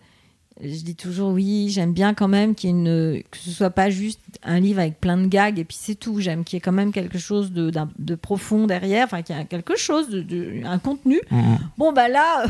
[0.64, 3.70] je dis toujours oui, j'aime bien quand même qu'il y ait une, que ce soit
[3.72, 6.20] pas juste un livre avec plein de gags et puis c'est tout.
[6.20, 9.40] J'aime qu'il y ait quand même quelque chose de, de profond derrière, enfin qu'il y
[9.40, 11.20] a quelque chose, de, de- un contenu.
[11.32, 11.58] Mhm.
[11.78, 12.46] Bon bah là,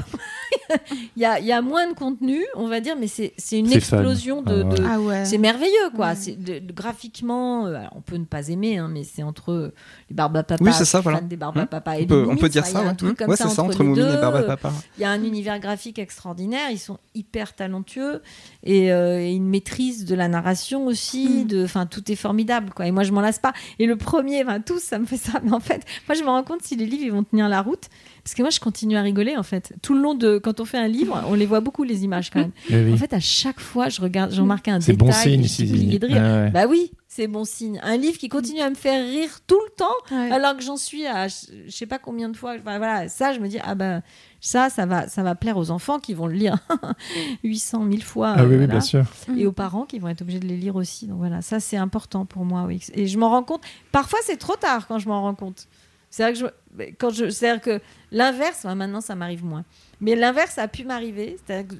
[1.15, 3.59] il y, a, il y a moins de contenu, on va dire, mais c'est, c'est
[3.59, 3.97] une C'est fun.
[3.97, 4.75] explosion de, Ah ouais.
[4.77, 5.25] de- Ah ouais.
[5.25, 6.09] c'est merveilleux, quoi.
[6.09, 6.15] Ouais.
[6.15, 6.37] C'est
[6.73, 9.73] graphiquement, euh, alors, on peut ne pas aimer, hein, mais c'est entre
[10.11, 10.63] les Barbapapa.
[10.63, 11.19] Oui, c'est ça, voilà.
[11.19, 12.81] fan des Barbapapa et on peut, on peut dire ça.
[12.81, 14.03] Il y a un Ouais, truc comme Ouais, ça c'est ça, entre, entre les Moumine
[14.05, 14.13] deux.
[14.17, 14.71] et Barbapapa.
[14.97, 16.69] Il y a un univers graphique extraordinaire.
[16.71, 18.21] Ils sont hyper talentueux
[18.63, 21.27] et, euh, et une maîtrise de la narration aussi.
[21.27, 21.47] Mm.
[21.47, 22.85] De, enfin, tout est formidable, quoi.
[22.87, 23.53] Et moi, je m'en lasse pas.
[23.79, 25.39] Et le premier, enfin, tous, ça me fait ça.
[25.43, 27.61] Mais en fait, moi, je me rends compte si les livres ils vont tenir la
[27.61, 27.85] route,
[28.23, 29.73] parce que moi, je continue à rigoler en fait.
[29.81, 32.29] Tout le long de, quand on fait un livre, on les voit beaucoup les images
[32.29, 32.51] quand même.
[32.69, 32.93] Oui, oui.
[32.93, 35.07] En fait, à chaque fois, je regarde, je remarque un c'est détail.
[35.07, 35.99] bon signe si.
[36.01, 36.49] Ouais, ouais.
[36.51, 37.77] Bah oui, c'est bon signe.
[37.83, 40.31] Un livre qui continue à me faire rire tout le temps, Ouais.
[40.31, 41.35] alors que j'en suis à je
[41.69, 42.51] sais pas combien de fois.
[42.57, 44.01] Enfin, voilà, ça, je me dis ah ben
[44.39, 46.57] ça, ça va, ça va plaire aux enfants qui vont le lire
[47.43, 48.35] 800 000 fois.
[48.37, 48.67] Ah euh, oui, oui, voilà.
[48.67, 49.03] bien sûr.
[49.37, 51.07] Et aux parents qui vont être obligés de les lire aussi.
[51.07, 52.63] Donc voilà, ça c'est important pour moi.
[52.65, 52.81] Oui.
[52.93, 53.61] Et je m'en rends compte.
[53.91, 55.67] Parfois c'est trop tard quand je m'en rends compte.
[56.11, 57.81] C'est vrai que je, quand je, c'est-à-dire que
[58.11, 59.63] l'inverse, maintenant ça m'arrive moins.
[60.01, 61.77] Mais l'inverse a pu m'arriver, c'est-à-dire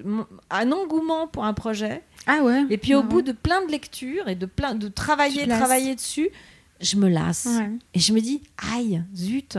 [0.50, 2.64] un engouement pour un projet, Ah ouais.
[2.70, 3.06] et puis au Ouais.
[3.08, 6.30] bout de plein de lectures et de plein de travailler, travailler dessus,
[6.80, 7.46] je me lasse.
[7.46, 7.70] Ouais.
[7.94, 8.42] Et je me dis,
[8.74, 9.58] aïe, zut,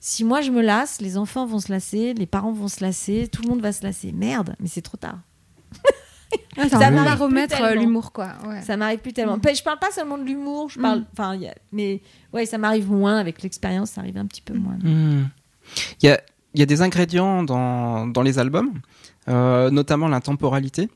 [0.00, 3.26] si moi je me lasse, les enfants vont se lasser, les parents vont se lasser,
[3.26, 4.12] tout le monde va se lasser.
[4.12, 5.18] Merde, mais c'est trop tard.
[6.68, 8.28] Ça m'arrive remettre euh, l'humour, quoi.
[8.46, 8.60] Ouais.
[8.62, 9.36] Ça m'arrive plus tellement.
[9.36, 9.40] Mm.
[9.40, 11.06] Ben, Je parle pas seulement de l'humour, je parle, Mm.
[11.12, 12.00] enfin, y a- mais
[12.32, 14.74] ouais, ça m'arrive moins avec l'expérience, ça arrive un petit peu moins.
[14.82, 15.28] Hmm.
[16.02, 16.20] Il y a,
[16.54, 18.72] il y a des ingrédients dans, dans les albums,
[19.28, 20.88] euh, notamment l'intemporalité.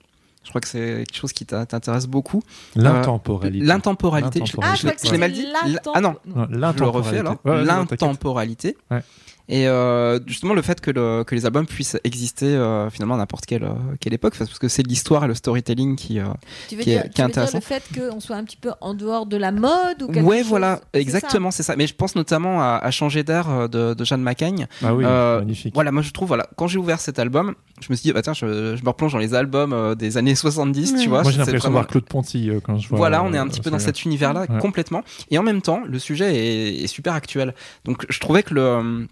[0.42, 2.42] Je crois que c'est quelque chose qui t'intéresse beaucoup.
[2.76, 3.64] L'intemporalité.
[3.64, 4.42] L'intemporalité.
[4.44, 5.46] Je, Ah, je je l'ai- mal dit.
[5.94, 7.36] Ah non, Non, je le refais alors.
[7.44, 7.64] Ouais.
[7.64, 8.76] L'intemporalité.
[8.90, 9.02] Ouais.
[9.48, 13.18] Et euh, justement le fait que, le- que les albums puissent exister euh, finalement à
[13.18, 16.18] n'importe quelle, euh, quelle époque, parce que c'est l'histoire et le storytelling qui.
[16.18, 16.24] euh,
[16.68, 17.58] Tu veux Qui est- dire, qui est tu veux dire intéressant.
[17.58, 20.38] le fait qu'on soit un petit peu en dehors de la mode ou quelque Ouais,
[20.38, 20.48] chose?
[20.48, 21.76] voilà, exactement, c'est ça.
[21.76, 24.66] Mais je pense notamment à, à Changer d'air euh, de, de Jeanne Macaigne.
[24.82, 25.74] Ah oui, Euh, magnifique.
[25.74, 28.22] Voilà, moi je trouve, voilà, quand j'ai ouvert cet album, je me suis dit, bah
[28.22, 30.98] tiens, je, je me replonge dans les albums euh, des années 70, Ouais.
[31.02, 31.22] tu vois.
[31.22, 32.96] Moi, j'ai l'impression de voir Claude Ponty euh, quand je vois.
[32.96, 34.58] Voilà, on est euh, un petit peu dans cet univers-là Ouais.
[34.60, 35.02] complètement.
[35.30, 37.54] Et en même temps, le sujet est, est super actuel.
[37.84, 39.06] Donc je trouvais que le, euh,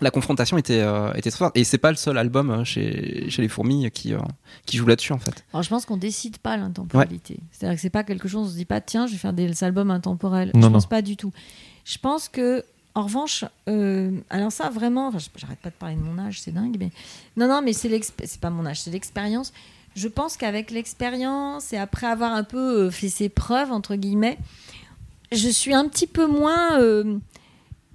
[0.00, 1.56] la confrontation était, euh, était très forte.
[1.56, 4.18] Et c'est pas le seul album euh, chez, chez les fourmis qui, euh,
[4.66, 5.44] qui joue là-dessus en fait.
[5.52, 7.38] Alors je pense qu'on décide pas l'intemporalité.
[7.50, 9.64] C'est-à-dire que c'est pas quelque chose, on se dit pas tiens, je vais faire des
[9.64, 10.50] albums intemporels.
[10.54, 10.72] Non, je non.
[10.72, 11.32] pense pas du tout.
[11.84, 16.18] Je pense que en revanche, euh, alors ça vraiment, j'arrête pas de parler de mon
[16.18, 16.90] âge, c'est dingue, mais
[17.36, 19.52] non non, mais c'est l'exp- c'est pas mon âge, c'est l'expérience.
[19.94, 24.38] Je pense qu'avec l'expérience et après avoir un peu fait ses preuves entre guillemets,
[25.32, 26.78] je suis un petit peu moins,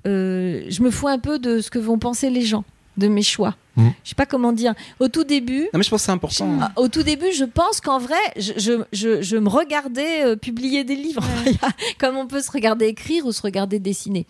[0.07, 2.63] euh, je me fous un peu de ce que vont penser les gens,
[2.97, 3.55] de mes choix.
[3.77, 3.93] Mhm.
[4.03, 4.73] Je sais pas comment dire.
[4.99, 6.59] Au tout début, Non mais je pense que c'est important.
[6.75, 10.83] Au tout début, je pense qu'en vrai, je, je, je, je me regardais euh, publier
[10.83, 11.23] des livres,
[11.99, 14.27] comme on peut se regarder écrire ou se regarder dessiner.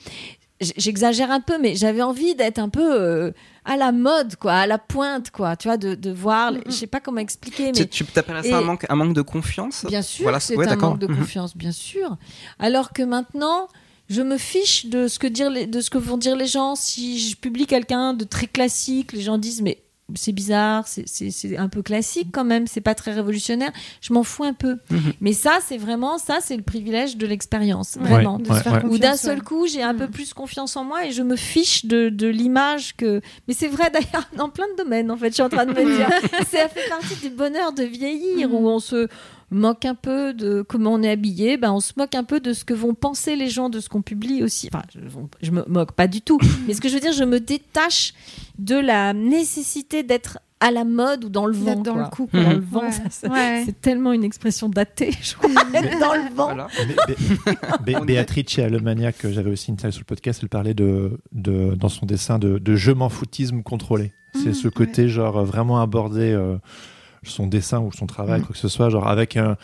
[0.77, 3.31] J'exagère un peu, mais j'avais envie d'être un peu euh,
[3.65, 6.51] à la mode, quoi, à la pointe, quoi, tu vois, de, de voir.
[6.51, 9.15] les- Je sais pas comment expliquer, mais Tu, tu t'appelles ça un manque, un manque
[9.15, 9.85] de confiance?
[9.87, 11.17] Bien sûr, Voilà, c'est ouais, un manque de Mhm.
[11.17, 12.15] confiance, bien sûr.
[12.59, 13.69] Alors que maintenant,
[14.11, 16.75] je me fiche de ce que dire les- de ce que vont dire les gens.
[16.75, 19.81] Si je publie quelqu'un de très classique, les gens disent mais
[20.15, 23.71] c'est bizarre, c'est- c'est c'est un peu classique quand même, c'est pas très révolutionnaire.
[24.01, 24.75] Je m'en fous un peu.
[24.89, 25.13] Mhm.
[25.21, 28.37] Mais ça, c'est vraiment ça, c'est le privilège de l'expérience, Ouais, vraiment.
[28.37, 28.85] ouais.
[28.89, 30.11] Ou d'un seul coup, j'ai un peu Mm.
[30.11, 33.21] plus confiance en moi et je me fiche de, de l'image que.
[33.47, 35.71] Mais c'est vrai d'ailleurs dans plein de domaines, en fait, je suis en train de
[35.71, 36.09] me dire.
[36.51, 38.53] Ça fait partie du bonheur de vieillir Mm.
[38.53, 39.07] où on se
[39.51, 42.53] moque un peu de comment on est habillé, ben on se moque un peu de
[42.53, 44.69] ce que vont penser les gens de ce qu'on publie aussi.
[44.73, 44.99] Enfin, je,
[45.41, 48.13] je me moque pas du tout, mais ce que je veux dire, je me détache
[48.59, 51.75] de la nécessité d'être à la mode ou dans le vent.
[51.75, 52.03] Dans quoi.
[52.03, 52.91] le coup, Dans le vent, Ouais.
[52.91, 53.63] ça, ça- Ouais.
[53.65, 55.49] c'est tellement une expression datée, je crois.
[55.73, 56.45] être dans le vent.
[56.53, 56.67] Voilà.
[57.07, 57.15] Bé-
[57.95, 58.05] Bé-.
[58.05, 62.05] Béatrice Allemania, que j'avais aussi interviewé sur le podcast, elle parlait de, de, dans son
[62.05, 64.13] dessin de, de je m'en foutisme contrôlé.
[64.35, 66.57] C'est Mmh, ce côté, genre, vraiment aborder euh,
[67.23, 68.45] son dessin ou son travail, Mmh.
[68.45, 69.57] quoi que ce soit, genre, avec un-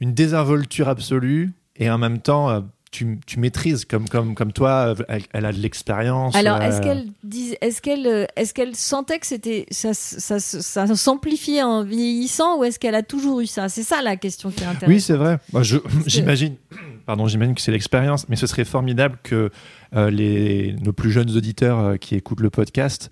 [0.00, 4.94] une désinvolture absolue et en même temps, euh, tu, tu maîtrises, comme, comme, comme toi,
[5.08, 6.34] elle, elle a de l'expérience.
[6.36, 10.38] Alors, euh, est-ce qu'elle dis- est-ce qu'elle, euh, est-ce qu'elle sentait que c'était ça, ça,
[10.38, 13.68] ça, ça s'amplifiait en vieillissant ou est-ce qu'elle a toujours eu ça?
[13.68, 14.88] C'est ça la question qui est intéressante.
[14.88, 15.38] Oui, c'est vrai.
[15.52, 16.54] Moi, je- j'imagine,
[17.04, 19.50] pardon, j'imagine que c'est l'expérience, mais ce serait formidable que
[19.96, 23.10] euh, les, nos plus jeunes auditeurs euh, qui écoutent le podcast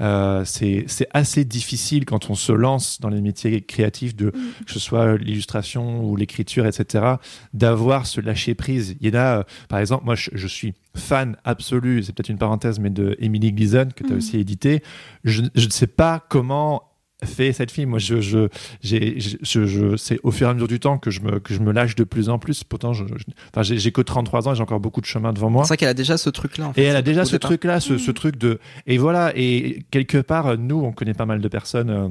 [0.00, 4.78] euh, c'est assez difficile quand on se lance dans les métiers créatifs, de, que ce
[4.78, 7.04] soit l'illustration ou l'écriture, etc.,
[7.54, 8.96] d'avoir ce lâcher prise.
[9.00, 12.28] Il y en a, euh, par exemple, moi je, je suis fan absolu, c'est peut-être
[12.28, 14.18] une parenthèse, mais de Emily Gleason, que tu as Mhm.
[14.18, 14.82] aussi édité.
[15.24, 16.82] Je, je ne sais pas comment
[17.24, 17.86] fait cette fille.
[17.86, 18.48] Moi, je, je,
[18.82, 21.54] j'ai, je, je- c'est au fur et à mesure du temps que je me, que
[21.54, 22.64] je me lâche de plus en plus.
[22.64, 25.32] Pourtant, je, je- enfin, j'ai, j'ai que 33 ans et j'ai encore beaucoup de chemin
[25.32, 25.64] devant moi.
[25.64, 26.68] C'est vrai qu'elle a déjà ce truc-là.
[26.68, 27.50] en Et elle a déjà ce départ.
[27.50, 28.58] truc-là, ce, ce truc de.
[28.86, 32.08] Et voilà, et quelque part, nous, on connaît pas mal de personnes, euh,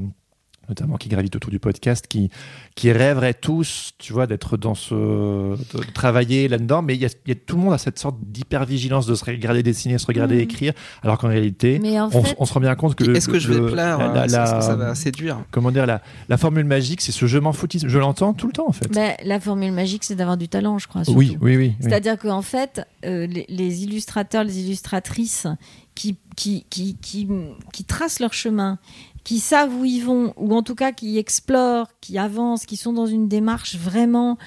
[0.70, 2.30] notamment qui gravitent autour du podcast, qui,
[2.76, 4.93] qui rêveraient tous, tu vois, d'être dans ce.
[4.95, 7.99] de travailler là-dedans, mais il y a, il y a- tout le monde a cette
[7.99, 10.41] sorte d'hypervigilance de se regarder dessiner, se regarder Mhm.
[10.41, 13.03] écrire, alors qu'en réalité, Mais en on, fait, on se rend bien compte que.
[13.16, 16.38] Est-ce que je vais plaire la- la- que ça va séduire Comment dire, la, la
[16.38, 17.88] formule magique, c'est ce je m'en foutisme.
[17.89, 18.88] Je l'entends tout le temps, en fait.
[18.93, 21.03] ben, la formule magique, c'est d'avoir du talent, je crois.
[21.03, 21.20] surtout.
[21.20, 21.57] oui, oui, oui.
[21.57, 21.76] oui.
[21.82, 25.47] C'est-à-dire qu'en fait, euh, les, les illustrateurs, les illustratrices
[25.95, 27.28] qui, qui, qui, qui,
[27.74, 28.80] qui tracent leur chemin,
[29.24, 32.93] qui savent où ils vont, ou en tout cas qui explorent, qui avancent, qui sont
[32.93, 34.38] dans une démarche vraiment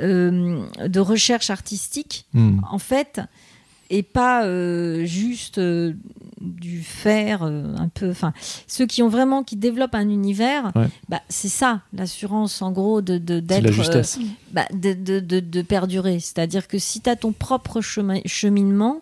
[0.00, 2.58] euh, de recherche artistique, Hmm.
[2.70, 3.20] en fait,
[3.90, 5.92] et pas euh, juste euh,
[6.40, 8.10] du faire un peu.
[8.10, 8.32] Enfin,
[8.66, 10.88] ceux qui ont vraiment, qui développent un univers, Ouais.
[11.08, 14.18] bah, c'est ça l'assurance, en gros, de d'être de la justesse.
[14.52, 16.18] bah, de, de, de, de perdurer.
[16.18, 19.00] C'est-à-dire que si tu as ton propre chemin, cheminement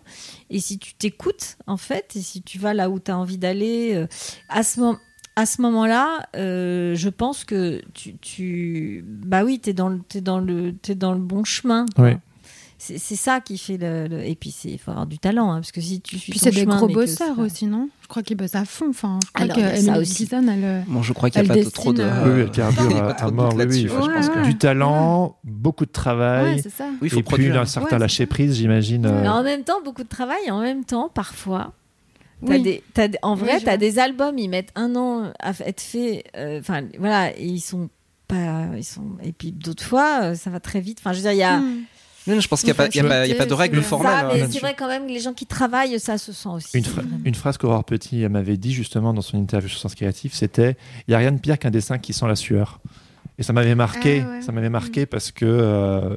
[0.51, 3.37] et si tu t'écoutes, en fait, et si tu vas là où tu as envie
[3.39, 4.05] d'aller,
[4.49, 4.99] à ce moment.
[5.35, 9.03] À ce moment-là, euh, je pense que tu, tu...
[9.07, 11.85] bah oui, t'es dans le, t'es dans le, t'es dans le bon chemin.
[11.95, 12.05] quoi.
[12.05, 12.17] Ouais.
[12.77, 15.49] C'est c'est ça qui fait le, le- et puis c'est il faut avoir du talent
[15.51, 17.87] hein, parce que si tu suis Puis ton c'est des gros que bosseurs aussi, non?
[18.01, 18.89] Je crois qu'ils bossent à fond.
[18.89, 20.25] Enfin, je crois Alors, a ça aussi.
[20.25, 20.63] Gleason, elle.
[20.65, 22.03] euh, Bon, je crois qu'il n'y a pas trop de.
[22.03, 23.53] Oui, euh, oui, elle carbure il y a à, à mort.
[23.55, 23.87] Oui, oui.
[23.87, 26.61] je ouais, pense que du talent, beaucoup de travail.
[26.61, 26.85] Ça.
[26.89, 29.05] Oui, il faut et puis un certain lâcher prise, j'imagine.
[29.05, 31.73] euh, Mais en même temps, beaucoup de travail, et en même temps, parfois.
[32.45, 32.61] T'as Oui.
[32.61, 33.77] des, t'as des- en Oui, vrai, je tu as vois.
[33.77, 36.25] des albums, ils mettent un an à être faits.
[36.37, 37.89] euh, Enfin, voilà, et ils sont
[38.27, 38.65] pas.
[38.75, 40.97] Ils sont, et puis d'autres fois, euh, ça va très vite.
[40.99, 41.59] Enfin, je veux dire, il y a.
[41.59, 41.83] Hmm.
[42.25, 43.81] Non, non, je pense qu'il n'y a, a, pas- il y a pas de règles
[43.83, 44.11] Ça, formelles.
[44.11, 46.77] ça, hein, c'est vrai quand même que les gens qui travaillent, ça se sent aussi.
[46.77, 50.33] Une, phra- une phrase qu'Aurore Petit m'avait dit justement dans son interview sur Sens Créatif,
[50.33, 50.77] c'était
[51.07, 52.79] il n'y a rien de pire qu'un dessin qui sent la sueur.
[53.37, 54.41] Et ça m'avait marqué, Ah ouais.
[54.41, 56.15] ça m'avait marqué parce que euh,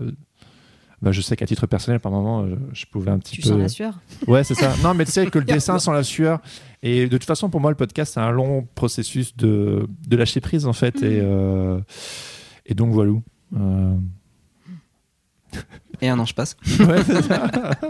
[1.02, 3.48] bah, je sais qu'à titre personnel, par moment, euh, je pouvais un petit Tu peu.
[3.50, 3.94] sens la sueur.
[4.26, 4.72] Ouais, c'est ça.
[4.82, 6.40] Non, mais tu sais que le dessin sent la sueur.
[6.82, 10.40] Et de toute façon, pour moi, le podcast, c'est un long processus de, de lâcher
[10.40, 10.96] prise en fait.
[11.02, 11.78] Et, euh,
[12.64, 13.12] et donc voilà.
[13.56, 13.94] Euh,
[16.00, 16.56] Et un an, je passe.
[16.80, 17.50] ouais, c'est ça.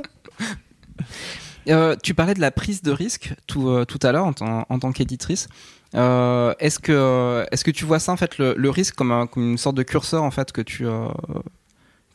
[1.68, 4.64] Euh, tu parlais de la prise de risque tout, euh, tout à l'heure en, tant-
[4.68, 5.48] en tant qu'éditrice.
[5.96, 9.26] Euh, est-ce que est-ce que tu vois ça en fait le, le risque comme, un-
[9.26, 11.08] comme une sorte de curseur en fait que tu euh,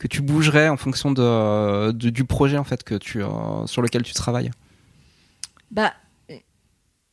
[0.02, 3.82] que tu bougerais en fonction de, de- du projet en fait que tu euh, sur
[3.82, 4.50] lequel tu travailles
[5.70, 5.92] Bah,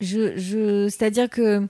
[0.01, 1.67] je, c'est-à-dire que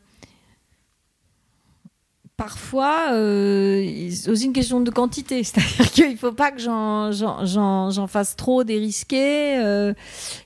[2.37, 5.43] parfois, euh, c'est aussi une question de quantité.
[5.43, 9.57] C'est-à-dire qu'il faut pas que j'en, fasse trop des risqués.
[9.59, 9.93] euh,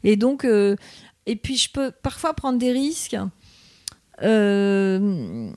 [0.03, 0.75] et donc, euh,
[1.27, 3.15] et puis je peux parfois prendre des risques.
[4.23, 5.51] euh,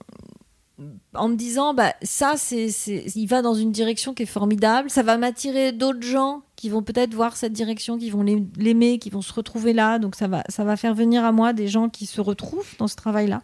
[1.18, 4.90] en me disant bah ça c'est c'est il va dans une direction qui est formidable.
[4.90, 8.98] Ça va m'attirer d'autres gens qui vont peut-être voir cette direction qui vont l'aim- l'aimer
[8.98, 9.98] qui vont se retrouver là.
[9.98, 12.88] Donc ça va ça va faire venir à moi des gens qui se retrouvent dans
[12.88, 13.42] ce travail là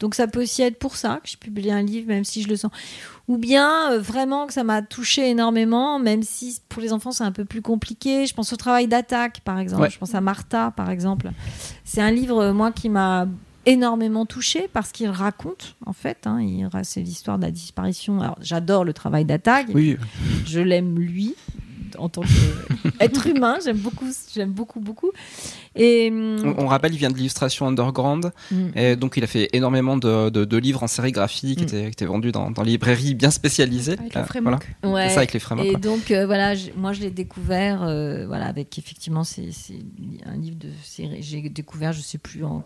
[0.00, 2.48] donc ça peut aussi être pour ça que je publie un livre même si je
[2.48, 2.72] le sens.
[3.28, 7.22] Ou bien euh, vraiment que ça m'a touché énormément même si pour les enfants c'est
[7.22, 8.26] un peu plus compliqué.
[8.26, 9.82] Je pense au travail d'attaque par exemple.
[9.82, 9.90] Ouais.
[9.90, 11.30] je pense à Martha par exemple.
[11.84, 13.28] C'est un livre euh, moi qui m'a
[13.66, 18.20] énormément touché parce qu'il raconte en fait hein, il c'est l'histoire de la disparition.
[18.20, 19.96] Alors j'adore le travail d'attaque Oui.
[20.46, 21.34] je l'aime lui
[22.02, 25.10] en tant qu'être humain j'aime beaucoup j'aime beaucoup beaucoup
[25.74, 29.26] et hum, On, on rappelle, il vient de l'illustration underground hum, et donc il a
[29.26, 31.66] fait énormément de, de- de livres en sérigraphie qui, Mm.
[31.66, 33.96] étaient, qui étaient vendus dans, dans les librairies bien spécialisées.
[33.98, 34.66] Avec Euh, le framework.
[34.82, 34.94] voilà.
[34.96, 35.08] ouais.
[35.08, 35.68] C'est ça avec les frameworks.
[35.68, 35.80] Et quoi.
[35.80, 39.48] donc euh, voilà, moi je l'ai découvert, euh, voilà, avec effectivement c'est
[40.26, 41.22] un livre de série.
[41.22, 42.60] J'ai découvert, je sais plus en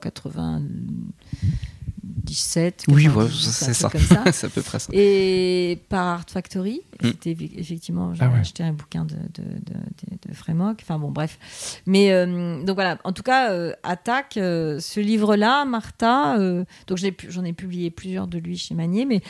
[2.26, 2.84] 97.
[2.88, 3.90] Oui, 98, ouais, c'est ça.
[4.32, 4.88] C'est à peu près ça.
[4.92, 7.08] Et par Art Factory, Mm.
[7.08, 8.38] c'était effectivement, j'ai Ah ouais.
[8.40, 10.78] acheté un bouquin de, de, de, de, de Frémoc.
[10.82, 11.38] Enfin bon, bref.
[11.84, 16.98] Mais euh, donc voilà, en tout cas, euh, Attaque, euh, ce livre-là, Martha, euh, donc
[17.28, 19.20] j'en ai publié plusieurs de lui chez Manier, mais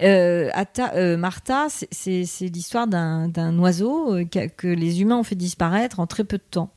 [0.00, 0.50] euh,
[0.94, 6.24] euh, Martha, c'est- l'histoire d'un oiseau euh, que les humains ont fait disparaître en très
[6.24, 6.70] peu de temps.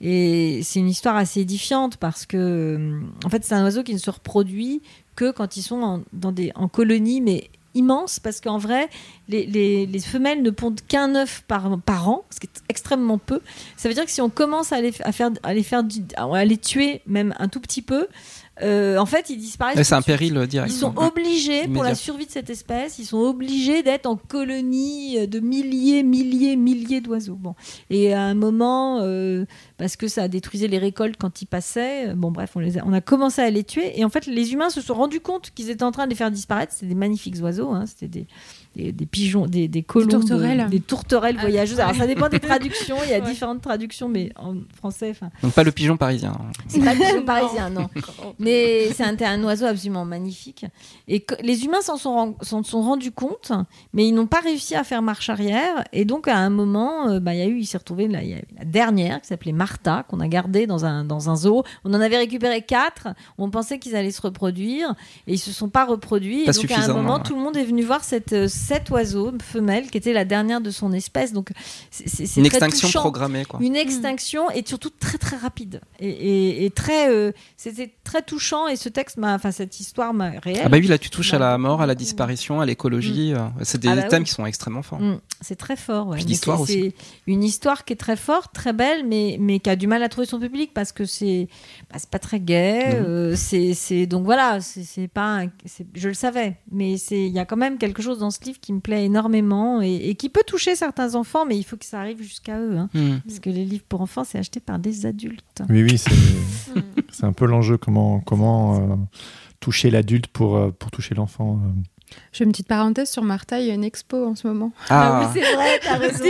[0.00, 3.92] Et c'est une histoire assez édifiante parce que, euh, en fait, c'est un oiseau qui
[3.94, 4.82] ne se reproduit
[5.16, 8.88] que quand ils sont en, dans des, en colonie, mais immense parce qu'en vrai,
[9.28, 11.68] les, les- les femelles ne pondent qu'un œuf par,
[12.08, 13.40] an, ce qui est extrêmement peu.
[13.76, 15.54] Ça veut dire que si on commence à les, faire, à
[16.44, 18.08] les tuer même un tout petit peu,
[18.62, 19.86] euh, en fait, ils disparaissent.
[19.86, 20.72] C'est un péril euh, direct.
[20.72, 25.26] Ils sont obligés, pour la survie de cette espèce, ils sont obligés d'être en colonie
[25.26, 27.36] de milliers, milliers, milliers d'oiseaux.
[27.36, 27.54] Bon.
[27.88, 29.44] Et à un moment, euh,
[29.80, 32.82] parce que ça a détruisé les récoltes quand ils passaient, bon bref, on, les a,
[32.86, 33.98] on a commencé à les tuer.
[33.98, 36.16] Et en fait, les humains se sont rendus compte qu'ils étaient en train de les
[36.16, 36.72] faire disparaître.
[36.74, 38.26] C'était des magnifiques oiseaux, hein, c'était des,
[38.76, 40.68] des, des pigeons, des, des colombes, tourterelles.
[40.70, 41.80] des tourterelles Ah, voyageuses.
[41.80, 43.26] Alors ça dépend des traductions, il y a Ouais.
[43.30, 46.36] différentes traductions, mais en français, enfin, Donc pas le pigeon parisien.
[46.68, 47.88] c'est pas le pigeon parisien, non.
[48.38, 50.66] Mais c'est un, un oiseau absolument magnifique.
[51.08, 52.36] Et que- les humains s'en sont,
[52.82, 53.52] rendus compte,
[53.92, 55.84] mais ils n'ont pas réussi à faire marche arrière.
[55.92, 58.22] Et donc, à un moment, euh, bah, il y a eu, il s'est retrouvé, là,
[58.22, 61.30] il y a eu la dernière qui s'appelait Martha, qu'on a gardée dans un, dans
[61.30, 61.62] un zoo.
[61.84, 63.08] On en avait récupéré quatre.
[63.38, 64.94] On pensait qu'ils allaient se reproduire.
[65.28, 66.44] Et ils se sont pas reproduits.
[66.44, 67.22] Pas et donc, à un moment, ouais.
[67.22, 70.60] tout le monde est venu voir cette, euh, cet oiseau femelle qui était la dernière
[70.60, 71.32] de son espèce.
[71.32, 71.50] Donc,
[71.90, 73.60] c'est Une très extinction touchant programmée, quoi.
[73.62, 78.66] une extinction et surtout très très rapide et, et- et très euh, c'était très touchant
[78.68, 81.32] et ce texte m'a enfin cette histoire m'a réelle Ah bah oui, là tu touches
[81.34, 83.32] à la mort, à la disparition, à l'écologie.
[83.34, 84.28] euh, C'est des Ah bah thèmes oui.
[84.28, 85.00] qui sont extrêmement forts.
[85.00, 86.16] Mm, c'est très fort ouais.
[86.16, 86.94] Puis l'histoire c'est- aussi.
[87.26, 90.08] une histoire qui est très forte très belle mais mais qui a du mal à
[90.08, 91.48] trouver son public parce que c'est
[91.90, 93.06] bah, c'est pas très gai Non.
[93.08, 95.44] euh, c'est c'est donc voilà c'est c'est pas
[95.94, 98.58] je le savais mais c'est il y a quand même quelque chose dans ce livre
[98.60, 101.84] qui me plaît énormément et, et qui peut toucher certains enfants mais il faut que
[101.84, 102.88] ça arrive jusqu'à eux hein.
[102.94, 103.18] Mm.
[103.26, 106.10] parce que les livres pour enfants c'est acheté par des adultes Oui, oui, c'est
[107.12, 108.96] c'est un peu l'enjeu, comment, comment euh,
[109.60, 111.60] toucher l'adulte pour, euh, pour toucher l'enfant.
[111.64, 111.70] euh.
[112.32, 114.72] Je fais une petite parenthèse sur Martha, il y a une expo en ce moment.
[114.88, 116.24] Ah, c'est vrai, t'as raison.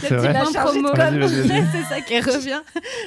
[0.00, 1.28] C'est vrai la point chargée de promo.
[1.72, 2.60] c'est ça qui revient.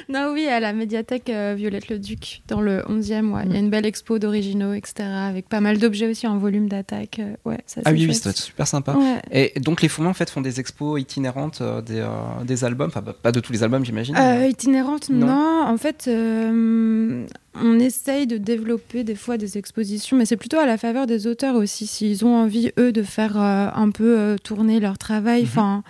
[0.08, 3.30] Non, oui, à la médiathèque euh, Violette-le-Duc, dans le 11e.
[3.30, 3.42] Ouais.
[3.46, 5.08] Il y a une belle expo d'originaux, etc.
[5.08, 7.18] Avec pas mal d'objets aussi en volume d'attaque.
[7.20, 8.16] euh, ouais, ça, ah c'est oui, oui, chouette.
[8.16, 8.92] ça doit être super sympa.
[8.92, 9.20] Ouais.
[9.30, 12.08] Et donc les Fourmis en fait font des expos itinérantes euh, des, euh,
[12.44, 14.16] des albums, enfin bah, pas de tous les albums j'imagine.
[14.16, 15.26] Euh, itinérante, Non.
[15.26, 15.64] non.
[15.66, 17.24] En fait, euh,
[17.56, 21.26] on essaye de développer des fois des expositions, mais c'est plutôt à la faveur des
[21.26, 25.46] auteurs aussi, s'ils ont envie, eux, de faire euh, un peu euh, tourner leur travail.
[25.56, 25.82] Mhm.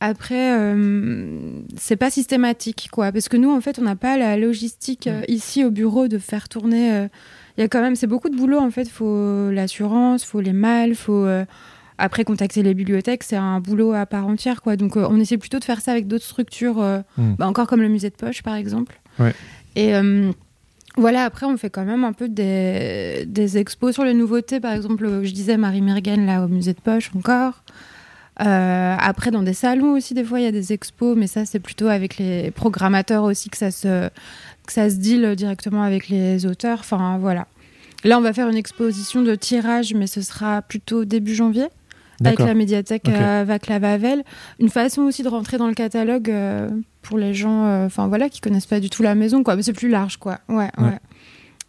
[0.00, 4.36] Après, euh, c'est pas systématique, quoi, parce que nous, en fait, on n'a pas la
[4.36, 7.08] logistique euh, ici au bureau de faire tourner.
[7.56, 8.88] Il y a quand même, c'est beaucoup de boulot, en fait.
[8.88, 11.26] Faut l'assurance, faut les malles, faut
[11.98, 13.24] après contacter les bibliothèques.
[13.24, 14.76] C'est un boulot à part entière, quoi.
[14.76, 16.78] Donc, on essaie plutôt de faire ça avec d'autres structures,
[17.16, 17.34] Mm.
[17.36, 19.00] bah, encore comme le musée de poche, par exemple.
[19.18, 19.34] Ouais.
[19.74, 19.92] Et
[20.98, 24.60] voilà, après, on fait quand même un peu des, expos sur les nouveautés.
[24.60, 27.62] Par exemple, je disais Marie Mergen, là, au musée de poche, encore.
[28.40, 31.44] Euh, après, dans des salons aussi, des fois, il y a des expos, mais ça,
[31.44, 34.08] c'est plutôt avec les programmateurs aussi que ça se,
[34.66, 36.80] que ça se deal directement avec les auteurs.
[36.80, 37.46] Enfin, voilà.
[38.04, 41.66] Là, on va faire une exposition de tirage, mais ce sera plutôt début janvier
[42.24, 43.14] avec la médiathèque Ok.
[43.14, 44.24] euh, Vaclav-Havel.
[44.58, 46.68] Une façon aussi de rentrer dans le catalogue euh,
[47.02, 49.56] pour les gens euh, enfin voilà, qui connaissent pas du tout la maison, quoi.
[49.56, 50.38] Mais c'est plus large, quoi.
[50.48, 50.84] Ouais, Ouais.
[50.84, 50.98] ouais.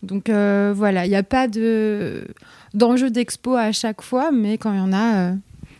[0.02, 2.24] Donc voilà, il n'y a pas de
[2.74, 5.34] d'enjeu d'expo à chaque fois, mais quand il y en a,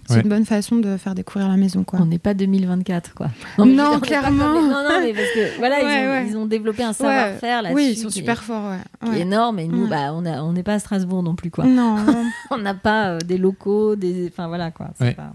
[0.10, 0.22] c'est Ouais.
[0.24, 2.00] une bonne façon de faire découvrir la maison, quoi.
[2.02, 3.28] On n'est pas 2024, quoi.
[3.58, 4.54] Non, dire, n'est clairement.
[4.54, 6.28] les- Non, non, mais parce que voilà, ils, ont, ouais.
[6.30, 7.76] ils ont développé un savoir-faire là-dessus.
[7.76, 9.10] oui, ils sont super forts, ouais.
[9.12, 9.60] qui est énorme.
[9.60, 9.90] Et nous, Ouais.
[9.90, 11.66] bah, on a- on n'est pas à Strasbourg non plus, quoi.
[11.66, 11.96] Non.
[12.52, 14.28] On n'a pas euh, des locaux, des.
[14.32, 14.88] Enfin voilà, quoi.
[14.98, 15.14] C'est Ouais.
[15.14, 15.32] pas-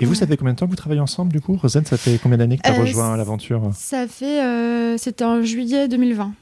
[0.00, 1.96] Et vous, ça fait combien de temps que vous travaillez ensemble, du coup Rosane, ça
[1.96, 3.70] fait combien d'années que tu as Euh, rejoint l'aventure?
[3.74, 6.32] ça fait, euh, c'était en juillet 2020.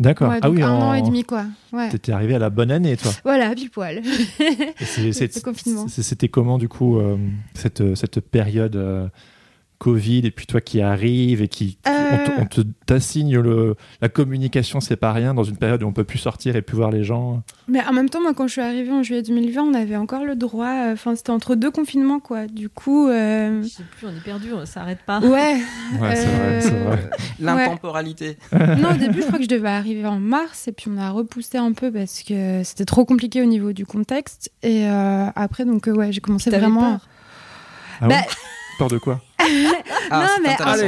[0.00, 0.30] D'accord.
[0.30, 1.44] Ouais, ah oui, un en- an et demi, quoi.
[1.72, 1.88] Ouais.
[1.88, 3.12] T'étais arrivé à la bonne année, toi.
[3.24, 4.02] Voilà, pile poil.
[5.88, 7.16] C'était comment, du coup, euh,
[7.54, 9.06] cette, cette période euh,
[9.78, 11.78] Covid, et puis toi qui arrives et qui.
[11.86, 12.16] Euh.
[12.38, 12.46] On
[12.86, 16.54] t'assigne le, la communication, c'est pas rien, dans une période où on peut plus sortir
[16.56, 17.42] et plus voir les gens.
[17.68, 20.24] Mais en même temps, moi, quand je suis arrivée en juillet 2020, on avait encore
[20.24, 20.86] le droit.
[20.88, 22.46] euh, Enfin, c'était entre deux confinements, quoi.
[22.46, 25.20] Du coup, euh, Je sais plus, on est perdu, on s'arrête pas.
[25.20, 25.28] ouais.
[25.28, 25.60] Ouais,
[26.16, 27.10] c'est vrai, c'est euh, vrai.
[27.40, 28.36] L'intemporalité.
[28.52, 31.10] non, au début, je crois que je devais arriver en mars, et puis on a
[31.10, 34.50] repoussé un peu parce que c'était trop compliqué au niveau du contexte.
[34.62, 36.92] Et euh, après, donc, euh, ouais, j'ai commencé vraiment.
[36.92, 37.08] peur?
[38.00, 38.26] Ah Bah, ouais
[38.78, 39.20] Peur de quoi
[40.10, 40.84] Ah, Non, c'est mais- intéressant.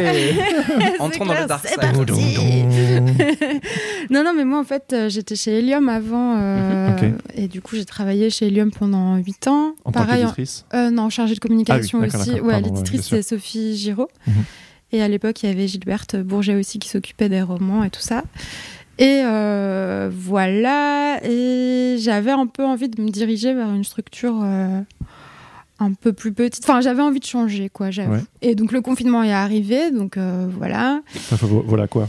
[1.05, 1.81] Entrons dans le dark side.
[1.81, 2.01] parti.
[4.11, 6.37] non, non, mais moi, en fait, euh, j'étais chez Helium avant.
[6.39, 6.91] euh.
[7.35, 9.75] Et du coup, j'ai travaillé chez Helium pendant 8 ans.
[9.85, 12.41] En tant Pareil, en- qu'éditrice euh, non, chargée de communication Ah oui, aussi.
[12.41, 14.09] Ouais, l'éditrice, c'est Sophie Giraud.
[14.27, 14.35] Mhm.
[14.93, 18.01] Et à l'époque, il y avait Gilberte Bourget aussi qui s'occupait des romans et tout
[18.01, 18.23] ça.
[18.99, 21.19] Et euh, voilà.
[21.25, 24.81] Et j'avais un peu envie de me diriger vers une structure euh,
[25.79, 26.65] un peu plus petite.
[26.65, 28.13] Enfin, j'avais envie de changer, quoi, j'avoue.
[28.15, 28.25] Ouais.
[28.43, 29.91] Et donc, le confinement est arrivé.
[29.91, 31.01] Donc, euh, voilà.
[31.33, 32.09] Enfin, vo- Voilà quoi.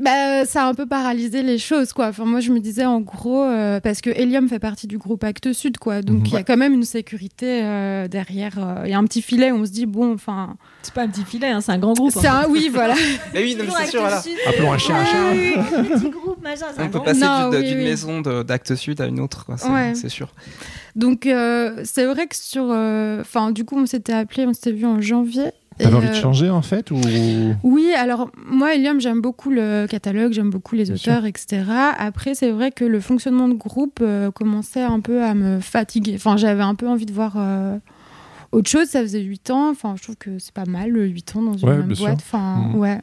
[0.00, 2.08] Bah, ça a un peu paralysé les choses, quoi.
[2.08, 5.22] Enfin, moi, je me disais, en gros, euh, parce que Helium fait partie du groupe
[5.24, 6.00] Actes Sud, quoi.
[6.00, 8.54] Donc, il y a quand même une sécurité euh, derrière.
[8.58, 10.56] euh, Il y a un petit filet où on se dit, bon, enfin.
[10.82, 12.12] C'est pas un petit filet, hein, c'est un grand groupe.
[12.12, 12.46] C'est un.
[12.48, 12.94] Oui, voilà.
[13.34, 14.22] Mais oui, c'est sûr, voilà.
[14.48, 15.30] Appelons un chien un chat.
[15.32, 15.52] Oui,
[15.92, 17.84] petit groupe, machin, un On peut grand passer d'une oui, d'une oui.
[17.84, 19.56] maison d'Actes Sud à une autre, quoi.
[19.58, 19.94] C'est Ouais.
[20.08, 20.32] sûr.
[20.96, 22.64] Donc, euh, c'est vrai que sur.
[22.70, 25.50] euh, Enfin, du coup, on s'était appelé, on s'était vu en janvier.
[25.82, 27.00] T'avais envie de euh, changer en fait ou?
[27.62, 31.62] Oui, alors moi, Helium, j'aime beaucoup le catalogue, j'aime beaucoup les Bien auteurs, etc.
[31.98, 36.14] Après, c'est vrai que le fonctionnement de groupe euh, commençait un peu à me fatiguer.
[36.16, 37.78] Enfin, j'avais un peu envie de voir euh,
[38.52, 38.86] autre chose.
[38.88, 39.70] Ça faisait 8 ans.
[39.70, 42.14] Enfin, je trouve que c'est pas mal, 8 ans dans une Ouais, même boîte.
[42.18, 42.74] Enfin, Mhm.
[42.78, 43.00] ouais.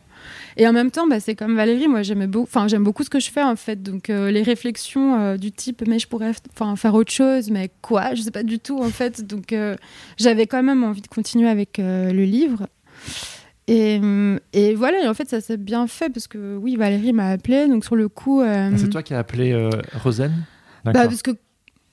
[0.58, 2.02] Et en même temps, bah, c'est comme Valérie, moi,
[2.38, 3.82] enfin, j'aime beaucoup ce que je fais, en fait.
[3.82, 6.32] Donc, euh, les réflexions euh, du type, mais je pourrais
[6.76, 8.16] faire autre chose, mais quoi?
[8.16, 9.26] Je sais pas du tout, en fait.
[9.26, 9.76] Donc, euh,
[10.18, 12.68] j'avais quand même envie de continuer avec le livre.
[13.68, 14.00] Et,
[14.54, 17.68] et voilà, et en fait, ça s'est bien fait parce que oui, Valérie m'a appelé.
[17.68, 18.42] Donc, sur le coup.
[18.42, 19.70] Ah, C'est toi qui as appelé
[20.04, 20.32] Rosen
[20.94, 21.32] bah, parce que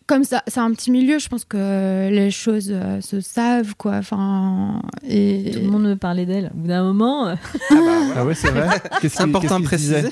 [0.07, 3.93] comme ça, c'est un petit milieu, je pense que les choses euh, se savent, quoi.
[3.97, 6.51] Enfin, et Tout le monde me parlait d'elle.
[6.55, 7.35] Au bout d'un moment, euh,
[7.71, 8.13] Ah bah.
[8.17, 8.81] Ah ouais, c'est vrai.
[9.03, 10.03] C'est important de préciser.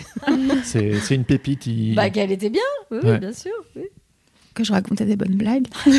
[0.64, 1.60] C'est une pépite.
[1.60, 2.62] qui- bah, qu'elle était bien.
[2.90, 3.18] Oui, Ouais.
[3.18, 3.52] bien sûr.
[3.76, 3.82] oui.
[4.54, 5.66] que je racontais des bonnes blagues.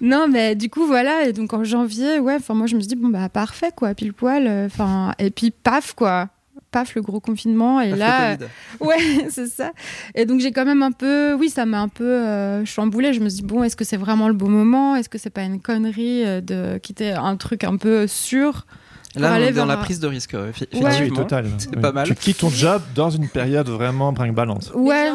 [0.00, 1.26] non, mais du coup, voilà.
[1.26, 3.94] Et donc en janvier, ouais, enfin moi je me suis dit bon bah parfait quoi,
[3.94, 4.46] pile poil.
[4.46, 6.28] euh, Enfin et puis paf quoi.
[6.72, 7.80] Paf, le gros confinement.
[7.80, 8.50] Et Paf, là, Covid.
[8.80, 9.70] Ouais, c'est ça.
[10.16, 13.12] Et donc j'ai quand même un peu, oui, ça m'a un peu euh, chamboulée.
[13.12, 14.96] Je me suis dit, bon, est-ce que c'est vraiment le bon moment?
[14.96, 18.66] Est-ce que c'est pas une connerie euh, de quitter un truc un peu sûr
[19.14, 21.16] Là, on aller est dans vers la prise de risque, euh, oui, effectivement.
[21.16, 21.46] total.
[21.58, 22.06] C'est pas mal.
[22.06, 24.72] Tu quittes ton job dans une période vraiment brinque-balance.
[24.74, 25.10] Mais Ouais,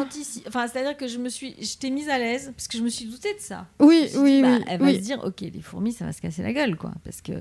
[0.46, 2.88] Enfin, c'est-à-dire que je me suis, je t'ai mise à l'aise parce que je me
[2.90, 3.66] suis doutée de ça.
[3.80, 4.64] oui, Je me suis oui, dit, bah, oui.
[4.68, 4.94] Elle va oui.
[4.94, 7.32] se dire, ok, les fourmis, ça va se casser la gueule, quoi, parce que.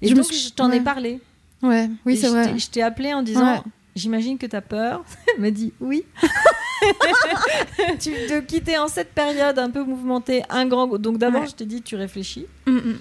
[0.00, 1.18] Et Je me donc, suis- je t'en ai parlé.
[1.62, 2.58] Ouais, oui, c'est vrai.
[2.58, 3.60] Je t'ai appelé en disant, Ouais.
[3.96, 5.04] j'imagine que t'as peur.
[5.34, 6.04] Elle m'a dit oui.
[8.00, 10.86] tu de quitter en cette période un peu mouvementée, un grand.
[10.98, 11.48] Donc d'abord, Ouais.
[11.48, 12.46] je t'ai dit, tu réfléchis.
[12.66, 12.98] Mm, mm.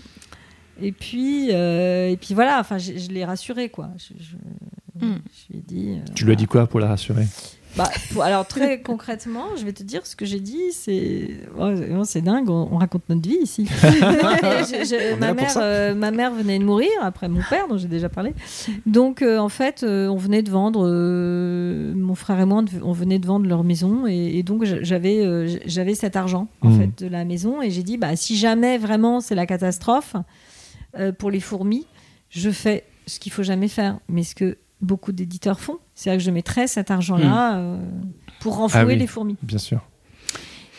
[0.81, 2.59] Et puis, euh, et puis voilà.
[2.59, 3.89] Enfin, je, je l'ai rassurée, quoi.
[3.97, 4.35] Je, je-
[5.05, 5.19] Mm.
[5.31, 5.89] je lui ai dit.
[5.91, 7.25] euh, Tu lui as dit quoi pour la rassurer?
[7.77, 10.71] Bah, pour- alors très concrètement, je vais te dire ce que j'ai dit.
[10.71, 11.69] C'est oh,
[12.03, 12.49] c'est- dingue.
[12.49, 13.67] On, on raconte notre vie ici.
[13.81, 17.87] Je- je- ma mère, euh, ma mère venait de mourir après mon père, dont j'ai
[17.87, 18.33] déjà parlé.
[18.85, 20.85] Donc euh, en fait, euh, on venait de vendre.
[20.87, 25.25] euh, mon frère et moi, on venait de vendre leur maison et, et donc j'avais
[25.25, 28.77] euh, j'avais cet argent en fait de la maison et j'ai dit bah si jamais
[28.77, 30.15] vraiment c'est la catastrophe
[30.97, 31.85] euh, pour les fourmis,
[32.29, 36.23] je fais ce qu'il faut jamais faire, mais ce que beaucoup d'éditeurs font, c'est-à-dire que
[36.25, 37.77] je mettrais cet argent-là euh,
[38.39, 38.95] pour renflouer Ah oui.
[38.97, 39.35] les fourmis.
[39.41, 39.81] Bien sûr.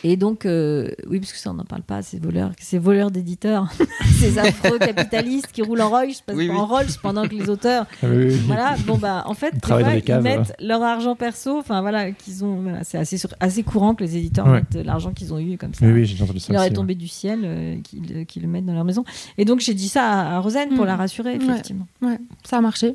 [0.05, 3.11] Et donc, euh, oui, parce que ça, on n'en parle pas, ces voleurs, ces voleurs
[3.11, 3.69] d'éditeurs,
[4.19, 6.61] ces affreux capitalistes qui roulent en Rolls, parce Oui, en oui.
[6.71, 8.35] Rolls pendant que les auteurs, oui, oui.
[8.47, 12.45] voilà, bon bah, en fait, Ils ils caves, mettent leur argent perso, enfin voilà, qu'ils
[12.45, 14.61] ont, voilà, c'est assez, sur- assez courant que les éditeurs Ouais.
[14.73, 15.85] mettent l'argent qu'ils ont eu comme ça.
[15.85, 16.47] Oui, oui, j'ai entendu ça.
[16.51, 19.05] Il leur est tombé du ciel, euh, qu'ils le mettent dans leur maison.
[19.37, 20.89] Et donc, j'ai dit ça à, à Rosanne pour Mm.
[20.89, 21.45] la rassurer, Ouais.
[21.45, 21.87] effectivement.
[22.03, 22.95] Ouais, ça a marché.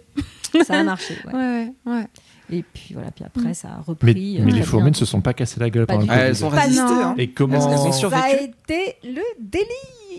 [0.66, 1.34] Ça a marché, ouais.
[1.34, 2.08] Ouais, ouais, ouais.
[2.52, 4.38] Et puis voilà, puis après, ça a Mais, repris.
[4.40, 6.20] euh, mais les fourmis ne se sont pas cassées la gueule pendant le Covid.
[6.20, 6.82] elles sont résistées.
[6.84, 7.16] hein.
[7.18, 7.60] Et comment
[7.92, 9.68] Ça a été le délire.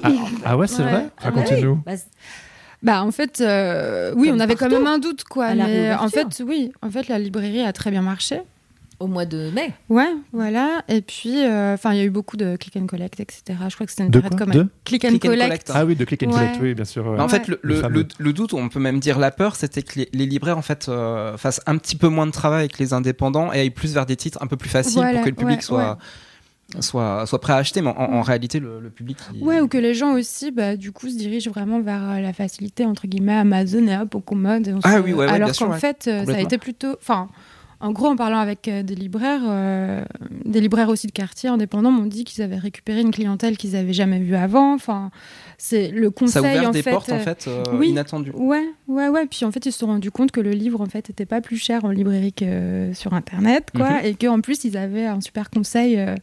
[0.03, 0.11] ah,
[0.45, 0.91] ah ouais, c'est Ouais.
[0.91, 1.83] vrai Ah Racontez-nous.
[1.85, 1.93] Bah,
[2.83, 5.55] Bah en fait, euh, oui, Comme on avait quand même un doute, quoi.
[5.55, 5.67] Mais en
[6.07, 6.29] réouverture.
[6.33, 8.41] fait, oui, en fait, la librairie a très bien marché.
[9.01, 9.73] Au mois de mai.
[9.89, 10.83] Ouais, voilà.
[10.89, 13.43] Et puis, euh, enfin, il y a eu beaucoup de click and collect, etc.
[13.69, 15.71] Je crois que c'était une De période comme De click and Click and collect.
[15.75, 16.33] Ah oui, de click and Ouais.
[16.33, 17.07] collect, oui, bien sûr.
[17.07, 17.45] en fait, Ouais.
[17.49, 17.99] le, Le le, fameux.
[18.01, 20.63] le- le doute, on peut même dire la peur, c'était que les, les libraires en
[20.63, 23.93] fait euh, fassent un petit peu moins de travail avec les indépendants et aillent plus
[23.95, 25.99] vers des titres un peu plus faciles Voilà, pour que le public ouais, soit,
[26.81, 27.83] soit soit prêt à acheter.
[27.83, 29.19] Mais en, en réalité, le, le public.
[29.35, 32.21] il- Ouais, ou que les gens aussi, bah, du coup, se dirigent vraiment vers euh,
[32.21, 34.79] la facilité, entre guillemets, Amazon et hop, au commode.
[34.83, 35.79] Ah se- oui, ouais, ouais, Alors qu'en ouais.
[35.79, 36.97] fait, ça a été plutôt.
[37.01, 37.29] Enfin,
[37.85, 40.05] en gros, en parlant avec euh, des libraires, euh,
[40.45, 43.93] des libraires aussi de quartier indépendants m'ont dit qu'ils avaient récupéré une clientèle qu'ils avaient
[43.93, 44.75] jamais vue avant.
[44.75, 45.11] Enfin,
[45.59, 46.91] c'est le conseil, ça a ouvert en des fait.
[46.91, 47.91] portes en euh, fait euh, oui.
[47.91, 48.33] inattendues.
[48.35, 49.27] Ouais, ouais, ouais.
[49.27, 51.41] Puis en fait, ils se sont rendus compte que le livre, en fait, était pas
[51.41, 53.91] plus cher en librairie que sur Internet, quoi.
[53.91, 54.05] Mhm.
[54.05, 55.99] Et qu'en plus, ils avaient un super conseil.
[55.99, 56.15] euh,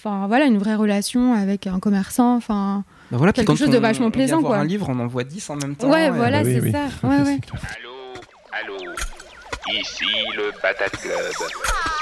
[0.00, 2.36] Enfin, voilà, une vraie relation avec un commerçant.
[2.36, 4.58] Enfin, Bah voilà, Quelque chose de vachement plaisant, voir quoi.
[4.60, 5.90] un livre, on en voit 10 en même temps.
[5.90, 6.70] ouais, et- voilà, bah oui, c'est oui.
[6.72, 6.84] ça.
[7.08, 7.40] Ouais, ouais.
[8.52, 8.92] Allô, allô,
[9.72, 11.97] ici le Patate Club.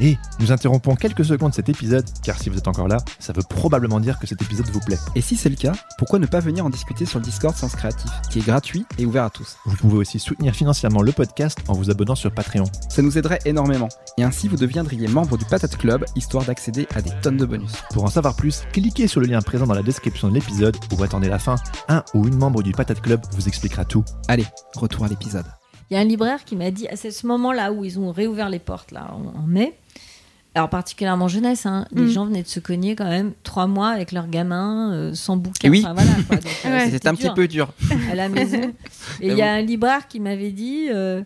[0.00, 3.42] Et nous interrompons quelques secondes cet épisode, car si vous êtes encore là, ça veut
[3.48, 4.98] probablement dire que cet épisode vous plaît.
[5.14, 7.74] Et si c'est le cas, pourquoi ne pas venir en discuter sur le Discord Sens
[7.74, 11.58] Créatif, qui est gratuit et ouvert à tous Vous pouvez aussi soutenir financièrement le podcast
[11.68, 12.64] en vous abonnant sur Patreon.
[12.88, 13.88] Ça nous aiderait énormément.
[14.16, 17.72] Et ainsi, vous deviendriez membre du Patate Club, histoire d'accéder à des tonnes de bonus.
[17.92, 21.02] Pour en savoir plus, cliquez sur le lien présent dans la description de l'épisode ou
[21.02, 21.56] attendez la fin.
[21.88, 24.04] Un ou une membre du Patate Club vous expliquera tout.
[24.28, 24.46] Allez,
[24.76, 25.57] retour à l'épisode.
[25.90, 28.48] Il y a un libraire qui m'a dit, à ce moment-là où ils ont réouvert
[28.50, 29.74] les portes, là, en, en mai,
[30.54, 32.08] alors particulièrement jeunesse, hein, les Mm.
[32.08, 35.68] gens venaient de se cogner quand même trois mois avec leurs gamins, euh, sans bouquin.
[35.68, 35.84] Et oui.
[35.84, 36.10] Enfin, voilà,
[36.84, 36.90] Ouais.
[36.90, 37.72] C'était un petit peu dur.
[38.10, 38.60] à la maison.
[39.20, 41.22] Et il y a un libraire qui m'avait dit, euh,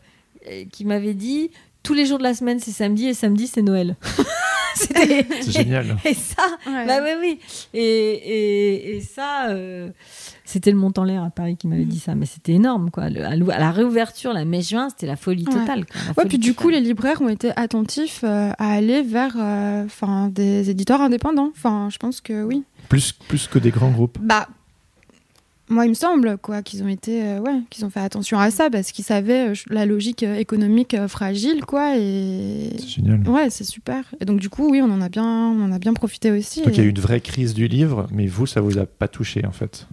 [0.71, 1.51] qui m'avait dit,
[1.83, 3.97] tous les jours de la semaine c'est samedi et samedi c'est Noël.
[4.75, 5.97] C'était C'est génial.
[6.05, 6.87] et ça, Ouais.
[6.87, 7.39] bah oui, oui.
[7.75, 9.91] Et, et, et ça, euh,
[10.45, 13.09] c'était le montant l'air à Paris qui m'avait dit ça, mais c'était énorme, quoi.
[13.11, 15.55] Le- à, la réouverture, la mai-juin, c'était la folie Ouais.
[15.55, 15.87] totale.
[15.87, 19.03] Quoi, la Ouais, folie puis du coup, les libraires ont été attentifs euh, à aller
[19.03, 19.85] vers euh,
[20.31, 21.51] des éditeurs indépendants.
[21.57, 22.65] Enfin, je pense que oui.
[22.89, 24.19] Plus, plus que des grands groupes.
[24.21, 24.49] Bah,
[25.69, 28.51] moi, il me semble quoi qu'ils ont été, euh, ouais, qu'ils ont fait attention à
[28.51, 31.97] ça parce qu'ils savaient euh, la logique euh, économique euh, fragile, quoi.
[31.97, 33.27] Et C'est génial.
[33.29, 34.05] ouais, c'est super.
[34.21, 36.63] Et donc du coup, oui, on en a bien, on en a bien profité aussi.
[36.63, 38.85] Donc il y a eu une vraie crise du livre, mais vous, ça vous a
[38.85, 39.87] pas touché en fait.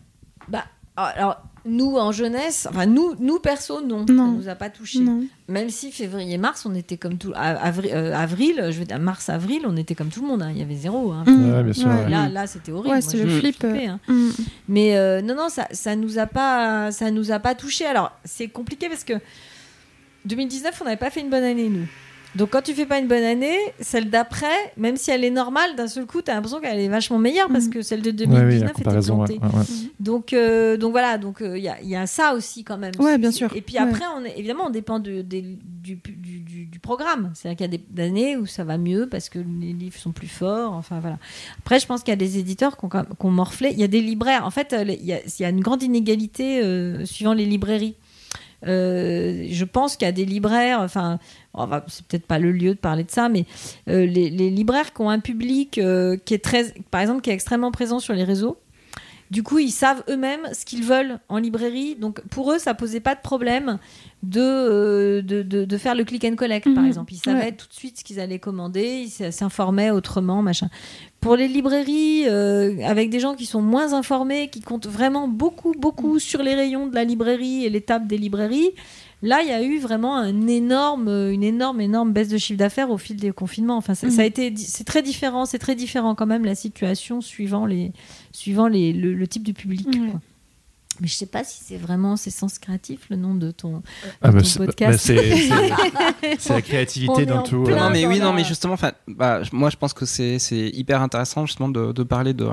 [0.49, 0.65] Bah,
[0.97, 4.05] alors, nous, en jeunesse, enfin, nous, nous perso, non.
[4.09, 4.31] Non.
[4.33, 4.99] Ça nous a pas touché.
[4.99, 5.23] Non.
[5.47, 7.31] Même si février-mars, on était comme tout.
[7.35, 10.41] Avril, euh, avril, je veux dire, mars-avril, on était comme tout le monde.
[10.41, 10.51] hein.
[10.51, 11.11] Il y avait zéro.
[11.11, 11.23] hein.
[11.25, 11.53] Mm.
[11.53, 12.09] Ouais, bien sûr, ouais.
[12.09, 12.87] Là, là c'était horrible.
[12.89, 13.99] Ouais, Moi, c'est je flip, flippais, hein.
[14.07, 14.29] Mm.
[14.67, 17.85] Mais euh, non, non, ça, ça nous a pas, ça nous a pas touché.
[17.85, 19.13] Alors, c'est compliqué parce que
[20.25, 21.87] 2019, on n'avait pas fait une bonne année nous.
[22.35, 24.45] Donc, quand tu fais pas une bonne année, celle d'après,
[24.77, 27.47] même si elle est normale, d'un seul coup, tu as l'impression qu'elle est vachement meilleure
[27.49, 27.69] parce Mhm.
[27.73, 29.19] que celle de Ouais, 2019 oui, la était comparaison.
[29.21, 29.55] ouais, plantée.
[29.55, 29.65] ouais, ouais.
[29.99, 32.91] Donc, euh, donc voilà, donc il y, a, y a ça aussi quand même.
[32.99, 33.49] Ouais, bien sûr.
[33.55, 33.81] Et puis Ouais.
[33.81, 37.31] après, on est, évidemment, on dépend de- du, du, du- du programme.
[37.33, 40.11] C'est-à-dire qu'il y a des années où ça va mieux parce que les livres sont
[40.11, 40.73] plus forts.
[40.73, 41.17] Enfin voilà.
[41.59, 43.69] Après, je pense qu'il y a des éditeurs qui ont, morflé.
[43.71, 44.45] Il y a des libraires.
[44.45, 47.45] En fait, euh, il y a, il y a une grande inégalité euh, suivant les
[47.45, 47.95] librairies.
[48.67, 51.17] Euh, je pense qu'il y a des libraires, enfin,
[51.53, 53.45] on va- c'est peut-être pas le lieu de parler de ça, mais
[53.89, 57.29] euh, les, les libraires qui ont un public euh, qui est très, par exemple, qui
[57.29, 58.57] est extrêmement présent sur les réseaux.
[59.31, 61.95] Du coup, ils savent eux-mêmes ce qu'ils veulent en librairie.
[61.95, 63.77] Donc, pour eux, ça posait pas de problème
[64.23, 66.87] de, euh, de, de, de faire le click and collect, par Mhm.
[66.89, 67.13] exemple.
[67.13, 67.51] Ils savaient Ouais.
[67.51, 70.69] tout de suite ce qu'ils allaient commander, ils s'informaient autrement, machin.
[71.21, 75.73] Pour les librairies, euh, avec des gens qui sont moins informés, qui comptent vraiment beaucoup,
[75.77, 78.71] beaucoup sur les rayons de la librairie et les tables des librairies,
[79.21, 82.89] là, il y a eu vraiment un énorme, une énorme, énorme baisse de chiffre d'affaires
[82.89, 83.77] au fil des confinements.
[83.77, 84.11] Enfin, ça, Mhm.
[84.13, 87.91] ça a été, c'est très différent, c'est très différent quand même la situation suivant les,
[88.31, 89.87] suivant les, le, le type de public.
[89.87, 90.09] Ouais.
[90.11, 90.21] quoi.
[91.01, 93.81] Mais je sais pas si c'est vraiment c'est Sens Créatif le nom de ton.
[94.21, 94.77] Ah, bah, podcast.
[94.91, 97.63] bah, c'est- c'est- c'est la créativité dans tout.
[97.67, 100.67] euh, non mais oui, non mais justement, enfin, bah, moi je pense que c'est c'est
[100.69, 102.47] hyper intéressant justement de, de parler de,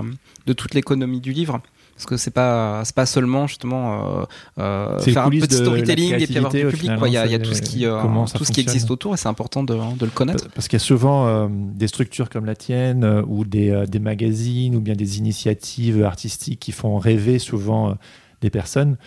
[0.46, 1.60] de toute l'économie du livre.
[1.96, 4.24] Parce que c'est pas c'est pas seulement justement euh,
[4.58, 6.80] euh, faire un petit de storytelling et puis avoir du public.
[6.80, 7.08] final, quoi.
[7.08, 8.02] Il y a, hein, il y a c'est tout ce qui euh,
[8.34, 10.48] tout ce qui existe autour et c'est important de, de le connaître.
[10.50, 14.76] Parce qu'il y a souvent euh, des structures comme la tienne ou des, des magazines
[14.76, 17.96] ou bien des initiatives artistiques qui font rêver souvent
[18.42, 18.98] des personnes.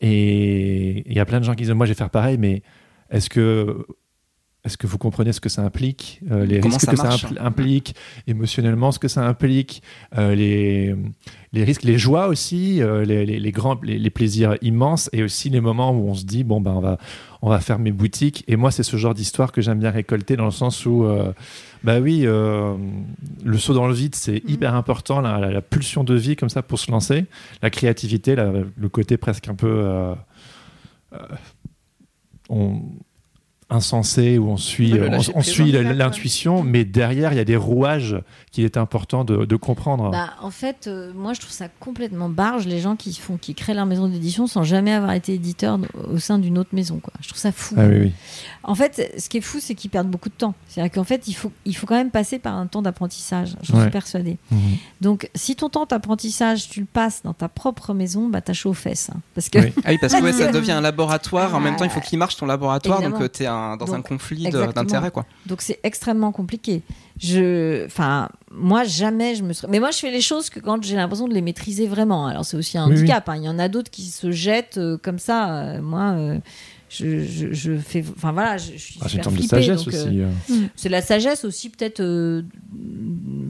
[0.00, 2.62] Et il y a plein de gens qui disent Moi, je vais faire pareil, mais
[3.10, 3.86] est-ce que.
[4.62, 7.22] Est-ce que vous comprenez ce que ça implique, euh, les Comment risques ça que marche
[7.22, 7.94] ça impl- implique,
[8.26, 9.82] émotionnellement ce que ça implique,
[10.18, 10.94] euh, les,
[11.54, 15.22] les risques, les joies aussi, euh, les, les- les grands, les, les plaisirs immenses, et
[15.22, 16.98] aussi les moments où on se dit bon ben on va,
[17.40, 18.44] on va faire mes boutiques.
[18.48, 21.06] Et moi c'est ce genre d'histoire que j'aime bien récolter dans le sens où
[21.82, 26.14] bah oui, le saut dans le vide c'est hyper important, la, la- la pulsion de
[26.14, 27.24] vie comme ça pour se lancer,
[27.62, 29.86] la créativité, la- le côté presque un peu
[32.50, 32.82] on-
[33.70, 38.16] insensé où on suit, le on, suit l'intuition, mais derrière il y a des rouages
[38.50, 40.10] qu'il est important de, de comprendre.
[40.10, 43.54] Bah, en fait, euh, moi, je trouve ça complètement barge les gens qui font, qui
[43.54, 45.78] créent leur maison d'édition sans jamais avoir été éditeur
[46.12, 46.98] au sein d'une autre maison.
[46.98, 47.12] Quoi.
[47.20, 47.74] Je trouve ça fou.
[47.78, 48.12] ah oui, oui.
[48.64, 50.54] En fait, ce qui est fou, c'est qu'ils perdent beaucoup de temps.
[50.68, 53.56] C'est-à-dire qu'en fait, il faut, il faut quand même passer par un temps d'apprentissage.
[53.62, 53.82] Je Ouais.
[53.82, 54.36] suis persuadée.
[54.50, 54.58] Mhm.
[55.00, 58.70] Donc, si ton temps d'apprentissage, tu le passes dans ta propre maison, bah, t'as chaud
[58.70, 59.10] aux fesses.
[59.14, 59.20] hein.
[59.34, 59.72] Parce que Oui.
[59.84, 61.54] Ah oui, parce que ouais, ça devient un laboratoire.
[61.54, 63.20] En même temps, il faut qu'il marche ton laboratoire, évidemment.
[63.20, 63.44] donc tu
[63.74, 65.10] es dans un conflit d'intérêts.
[65.10, 65.26] quoi.
[65.46, 66.82] Donc c'est extrêmement compliqué.
[67.18, 69.68] Je, enfin, moi jamais je me serais.
[69.70, 72.26] Mais moi je fais les choses que quand j'ai l'impression de les maîtriser vraiment.
[72.26, 73.28] Alors c'est aussi un Oui, handicap.
[73.28, 73.36] hein.
[73.36, 75.58] Il y en a d'autres qui se jettent euh, comme ça.
[75.58, 76.38] Euh, moi, euh,
[76.88, 78.02] je, je, je fais.
[78.16, 80.20] Enfin voilà, je, je suis Ah, super forme de flippée, sagesse donc, euh, aussi.
[80.22, 80.66] euh.
[80.76, 82.00] c'est la sagesse aussi peut-être.
[82.00, 82.42] euh,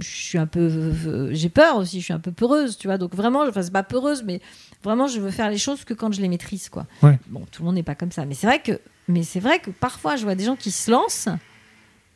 [0.00, 0.60] je suis un peu.
[1.06, 2.00] euh, j'ai peur aussi.
[2.00, 2.98] Je suis un peu peureuse, tu vois.
[2.98, 4.40] Donc vraiment, enfin c'est pas peureuse, mais
[4.82, 6.86] vraiment je veux faire les choses que quand je les maîtrise, quoi.
[7.02, 7.18] Ouais.
[7.28, 8.78] Bon, tout le monde n'est pas comme ça, mais c'est vrai que.
[9.10, 11.28] Mais c'est vrai que parfois je vois des gens qui se lancent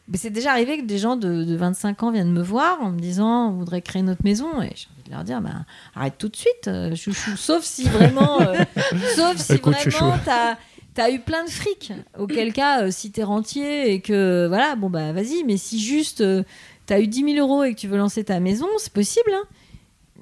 [0.08, 2.90] Mais c'est déjà arrivé que des gens de, de 25 ans viennent me voir en
[2.90, 5.64] me disant on voudrait créer notre maison et j'ai envie de leur dire bah,
[5.94, 8.54] arrête tout de suite euh, chouchou sauf si vraiment euh,
[9.16, 10.56] sauf si Écoute, vraiment t'as
[10.94, 14.88] T'as eu plein de fric, auquel cas, euh, si t'es rentier et que, voilà, bon
[14.88, 16.44] bah vas-y, mais si juste euh,
[16.86, 19.42] t'as eu 10 000 euros et que tu veux lancer ta maison, c'est possible, hein.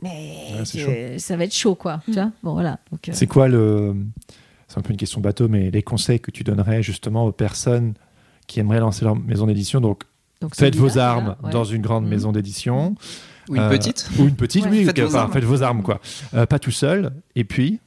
[0.00, 2.00] Mais Ouais, ça va être chaud, quoi.
[2.06, 2.78] Tu vois bon, voilà.
[2.92, 3.94] Euh, C'est quoi le.
[4.72, 7.92] C'est un peu une question bateau, mais les conseils que tu donnerais justement aux personnes
[8.46, 10.04] qui aimeraient lancer leur maison d'édition Donc,
[10.40, 11.50] donc faites vos armes ouais.
[11.50, 12.10] dans une grande Mhm.
[12.10, 12.94] maison d'édition.
[13.50, 14.08] Ou une Euh, petite.
[14.18, 14.70] Ou une petite, Ouais.
[14.70, 14.84] oui.
[14.86, 15.32] Faites vos enfin, armes.
[15.32, 16.00] faites vos armes, quoi.
[16.32, 17.12] Euh, pas tout seul.
[17.36, 17.80] Et puis.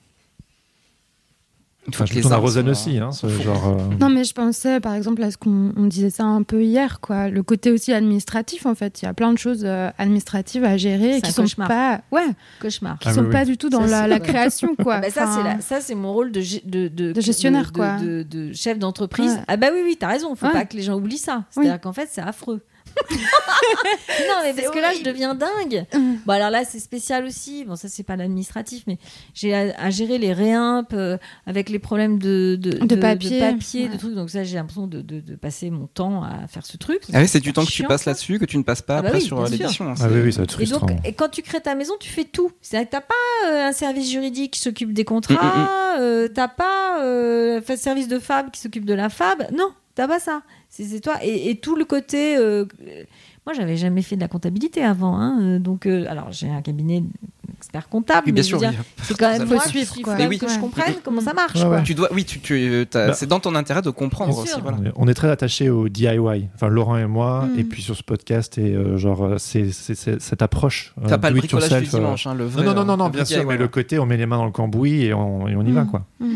[1.90, 3.44] Enfin, je tourne à Rosanne aussi, hein, ce fous.
[3.44, 3.68] genre.
[3.68, 6.64] euh, Non, mais je pensais, par exemple, à ce qu'on on disait ça un peu
[6.64, 7.30] hier, quoi.
[7.30, 9.02] Le côté aussi administratif, en fait.
[9.02, 11.68] Il y a plein de choses euh, administratives à gérer et qui sont cauchemar.
[11.68, 12.26] pas, ouais,
[12.60, 12.98] Cauchemar.
[13.00, 14.96] qui Ah sont oui, pas du tout dans Ça, la, création, quoi.
[14.96, 17.22] Ah bah ça, Enfin, c'est la- ça, c'est mon rôle de, gé- de, de, De
[17.22, 17.98] gestionnaire, de- quoi.
[17.98, 19.34] De, de chef d'entreprise.
[19.34, 19.44] Ouais.
[19.48, 20.34] Ah bah oui, oui, t'as raison.
[20.36, 20.54] Faut Ouais.
[20.54, 21.44] pas que les gens oublient ça.
[21.52, 21.80] C'est-à-dire Oui.
[21.82, 22.62] qu'en fait, c'est affreux.
[23.10, 25.86] non, mais parce que là, je deviens dingue.
[25.94, 26.18] Hum.
[26.26, 27.66] Bon, alors là, c'est spécial aussi.
[27.66, 28.98] Bon, ça, c'est pas l'administratif, mais
[29.34, 33.40] j'ai à, à gérer les réimps euh, avec les problèmes de, de, De papier.
[33.40, 33.98] papier, de Ouais.
[33.98, 34.16] trucs.
[34.16, 37.02] Donc, ça, j'ai l'impression de, de, de passer mon temps à faire ce truc.
[37.14, 39.02] Ah oui, c'est du temps que tu passes là-dessus que tu ne passes pas Ah
[39.02, 39.88] bah après oui, sur euh, l'édition.
[39.90, 40.88] hein, Ah oui, oui, ça va être Et frustrant.
[40.88, 42.52] donc, et quand tu crées ta maison, tu fais tout.
[42.62, 47.02] C'est-à-dire que t'as pas euh, un service juridique qui s'occupe des contrats, euh, t'as pas
[47.04, 49.46] euh, un service de fab qui s'occupe de la fab.
[49.54, 50.42] Non, t'as pas ça.
[50.76, 51.14] C'est c'est toi.
[51.24, 52.36] Et, et tout le côté.
[52.38, 53.04] euh, euh,
[53.46, 55.18] moi, j'avais jamais fait de la comptabilité avant.
[55.18, 57.04] hein, euh, donc, euh, alors, j'ai un cabinet
[57.48, 58.24] d'expert comptable.
[58.26, 58.60] Oui, mais bien je sûr.
[58.60, 58.72] veux oui.
[58.72, 60.14] dire, C'est quand même moi suivre, suis quoi.
[60.16, 60.40] faut même oui.
[60.40, 61.54] que je comprenne comment ça marche.
[61.56, 61.70] Ouais, quoi.
[61.78, 61.84] ouais.
[61.84, 63.14] Tu dois, oui, tu, tu, t'as- Bah.
[63.14, 64.60] c'est dans ton intérêt de comprendre aussi.
[64.62, 64.78] Voilà.
[64.96, 66.18] On est- On très attachés au DIY,
[66.56, 67.60] enfin Laurent et moi, Mm.
[67.60, 70.94] et puis sur ce podcast, et euh, genre, euh, c'est c'est- c'est cette approche.
[71.02, 72.64] euh, T'as pas le bricolage du yourself, euh, dimanche, hein, le Non, vrai.
[72.66, 74.38] non, non, euh, non, non, le bien sûr, mais le côté, on met les mains
[74.38, 75.88] dans le cambouis et on, et on y va, Mm.
[75.92, 76.06] quoi.
[76.20, 76.36] Mm.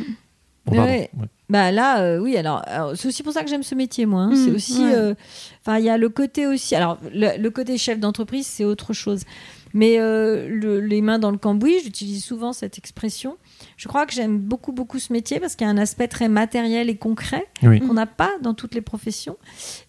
[0.66, 0.84] Pardon.
[0.84, 1.10] ouais.
[1.50, 4.22] Bah là, euh, oui, alors, alors, c'est aussi pour ça que j'aime ce métier, moi.
[4.22, 4.32] hein.
[4.32, 4.84] Mm, c'est aussi.
[4.86, 4.93] ouais.
[4.95, 5.14] euh,
[5.66, 6.76] Enfin, il y a le côté aussi.
[6.76, 9.22] Alors, le, le côté chef d'entreprise, c'est autre chose.
[9.74, 13.38] Mais euh, le- les mains dans le cambouis, j'utilise souvent cette expression.
[13.78, 16.28] Je crois que j'aime beaucoup, beaucoup ce métier parce qu'il y a un aspect très
[16.30, 17.80] matériel et concret Oui.
[17.80, 19.38] qu'on n'a pas dans toutes les professions.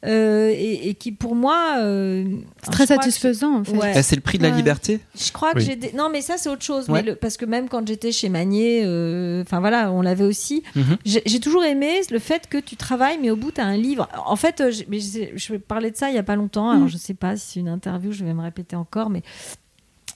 [0.04, 1.76] Euh, et, et qui, pour moi.
[1.78, 2.24] euh,
[2.62, 3.76] C'est très je satisfaisant, en fait.
[3.76, 3.92] Ouais.
[3.96, 4.56] Eh, c'est le prix de la Ouais.
[4.56, 5.00] liberté.
[5.16, 5.92] je crois que j'ai des...
[5.92, 7.02] non mais ça c'est autre chose Ouais.
[7.02, 10.62] mais le- parce que même quand j'étais chez Magnier euh, enfin voilà on l'avait aussi
[10.74, 10.96] Mhm.
[11.04, 14.08] j'ai toujours aimé le fait que tu travailles mais au bout tu as un livre
[14.26, 16.82] en fait j'ai- mais je, je parlais de ça il y a pas longtemps alors
[16.84, 16.88] Mhm.
[16.88, 19.22] je sais pas si c'est une interview je vais me répéter encore mais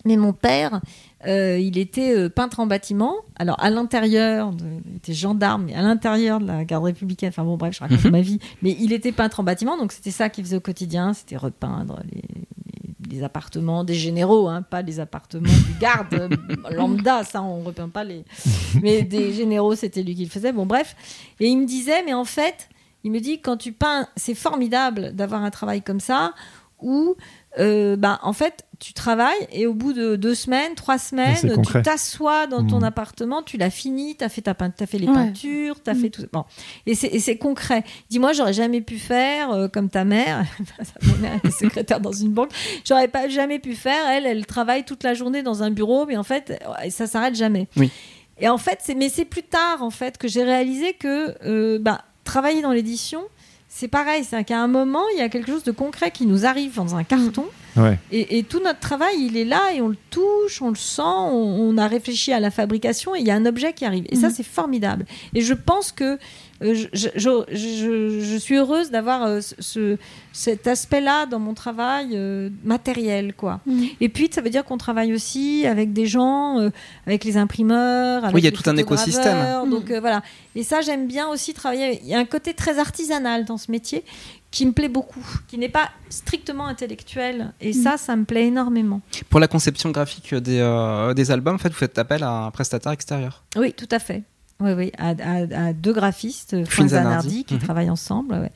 [0.04, 0.80] mais mon père,
[1.26, 3.14] euh, il était euh, peintre en bâtiment.
[3.36, 7.30] Alors à l'intérieur, de- il était gendarme, mais à l'intérieur de la garde républicaine.
[7.30, 8.10] Enfin bon, bref, je raconte Mhm.
[8.10, 8.38] ma vie.
[8.62, 12.00] Mais il était peintre en bâtiment, donc c'était ça qu'il faisait au quotidien, c'était repeindre
[12.12, 12.44] les, les-
[13.16, 16.36] les appartements des généraux, hein, pas les appartements du garde
[16.70, 17.22] lambda.
[17.22, 18.24] Ça, on repeint pas les.
[18.82, 20.52] Mais des généraux, c'était lui qui le faisait.
[20.52, 20.96] Bon, bref.
[21.38, 22.68] Et il me disait, mais en fait,
[23.04, 26.32] il me dit quand tu peins, c'est formidable d'avoir un travail comme ça
[26.80, 27.14] où
[27.58, 31.62] euh, bah, en fait, tu travailles et au bout de deux semaines, trois semaines, c'est
[31.62, 32.84] tu t'assois dans ton Mhm.
[32.84, 35.14] appartement, tu l'as fini, tu as fait, ta peint- t'as fait les Ouais.
[35.14, 36.24] peintures, tu as fait tout.
[36.32, 36.44] Bon.
[36.86, 37.84] Et c'est et c'est concret.
[38.10, 40.44] Dis-moi, j'aurais jamais pu faire euh, comme ta mère.
[41.02, 42.50] Mon mère était secrétaire dans une banque.
[42.84, 44.06] J'aurais pas jamais pu faire.
[44.08, 47.68] Elle, elle travaille toute la journée dans un bureau, mais en fait, ça s'arrête jamais.
[47.76, 47.90] Oui.
[48.40, 51.78] Et en fait, c'est mais c'est plus tard en fait que j'ai réalisé que euh,
[51.80, 53.22] bah, travailler dans l'édition,
[53.76, 54.22] c'est pareil.
[54.24, 56.94] C'est qu'à un moment, il y a quelque chose de concret qui nous arrive dans
[56.94, 57.44] un carton.
[57.76, 57.98] Ouais.
[58.12, 61.02] Et, et tout notre travail, il est là et on le touche, on le sent,
[61.02, 64.04] on, on a réfléchi à la fabrication et il y a un objet qui arrive.
[64.10, 64.34] Et ça, Mhm.
[64.36, 65.06] c'est formidable.
[65.34, 66.16] Et je pense que euh,
[66.72, 69.98] je, je, je- je- je suis heureuse d'avoir euh, ce, ce-
[70.32, 73.60] cet aspect-là dans mon travail euh, matériel, quoi.
[73.66, 73.86] Mhm.
[74.00, 76.70] Et puis, ça veut dire qu'on travaille aussi avec des gens, euh,
[77.06, 79.22] avec les imprimeurs, avec Oui, il y a tout un écosystème.
[79.24, 79.66] photograveurs.
[79.66, 80.22] Donc euh, voilà.
[80.54, 82.00] Et ça, j'aime bien aussi travailler.
[82.02, 84.04] Il y a un côté très artisanal dans ce métier
[84.50, 87.52] qui me plaît beaucoup, qui n'est pas strictement intellectuel.
[87.60, 87.82] Et Mhm.
[87.82, 89.00] ça, ça me plaît énormément.
[89.28, 92.50] Pour la conception graphique des, euh, des albums, en fait, vous faites appel à un
[92.52, 93.42] prestataire extérieur.
[93.56, 94.22] Oui, tout à fait.
[94.64, 97.44] Oui, oui, à, à- à deux graphistes, Frin Zanardi.
[97.44, 97.60] Qui Mhm.
[97.60, 98.34] travaillent ensemble.
[98.34, 98.50] ouais.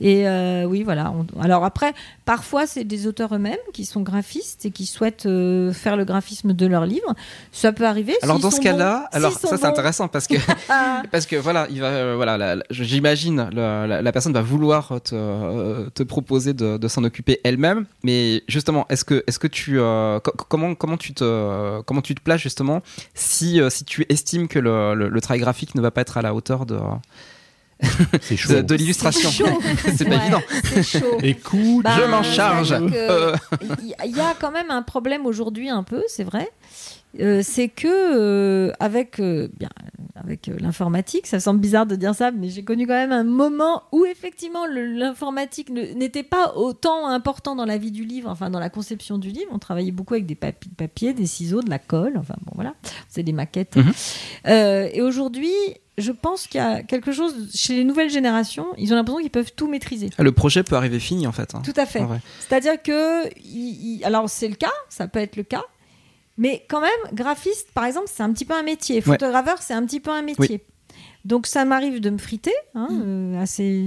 [0.00, 1.12] Et euh, oui, voilà.
[1.12, 1.94] on- alors après,
[2.26, 6.52] parfois, c'est des auteurs eux-mêmes qui sont graphistes et qui souhaitent euh, faire le graphisme
[6.52, 7.14] de leur livre.
[7.52, 8.14] Ça peut arriver.
[8.22, 10.34] Alors dans ce cas-là, alors ça c'est intéressant parce que
[11.10, 15.88] parce que voilà, il va euh, voilà, la- j'imagine la, la personne va vouloir te,
[15.90, 20.32] te proposer de, de s'en occuper elle-même, mais justement, est-ce que est-ce que tu co-
[20.48, 22.82] comment comment tu te comment tu te places justement
[23.14, 26.22] si si tu estimes que le, le- le travail graphique ne va pas être à
[26.22, 26.78] la hauteur de
[28.20, 28.52] C'est chaud.
[28.54, 29.60] de, de l'illustration, C'est chaud.
[29.96, 30.42] c'est pas Ouais, évident.
[30.64, 31.18] C'est chaud.
[31.22, 32.72] Écoute, Bah, Je m'en charge.
[32.72, 33.34] Euh.
[34.04, 36.50] Il y a quand même un problème aujourd'hui, un peu, c'est vrai.
[37.20, 39.68] Euh, c'est que euh, avec euh, bien,
[40.16, 41.26] avec l'informatique.
[41.26, 44.66] Ça semble bizarre de dire ça, mais j'ai connu quand même un moment où effectivement
[44.66, 49.28] l'informatique n'était pas autant important dans la vie du livre, enfin dans la conception du
[49.30, 49.50] livre.
[49.52, 52.74] On travaillait beaucoup avec des papi- papiers, des ciseaux, de la colle, enfin bon voilà,
[53.08, 53.76] c'est des maquettes.
[53.76, 53.92] Mhm.
[54.92, 55.52] Et aujourd'hui,
[55.96, 59.30] je pense qu'il y a quelque chose chez les nouvelles générations, ils ont l'impression qu'ils
[59.30, 60.10] peuvent tout maîtriser.
[60.18, 61.54] Ah, Le projet peut arriver fini en fait.
[61.54, 61.62] hein.
[61.64, 62.02] Tout à fait.
[62.40, 65.62] C'est-à-dire que, il- il- alors c'est le cas, ça peut être le cas,
[66.36, 68.96] mais quand même, graphiste, par exemple, c'est un petit peu un métier.
[68.96, 69.02] Ouais.
[69.02, 70.64] Photograveur, c'est un petit peu un métier.
[71.24, 73.82] Donc ça m'arrive de me friter, hein, euh, assez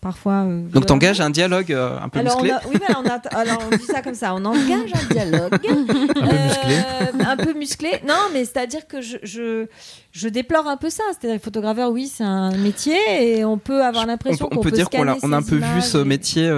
[0.00, 0.42] parfois.
[0.42, 0.86] euh, Donc violemment.
[0.86, 2.58] t'engages un dialogue euh, un peu alors, on musclé.
[2.58, 5.52] a- oui, voilà, on a- alors on dit ça comme ça, on engage un dialogue.
[5.54, 7.24] Un peu musclé.
[7.24, 7.90] Un peu musclé.
[8.08, 9.66] Non, mais c'est-à-dire que je, je,
[10.10, 11.04] je déplore un peu ça.
[11.12, 12.98] C'est-à-dire que photograveur, oui, c'est un métier
[13.38, 15.32] et on peut avoir On, l'impression peut- qu'on on peut dire qu'on a, scanner on
[15.32, 16.50] a un peu vu ce et- métier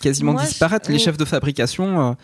[0.00, 0.90] quasiment Moi, je- disparaître.
[0.92, 2.16] Les chefs de fabrication,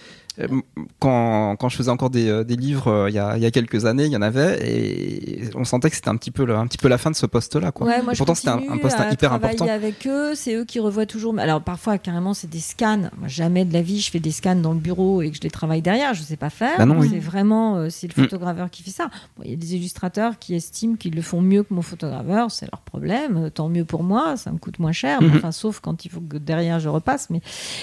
[0.99, 3.47] quand, quand je faisais encore des, euh, des livres euh, il y, a, il y
[3.47, 6.45] a quelques années, il y en avait et on sentait que c'était un petit peu
[6.45, 7.73] le- un petit peu la fin de ce poste-là.
[7.73, 7.87] Quoi.
[7.87, 9.67] Ouais, moi, Pourtant, c'était un, un poste à hyper important.
[9.69, 11.39] avec eux, c'est eux qui revoient toujours.
[11.39, 12.99] Alors parfois, carrément, c'est des scans.
[13.19, 15.43] Moi, jamais de la vie, je fais des scans dans le bureau et que je
[15.43, 16.15] les travaille derrière.
[16.15, 16.77] Je sais pas faire.
[16.79, 17.09] Bah non, oui.
[17.11, 18.25] c'est vraiment, euh, c'est le Mm.
[18.25, 19.09] photograveur qui fait ça.
[19.37, 22.51] Bon, Il y a des illustrateurs qui estiment qu'ils le font mieux que mon photograveur.
[22.51, 23.37] C'est leur problème.
[23.37, 24.37] Euh, Tant mieux pour moi.
[24.37, 25.23] Ça me coûte moins cher.
[25.23, 25.33] Mhm.
[25.37, 27.29] Enfin, sauf quand il faut que derrière je repasse.
[27.31, 27.41] Mais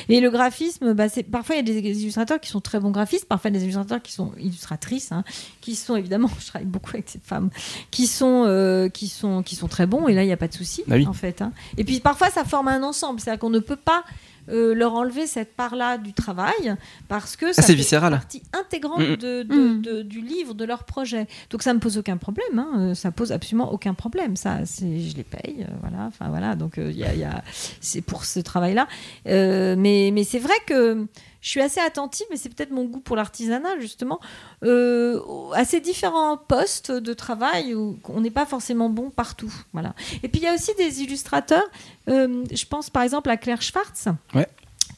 [0.10, 2.91] et le graphisme, bah, c'est parfois il y a des illustrateurs qui sont très bons
[2.91, 3.26] graphistes.
[3.26, 5.24] Parfois des illustrateurs qui sont illustratrices, hein,
[5.62, 6.30] qui sont évidemment.
[6.39, 7.50] Je travaille beaucoup avec cette femme
[7.91, 10.08] qui sont, euh, qui sont, qui sont très bons.
[10.08, 11.06] Et là, il n'y a pas de souci, oui.
[11.08, 11.41] en fait.
[11.41, 11.52] hein.
[11.78, 13.20] Et puis parfois, ça forme un ensemble.
[13.20, 14.04] C'est-à-dire qu'on ne peut pas
[14.50, 16.78] euh, leur enlever cette part-là du travail
[17.10, 18.14] parce que ça c'est fait viscéral.
[18.14, 19.16] partie intégrante Mm, mm.
[19.18, 19.82] de, de- Mm.
[19.82, 21.28] de- du livre, de leur projet.
[21.50, 22.58] Donc ça me pose aucun problème.
[22.58, 22.70] hein.
[22.78, 24.38] Euh, Ça pose absolument aucun problème.
[24.38, 25.66] Ça, c'est, je les paye.
[25.70, 26.06] euh, voilà.
[26.08, 26.56] Enfin voilà.
[26.56, 27.43] Donc euh, il y a, il y a-
[27.82, 28.88] c'est pour ce travail-là.
[29.28, 31.06] Euh, mais, mais c'est vrai que
[31.42, 34.20] je suis assez attentive, mais c'est peut-être mon goût pour l'artisanat, justement,
[34.64, 35.20] euh,
[35.54, 39.54] à ces différents postes de travail où on n'est pas forcément bon partout.
[39.74, 39.94] Voilà.
[40.24, 41.64] Et puis il y a aussi des illustrateurs,
[42.10, 44.48] euh, je pense par exemple à Claire Schwartz, Ouais.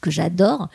[0.00, 0.68] que j'adore,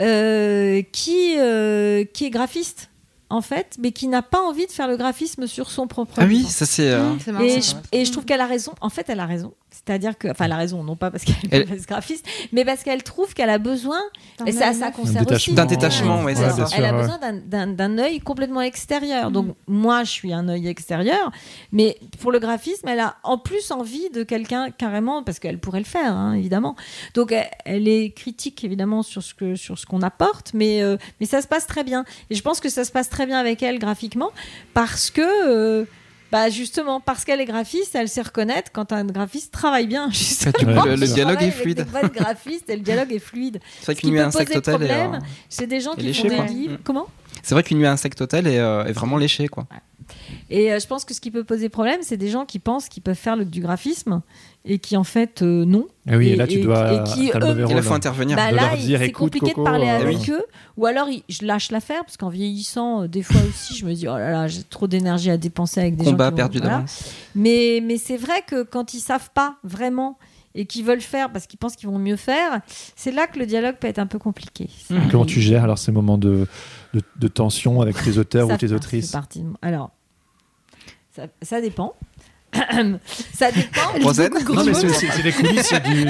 [0.00, 2.90] euh, qui, euh, qui est graphiste.
[3.30, 6.24] En fait, mais qui n'a pas envie de faire le graphisme sur son propre Ah
[6.26, 6.90] oui, ça c'est.
[6.90, 8.72] euh, Mmh, et je trouve qu'elle a raison.
[8.80, 9.54] En fait, elle a raison.
[9.74, 12.82] C'est-à-dire que, enfin, elle a raison, non pas parce qu'elle est Elle- graphiste, mais parce
[12.84, 13.98] qu'elle trouve qu'elle a besoin,
[14.38, 15.52] D'un et ça, ça concerne aussi.
[15.52, 16.56] D'un détachement, ouais, c'est Ouais, ça.
[16.56, 17.02] bien sûr, Elle a ouais.
[17.02, 17.18] besoin
[17.74, 19.30] d'un- œil complètement extérieur.
[19.30, 19.32] Mm.
[19.32, 21.30] Donc, moi, je suis un œil extérieur,
[21.72, 25.80] mais pour le graphisme, elle a en plus envie de quelqu'un carrément, parce qu'elle pourrait
[25.80, 26.76] le faire, hein, évidemment.
[27.14, 30.96] Donc, elle, elle est critique, évidemment, sur ce que sur ce qu'on apporte, mais, euh,
[31.20, 32.04] mais ça se passe très bien.
[32.30, 34.30] Et je pense que ça se passe très bien avec elle graphiquement,
[34.72, 35.20] parce que.
[35.22, 35.84] euh,
[36.34, 40.10] bah justement, parce qu'elle est graphiste, elle sait reconnaître quand un graphiste travaille bien.
[40.12, 41.76] Justement, le- le dialogue est avec fluide.
[41.76, 43.60] Des bonnes graphistes et le dialogue est fluide.
[43.80, 45.18] C'est vrai qu'une nuit peut à Insect poser Hotel est,
[45.48, 46.44] C'est des gens qui léché, font des quoi.
[46.46, 46.74] livres.
[46.74, 46.78] Mm.
[46.82, 47.06] Comment?
[47.44, 49.68] C'est vrai qu'une nuit à Insect Hotel est, euh, est vraiment léchée quoi.
[50.50, 52.88] Et euh, je pense que ce qui peut poser problème, c'est des gens qui pensent
[52.88, 54.20] qu'ils peuvent faire le- du graphisme
[54.64, 55.86] et qui en fait euh, non.
[56.08, 56.92] Ah oui, et Et- là, tu et- dois.
[56.92, 57.82] et qui, eux, rôle.
[57.82, 58.36] faut intervenir.
[58.36, 60.30] Bah de là, il- c'est compliqué Coco, de parler euh, avec oui.
[60.30, 60.44] eux.
[60.76, 63.92] Ou alors, il- je lâche l'affaire parce qu'en vieillissant, euh, des fois aussi, je me
[63.94, 66.30] dis oh là là, j'ai trop d'énergie à dépenser avec des Combat gens.
[66.30, 66.74] qui vont- perdu voilà.
[66.76, 67.04] d'avance.
[67.34, 70.18] Mais, mais c'est vrai que quand ils savent pas vraiment
[70.56, 72.60] et qu'ils veulent faire parce qu'ils pensent qu'ils vont mieux faire,
[72.94, 74.70] c'est là que le dialogue peut être un peu compliqué.
[75.10, 76.46] Comment tu gères alors ces moments de,
[76.94, 79.50] de, de tension avec tes auteurs Ça ou tes autrices partie de.
[79.62, 79.90] Alors,
[81.14, 81.94] ça, ça dépend.
[83.34, 83.98] ça dépend.
[84.00, 86.04] Non, mais c'est des coulisses, c'est du.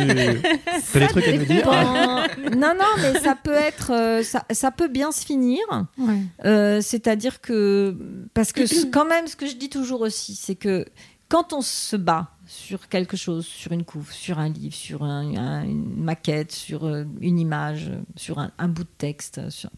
[0.93, 2.26] T'as des trucs à nous dire Dépend.
[2.57, 5.61] Non, non, mais ça peut être, euh, ça, ça peut bien se finir.
[5.97, 6.18] Ouais.
[6.45, 7.97] Euh, C'est-à-dire que,
[8.35, 10.85] parce que quand même, ce que je dis toujours aussi, c'est que
[11.30, 15.35] quand on se bat sur quelque chose, sur une couve, sur un livre, sur un-
[15.37, 19.70] un- une maquette, sur euh, une image, sur un, un bout de texte, euh, sur...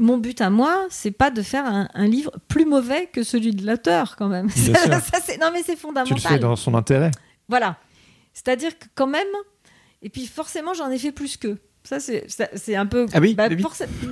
[0.00, 3.52] mon but à moi, c'est pas de faire un, un livre plus mauvais que celui
[3.54, 4.46] de l'auteur, quand même.
[4.48, 4.92] Bien Ça, sûr.
[5.12, 6.16] ça, c'est- non, mais c'est Tu fondamental.
[6.16, 7.10] le fais dans son intérêt.
[7.48, 7.76] Voilà.
[8.34, 9.26] C'est-à-dire que quand même,
[10.02, 11.58] et puis forcément, j'en ai fait plus qu'eux.
[11.82, 13.06] Ça, c'est un peu.
[13.14, 13.64] Ah oui, bah, oui,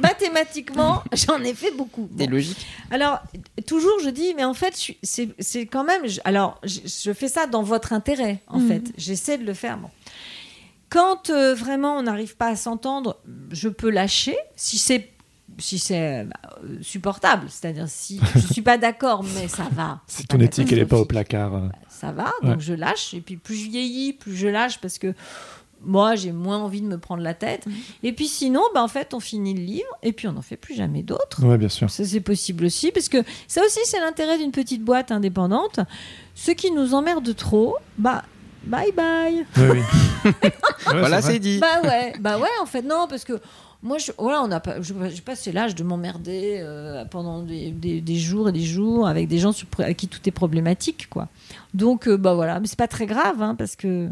[0.03, 2.09] mathématiquement, j'en ai fait beaucoup.
[2.18, 2.32] C'est Bon.
[2.32, 2.66] logique.
[2.91, 3.20] Alors,
[3.66, 6.07] toujours, je dis, mais en fait, c'est quand même.
[6.09, 8.68] je- alors, je, je fais ça dans votre intérêt, en Mhm.
[8.68, 8.82] fait.
[8.97, 9.76] J'essaie de le faire.
[9.78, 9.91] Bon.
[10.91, 13.18] Quand euh, vraiment on n'arrive pas à s'entendre,
[13.51, 14.36] je peux lâcher.
[14.57, 15.11] Si c'est
[15.57, 20.01] si c'est bah, euh, supportable, c'est-à-dire si je suis pas d'accord, mais ça va.
[20.07, 21.55] Si ton éthique, elle n'est pas au placard.
[21.55, 21.69] euh.
[21.89, 22.51] ça va, Ouais.
[22.51, 23.15] donc je lâche.
[23.15, 25.15] Et puis plus je vieillis, plus je lâche parce que
[25.81, 27.65] moi, j'ai moins envie de me prendre la tête.
[27.67, 27.75] Mhm.
[28.03, 30.57] Et puis sinon, bah, en fait, on finit le livre et puis on n'en fait
[30.57, 31.45] plus jamais d'autres.
[31.45, 31.89] Ouais, bien sûr.
[31.89, 35.79] Ça, c'est possible aussi, parce que ça aussi, c'est l'intérêt d'une petite boîte indépendante.
[36.35, 38.25] Ce qui nous emmerde trop, bah,
[38.65, 39.47] bye bye.
[39.57, 39.81] Oui, oui.
[40.89, 41.59] Ouais, Voilà, c'est dit.
[41.59, 43.41] Bah ouais, bah ouais, en fait, non, parce que
[43.83, 48.01] Moi, je, voilà, on a pas, je, passé l'âge de m'emmerder euh, pendant des, des-
[48.18, 51.29] jours et des jours avec des gens avec qui tout est problématique, quoi.
[51.75, 53.87] Donc, euh, bah voilà, mais c'est pas très grave, hein, parce que.
[53.89, 54.11] Mais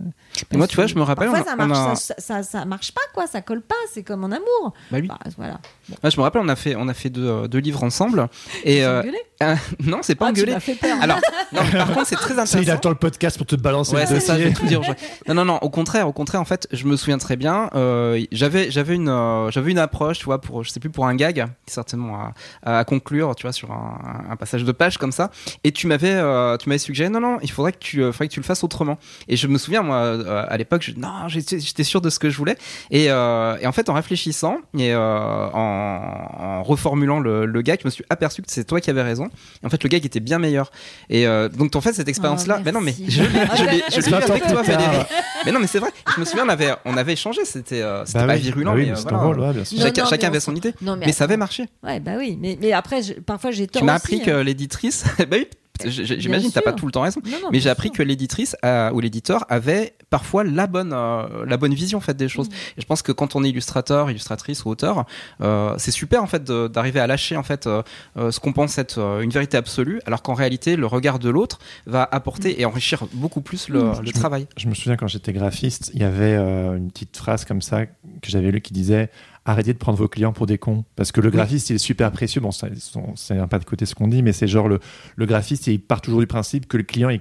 [0.53, 2.15] moi, parce tu vois, je me rappelle, Parfois, on a- ça, marche, on a- ça,
[2.19, 4.75] ça, ça marche pas, quoi, ça colle pas, c'est comme en amour.
[4.91, 5.09] Bah oui.
[5.09, 5.59] Bah, voilà.
[6.05, 8.29] Ouais, je me rappelle, on a fait, on a fait deux, euh, deux livres ensemble.
[8.65, 9.55] Et euh, Engueulé euh,
[9.85, 10.61] non, c'est pas Ah, tu engueulé.
[10.61, 10.97] fait peur.
[11.01, 11.19] Alors,
[11.53, 12.73] non, par contre, c'est très Ça, il intéressant.
[12.73, 14.83] attend le podcast pour te balancer Ouais, le c'est ça, je vais tout dire.
[14.87, 14.93] Je-
[15.29, 15.57] Non, non, non.
[15.63, 17.71] Au contraire, au contraire, en fait, je me souviens très bien.
[17.75, 21.07] euh, j'avais, j'avais une, euh, j'avais une approche, tu vois, pour, je sais plus, pour
[21.07, 25.13] un gag, certainement à, à conclure, tu vois, sur un, un passage de page comme
[25.13, 25.31] ça.
[25.65, 28.29] Et tu m'avais, euh, tu m'avais suggéré, non, non, il faudrait que tu, euh, faudrait
[28.29, 28.99] que tu le fasses autrement.
[29.29, 32.19] Et je me souviens, moi, euh, à l'époque, je, non, j'étais, j'étais sûr de ce
[32.19, 32.57] que je voulais.
[32.91, 37.81] Et, euh, et en fait, en réfléchissant et euh, en, en reformulant le, le gag,
[37.83, 39.27] je me suis aperçu que c'est toi qui avais raison.
[39.63, 40.71] Et en fait, le gag était bien meilleur.
[41.11, 44.15] Et euh, donc, en fait, cette expérience-là, Oh, mais non, mais je l'ai, je je
[44.15, 44.63] avec toi.
[44.63, 45.05] Valérie.
[45.45, 45.91] Mais non, mais c'est vrai.
[46.15, 47.45] Je me souviens, on avait, on avait échangé.
[47.45, 49.25] C'était, euh, c'était Bah pas oui, virulent, bah oui, mais, mais c'est ton voilà.
[49.27, 49.79] rôle, ouais, bien sûr.
[49.79, 50.75] Non, Chacun, non, chacun mais avait on son idée.
[50.83, 51.67] Non, Mais ça avait marché.
[51.83, 53.81] Ouais, bah oui, mais, mais après, je- parfois j'ai tort.
[53.83, 54.25] Tu m'as aussi, appris hein.
[54.25, 55.47] que l'éditrice, bah oui,
[55.85, 56.65] j'imagine, t'as sûr.
[56.65, 57.21] pas tout le temps raison.
[57.25, 57.97] Non, non, Mais j'ai appris sûr.
[57.99, 62.17] que l'éditrice euh, ou l'éditeur avait parfois la bonne, euh, la bonne vision en fait
[62.17, 62.29] des Mm.
[62.29, 62.49] choses.
[62.77, 65.05] Et je pense que quand on est illustrateur, illustratrice ou auteur,
[65.41, 67.83] euh, c'est super en fait d'arriver à lâcher en fait euh,
[68.31, 71.59] ce qu'on pense être euh, une vérité absolue, alors qu'en réalité le regard de l'autre
[71.87, 72.61] va apporter Mm.
[72.61, 74.47] et enrichir beaucoup plus le, le travail.
[74.57, 77.87] Je me souviens quand j'étais graphiste, il y avait euh, une petite phrase comme ça
[77.87, 77.93] que
[78.29, 79.11] j'avais lue qui disait
[79.47, 80.85] arrêtez de prendre vos clients pour des cons.
[80.97, 82.41] Parce que le graphiste il est super précieux.
[82.41, 84.81] Bon c'est un pas de côté ce qu'on dit mais c'est genre le,
[85.15, 87.21] le graphiste il part toujours du principe que le client il,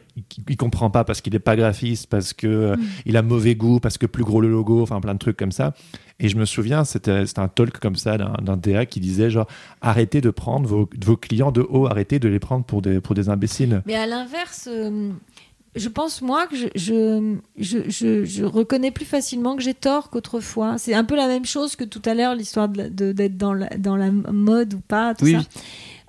[0.50, 2.76] il, comprend pas parce qu'il n'est pas graphiste parce que euh,
[3.06, 5.52] il a mauvais goût parce que plus gros le logo enfin plein de trucs comme
[5.52, 5.74] ça.
[6.20, 9.48] Et je me souviens c'était un talk comme ça d'un d'un DA qui disait genre
[9.82, 13.16] arrêtez de prendre vos, vos clients de haut arrêtez de les prendre pour des pour
[13.16, 13.82] des imbéciles.
[13.86, 15.12] Mais à l'inverse, euh,
[15.76, 20.10] je pense moi que je, je, je, je- je reconnais plus facilement que j'ai tort
[20.10, 20.78] qu'autrefois.
[20.78, 23.38] C'est un peu la même chose que tout à l'heure, l'histoire de la- de- d'être
[23.38, 25.40] dans la, dans la mode ou pas, tout Oui, ça.
[25.40, 25.62] oui.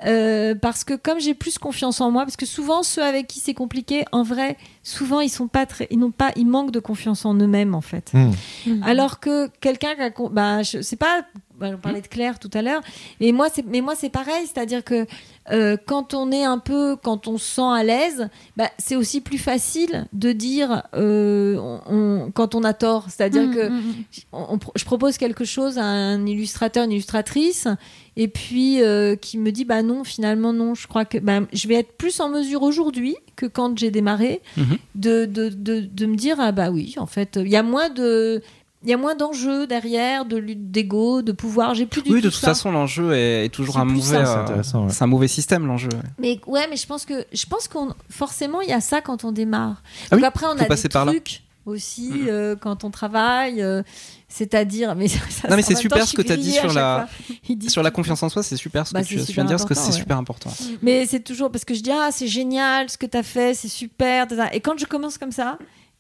[0.05, 3.41] Euh, parce que comme j'ai plus confiance en moi, parce que souvent ceux avec qui
[3.41, 6.81] c'est compliqué, en vrai, souvent ils sont pas très, ils n'ont pas, ils manquent de
[6.81, 8.13] confiance en eux-mêmes en fait.
[8.13, 8.83] Hmm.
[8.83, 11.23] Alors que quelqu'un qui a, bah, je sais pas,
[11.61, 12.83] on parlait de Claire tout à l'heure,
[13.21, 15.07] et moi c'est, mais moi c'est pareil, c'est-à-dire que
[15.53, 19.21] euh, quand on est un peu, quand on se sent à l'aise, bah, c'est aussi
[19.21, 23.75] plus facile de dire euh, on- on- quand on a tort, c'est-à-dire Mm, que mm,
[23.75, 23.95] mm.
[24.33, 27.69] on- on- je propose quelque chose à un illustrateur, une illustratrice,
[28.17, 31.69] et puis euh, qui me dit bah non, finalement non, je crois que bah, je
[31.69, 34.41] vais être plus en mesure aujourd'hui que quand j'ai démarré
[34.95, 37.89] de, de, de, de me dire ah bah oui, en fait, il y a moins
[37.91, 38.43] de
[38.91, 41.75] y a moins d'enjeux derrière, de lutte d'ego, de pouvoir.
[41.75, 42.49] J'ai plus du Oui, tout de toute ça.
[42.49, 44.47] façon, l'enjeu est, est toujours un mauvais, c'est euh,
[44.85, 44.89] ouais.
[44.91, 45.89] c'est un mauvais système l'enjeu.
[45.93, 46.11] ouais.
[46.19, 49.25] Mais ouais, mais je pense que je pense qu'on forcément il y a ça quand
[49.25, 49.83] on démarre.
[50.07, 51.13] Ah Donc oui, après on a des par là.
[51.13, 53.83] trucs aussi euh, quand on travaille, euh,
[54.29, 56.73] c'est-à-dire mais ça- ça- Non, mais c'est super temps, ce que tu as dit sur
[56.73, 57.09] la-.
[57.49, 59.45] Il dit Sur la confiance en soi, c'est super ce Bah, que c'est tu, viens
[59.45, 60.03] de dire, parce que important, c'est ouais.
[60.03, 60.51] super important.
[60.83, 63.55] Mais c'est toujours parce que je dis ah c'est génial ce que tu as fait,
[63.55, 64.27] c'est super.
[64.53, 65.59] Et quand je commence comme ça,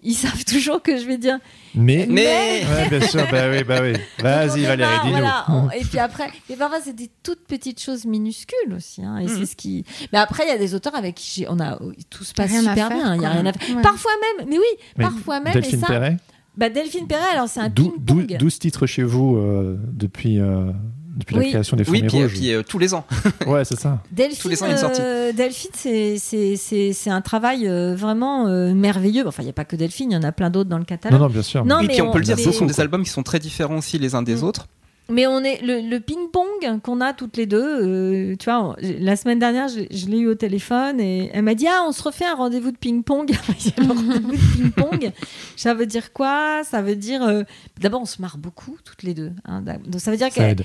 [0.08, 1.38] ils savent toujours que je vais dire
[1.74, 3.92] mais Mais Ouais, bien sûr, bah oui, bah oui.
[4.22, 5.12] Vas-y, Valérie, dis-nous.
[5.18, 5.46] voilà,
[5.78, 9.02] Et puis après, mais parfois c'est des toutes petites choses minuscules aussi.
[9.04, 9.28] hein, et Mhm.
[9.28, 9.84] c'est ce qui.
[10.12, 11.78] Mais après, il y a des auteurs avec qui on a
[12.08, 13.14] tout se passe super faire, bien.
[13.16, 13.76] Il y a rien à faire.
[13.76, 13.82] Ouais.
[13.82, 14.64] Parfois même, mais oui,
[14.96, 15.52] Mais parfois même.
[15.52, 16.16] Delphine et ça, Perret,
[16.56, 18.38] bah, Delphine Perret, alors c'est un dou- dou- ping-pong.
[18.38, 20.70] 12 titres chez vous euh, depuis, euh,
[21.16, 21.50] depuis la Oui.
[21.50, 22.32] création des Oui, Fourmis puis, Rouges.
[22.32, 23.04] puis, euh, tous les ans.
[23.46, 23.98] Ouais, c'est ça.
[24.12, 25.00] Delphine, Tous les ans, il y a une sortie.
[25.02, 29.26] euh, Delphine, c'est- c'est c'est- c'est un travail euh, vraiment euh, merveilleux.
[29.26, 30.82] Enfin, il n'y a pas que Delphine, il y en a plein d'autres dans le
[30.82, 31.20] Non, catalogue.
[31.20, 31.64] non, bien sûr.
[31.64, 33.22] Non, et mais puis on peut le dire, mais- ce sont des albums qui sont
[33.22, 34.44] très différents aussi les uns des Mm.
[34.44, 34.66] autres.
[35.08, 37.62] Mais on est le, le ping-pong qu'on a toutes les deux.
[37.62, 41.42] euh, tu vois, on- la semaine dernière, je, je l'ai eu au téléphone et elle
[41.42, 43.30] m'a dit Ah, on se refait un rendez-vous de ping-pong.
[43.78, 45.12] Rendez-vous de ping-pong.
[45.56, 46.62] Ça veut dire quoi?
[46.64, 47.22] Ça veut dire.
[47.22, 47.44] euh,
[47.80, 49.30] D'abord, on se marre beaucoup toutes les deux.
[49.44, 49.62] hein.
[49.86, 50.56] Donc, ça veut dire qu'elle.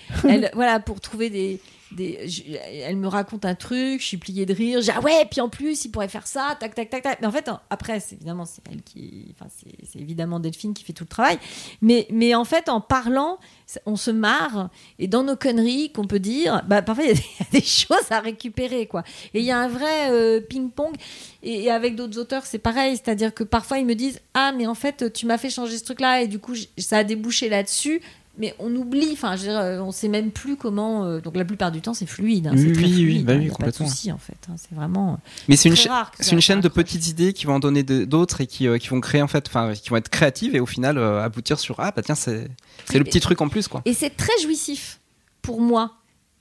[0.55, 1.59] voilà, pour trouver des.
[1.97, 4.81] Elle me raconte un truc, je suis pliée de rire.
[4.81, 7.19] J'ai ah ouais, puis en plus, il pourrait faire ça, tac, tac, tac, tac.
[7.21, 9.33] Mais en fait, en- après, c'est évidemment, c'est elle qui.
[9.37, 11.37] Enfin, c'est évidemment Delphine qui fait tout le travail.
[11.81, 13.37] Mais, mais en fait, en parlant,
[13.85, 14.69] on se marre.
[14.99, 18.19] Et dans nos conneries qu'on peut dire, bah, parfois, il y, a des- choses à
[18.19, 19.03] récupérer, quoi.
[19.33, 20.95] Et il y a un vrai euh, ping-pong.
[21.43, 22.95] Et, et avec d'autres auteurs, c'est pareil.
[22.97, 25.83] C'est-à-dire que parfois, ils me disent Ah, mais en fait, tu m'as fait changer ce
[25.83, 26.21] truc-là.
[26.21, 28.01] Et du coup, ça a débouché là-dessus.
[28.37, 31.03] Mais on oublie, enfin, je veux dire, euh, on sait même plus comment.
[31.05, 32.47] euh, donc la plupart du temps, c'est fluide.
[32.47, 33.25] hein, Oui, c'est très oui, oui, fluide.
[33.25, 33.87] bah hein, oui, y a pas de complètement.
[33.89, 34.37] souci en fait.
[34.49, 35.19] hein, c'est vraiment.
[35.49, 38.47] Mais c'est une, cha- une chaîne de petites idées qui vont en donner d'autres et
[38.47, 40.97] qui, euh, qui vont créer en fait, enfin, qui vont être créatives et au final
[40.97, 42.47] euh, aboutir sur ah bah tiens c'est
[42.85, 43.81] c'est le petit truc en plus quoi.
[43.85, 44.99] Et c'est très jouissif
[45.41, 45.95] pour moi,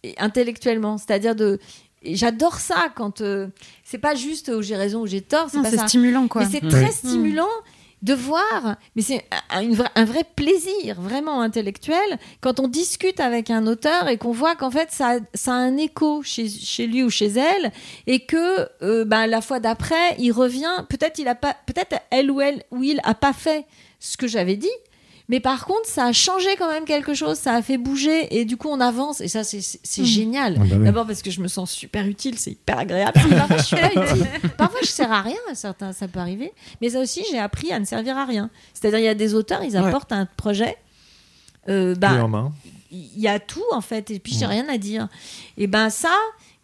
[0.04, 0.96] et intellectuellement.
[0.96, 1.58] C'est-à-dire de.
[2.04, 3.20] J'adore ça quand.
[3.20, 3.48] euh,
[3.84, 6.44] c'est pas juste où j'ai raison ou j'ai tort, c'est stimulant, quoi.
[6.44, 6.68] Mais c'est Mm.
[6.68, 7.48] très stimulant.
[8.02, 14.08] De voir, mais c'est un, vrai plaisir vraiment intellectuel quand on discute avec un auteur
[14.08, 17.72] et qu'on voit qu'en fait ça, a- un écho chez, chez lui ou chez elle
[18.06, 22.30] et que euh, ben, la fois d'après il revient, peut-être il a pas, peut-être elle
[22.30, 23.66] ou elle ou il a pas fait
[23.98, 24.68] ce que j'avais dit.
[25.30, 28.44] Mais par contre, ça a changé quand même quelque chose, ça a fait bouger et
[28.44, 30.56] du coup on avance et ça c'est c'est génial.
[30.60, 30.84] Ah bah oui.
[30.84, 33.20] D'abord parce que je me sens super utile, c'est hyper agréable.
[33.30, 34.26] Parfois je suis pas utile.
[34.58, 36.52] Parfois je sers à rien, certains ça peut arriver.
[36.82, 38.50] Mais ça aussi j'ai appris à ne servir à rien.
[38.74, 39.86] C'est-à-dire il y a des auteurs, ils Ouais.
[39.86, 40.76] apportent un projet.
[41.68, 42.52] euh, bah, en main.
[42.90, 45.06] il y a tout en fait et puis j'ai rien à dire.
[45.56, 46.14] Et ben ça,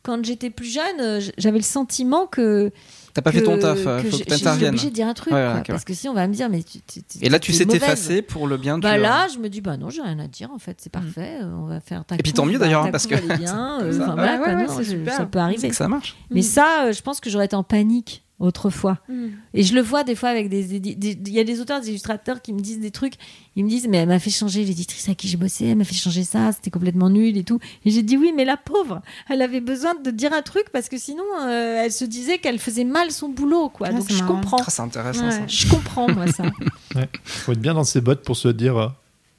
[0.02, 2.72] quand j'étais plus jeune, euh, j'avais le sentiment que
[3.16, 4.68] T'as pas fait ton taf, euh, que faut j'ai- que je suis t'interviennes.
[4.74, 6.62] obligée de dire un truc Ouais, quoi, parce que sinon on va me dire mais
[6.62, 8.78] tu, tu- tu- Et là, tu t'es sais t'effacer pour le bien.
[8.78, 10.92] Bah euh, là, je me dis bah non, j'ai rien à dire en fait, c'est
[10.92, 13.78] parfait, euh, on va faire ta Et puis tant mieux, bah, d'ailleurs, parce que bien,
[13.82, 14.12] euh, ça.
[14.14, 15.68] voilà, quoi, non, je- peut c'est arriver.
[15.70, 16.14] que ça marche.
[16.30, 16.44] Mais Mm.
[16.44, 18.98] ça, euh, je pense que j'aurais été en panique autrefois.
[19.08, 19.26] Mm.
[19.54, 20.76] Et je le vois des fois avec des.
[20.76, 23.14] Il y a des auteurs, des illustrateurs qui me disent des trucs.
[23.56, 25.84] Ils me disent, mais elle m'a fait changer l'éditrice à qui j'ai bossé, elle m'a
[25.84, 27.58] fait changer ça, c'était complètement nul et tout.
[27.86, 29.00] Et j'ai dit, oui, mais la pauvre,
[29.30, 32.58] elle avait besoin de dire un truc parce que sinon, euh, elle se disait qu'elle
[32.58, 33.86] faisait mal son boulot, quoi.
[33.90, 34.34] Ah, Donc je marrant.
[34.34, 34.58] comprends.
[34.60, 35.30] Ah, c'est intéressant Ouais.
[35.30, 35.46] ça.
[35.46, 36.44] Je comprends, moi, ça.
[37.24, 38.88] faut être bien dans ses bottes pour se dire euh,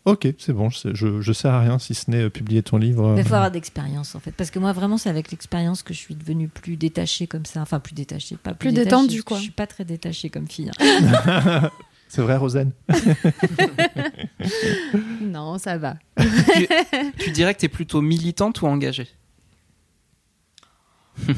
[0.09, 2.63] Ok, c'est bon, je, sais- je, je sers à rien si ce n'est euh, publier
[2.63, 3.09] ton livre.
[3.13, 4.31] Mais euh, il faut avoir d'expérience, en fait.
[4.31, 7.61] Parce que moi, vraiment, c'est avec l'expérience que je suis devenue plus détachée comme ça.
[7.61, 9.35] Enfin, plus détachée, pas plus, Plus détachée, détendue, quoi.
[9.37, 10.71] Je suis pas très détachée comme fille.
[10.79, 11.69] hein.
[12.07, 12.71] C'est vrai, Rosanne
[15.21, 15.97] Non, ça va.
[16.55, 16.67] tu,
[17.19, 19.09] tu dirais que t'es plutôt militante ou engagée?
[21.27, 21.31] Je,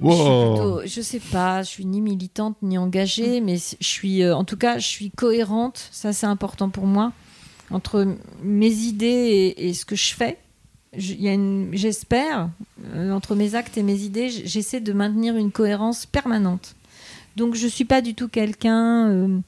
[0.00, 4.44] plutôt- je sais pas, je suis ni militante ni engagée, mais je suis, euh, en
[4.44, 5.88] tout cas, je suis cohérente.
[5.90, 7.12] Ça, c'est important pour moi
[7.70, 8.06] entre
[8.42, 10.38] mes idées et, ce que je fais.
[10.96, 12.50] J'espère
[12.94, 16.74] euh, entre mes actes et mes idées, j'essaie de maintenir une cohérence permanente.
[17.36, 19.10] Donc, je suis pas du tout quelqu'un.
[19.10, 19.38] euh,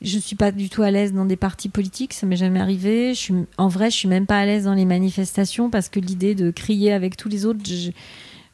[0.00, 3.14] je suis pas du tout à l'aise dans des partis politiques, ça m'est jamais arrivé.
[3.56, 6.50] En vrai, je suis même pas à l'aise dans les manifestations parce que l'idée de
[6.52, 7.60] crier avec tous les autres,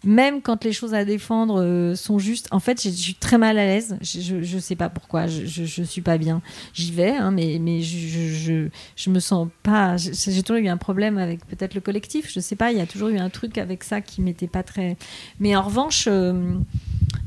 [0.04, 3.58] même quand les choses à défendre euh, sont justes, en fait, je suis très mal
[3.58, 3.96] à l'aise.
[4.00, 6.42] Je, je sais pas pourquoi, je, je, je suis pas bien.
[6.74, 9.96] J'y vais, hein, mais, je, je, me sens pas.
[9.96, 12.86] J'ai toujours eu un problème avec peut-être le collectif, je sais pas, il y a
[12.86, 14.96] toujours eu un truc avec ça qui m'était pas très.
[15.40, 16.54] Mais en revanche, euh,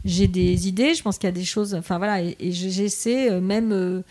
[0.06, 1.74] j'ai des idées, je pense qu'il y a des choses.
[1.76, 4.04] Enfin voilà, et, et je- j'essaie euh, même.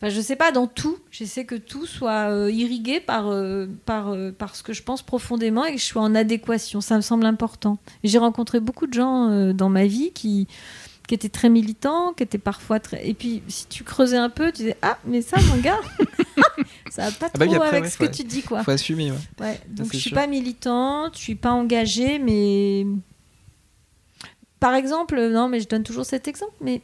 [0.00, 4.10] Enfin, je sais pas, dans tout, j'essaie que tout soit euh, irrigué par, euh, par,
[4.10, 6.80] euh, par ce que je pense profondément et que je sois en adéquation.
[6.80, 7.78] Ça me semble important.
[8.04, 10.46] J'ai rencontré beaucoup de gens dans ma vie qui,
[11.08, 13.08] qui étaient très militants, qui étaient parfois très.
[13.08, 15.80] Et puis, si tu creusais un peu, tu disais Ah, mais ça, mon gars,
[16.90, 18.10] ça va pas Ah bah trop après, avec ouais, ce que ouais.
[18.12, 18.62] tu dis, quoi.
[18.62, 19.10] Faut assumer.
[19.10, 19.18] Ouais.
[19.40, 20.14] Ouais, donc je suis sûr.
[20.14, 22.86] pas militante, je suis pas engagée, mais
[24.60, 26.82] par exemple, non, mais je donne toujours cet exemple, mais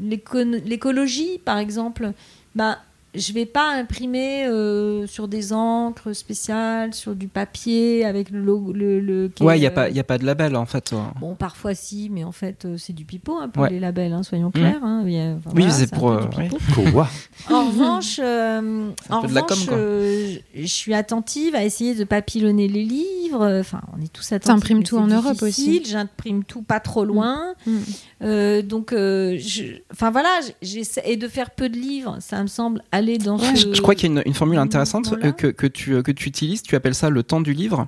[0.00, 2.12] l'écologie, par exemple,
[2.54, 2.78] bah,
[3.14, 8.72] je vais pas imprimer euh, sur des encres spéciales, sur du papier avec le logo.
[8.72, 10.92] Le, le- qui Ouais, il y a euh, a pas de label en fait.
[11.20, 13.70] Bon, parfois si, mais en fait, euh, c'est du pipeau un peu Ouais.
[13.70, 14.82] les labels, hein, soyons clairs.
[14.82, 17.02] hein, a- enfin, Oui, voilà, c'est un pour, peu euh, oui.
[17.50, 23.58] En revanche, euh, en revanche, euh, je suis attentive à essayer de papillonner les livres.
[23.60, 24.54] Enfin, on est tous attentifs.
[24.54, 25.82] T'imprimes tout en Europe aussi.
[25.84, 27.54] J'imprime tout pas trop loin.
[27.66, 27.76] Mm.
[28.22, 30.30] Euh, donc, euh, je- enfin voilà,
[30.62, 32.16] j'essaie et de faire peu de livres.
[32.20, 33.74] Ça me semble aller dans Je, ce.
[33.74, 36.10] je crois qu'il y a une, une formule intéressante euh, que, que, tu, euh, que
[36.12, 37.86] tu utilises, tu appelles ça le temps du livre.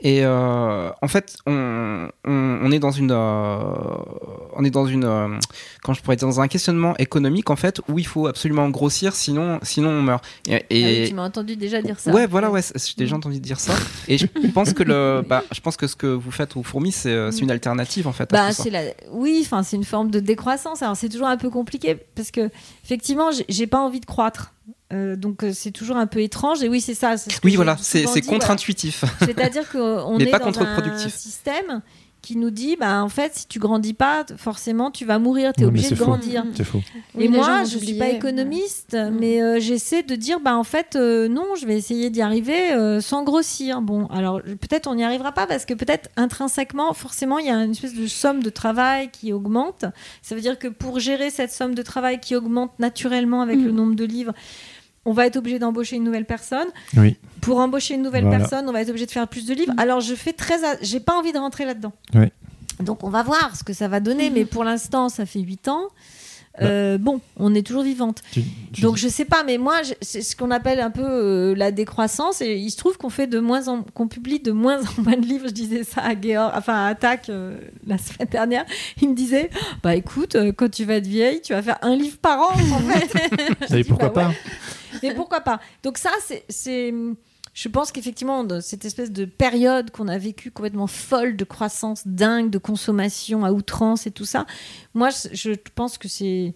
[0.00, 3.58] Et euh, en fait, on, on, on est dans une, euh,
[4.54, 5.38] on est dans une, euh,
[5.82, 9.16] quand je pourrais dire, dans un questionnement économique en fait où il faut absolument grossir,
[9.16, 10.24] sinon, sinon on meurt.
[10.46, 12.12] Et, Ah oui, tu m'as entendu déjà dire ça.
[12.12, 13.74] Ouais, voilà, ouais, j'ai déjà entendu dire ça.
[14.06, 16.92] Et je pense que le, bah, je pense que ce que vous faites au fourmi,
[16.92, 18.30] c'est euh, c'est une alternative en fait.
[18.30, 18.82] Bah, c'est la...
[19.10, 20.80] Oui, enfin, c'est une forme de décroissance.
[20.82, 22.50] Alors, c'est toujours un peu compliqué parce que,
[22.84, 24.52] effectivement, j'ai pas envie de croître.
[24.92, 26.62] Euh, donc, euh, c'est toujours un peu étrange.
[26.62, 27.16] Et oui, c'est ça.
[27.16, 28.20] ce Oui, voilà, c'est voilà.
[28.22, 29.04] contre-intuitif.
[29.20, 31.82] C'est-à-dire qu'on est pas dans un système
[32.20, 35.62] qui nous dit, bah, en fait, si tu grandis pas, forcément, tu vas mourir, tu
[35.62, 36.04] es obligé de faux.
[36.04, 36.44] grandir.
[36.54, 36.82] C'est faux.
[37.18, 41.28] Et moi, je suis pas économiste, mais euh, j'essaie de dire, bah en fait, euh,
[41.28, 43.80] non, je vais essayer d'y arriver euh, sans grossir.
[43.82, 47.54] Bon, alors peut-être on n'y arrivera pas parce que peut-être intrinsèquement, forcément, il y a
[47.64, 49.84] une espèce de somme de travail qui augmente.
[50.20, 53.64] Ça veut dire que pour gérer cette somme de travail qui augmente naturellement avec Mm.
[53.64, 54.32] le nombre de livres,
[55.08, 56.68] on va être obligé d'embaucher une nouvelle personne.
[56.96, 57.16] Oui.
[57.40, 58.38] Pour embaucher une nouvelle Voilà.
[58.40, 59.72] personne, on va être obligé de faire plus de livres.
[59.78, 61.92] Alors je fais très, a- j'ai pas envie de rentrer là-dedans.
[62.14, 62.26] Oui.
[62.80, 65.68] Donc on va voir ce que ça va donner, mais pour l'instant, ça fait 8
[65.68, 65.84] ans.
[66.60, 68.20] euh, bon, on est toujours vivante.
[68.32, 71.04] Tu- tu Donc dis- je sais pas, mais moi c'est ce qu'on appelle un peu
[71.04, 74.50] euh, la décroissance et il se trouve qu'on fait de moins en qu'on publie de
[74.50, 75.46] moins en moins de livres.
[75.46, 78.64] Je disais ça à Georg, enfin à Attac euh, la semaine dernière.
[79.00, 79.50] Il me disait
[79.84, 82.50] bah écoute, euh, quand tu vas être vieille, tu vas faire un livre par an
[82.52, 83.30] en fait.
[83.60, 84.28] Vous savez pourquoi bah pas?
[84.30, 84.34] ouais.
[85.02, 85.60] Mais pourquoi pas?
[85.82, 86.10] Donc ça
[86.48, 86.92] c'est
[87.54, 92.50] je pense qu'effectivement, cette espèce de période qu'on a vécue complètement folle de croissance dingue,
[92.50, 94.46] de consommation à outrance et tout ça,
[94.94, 96.54] moi, je pense que c'est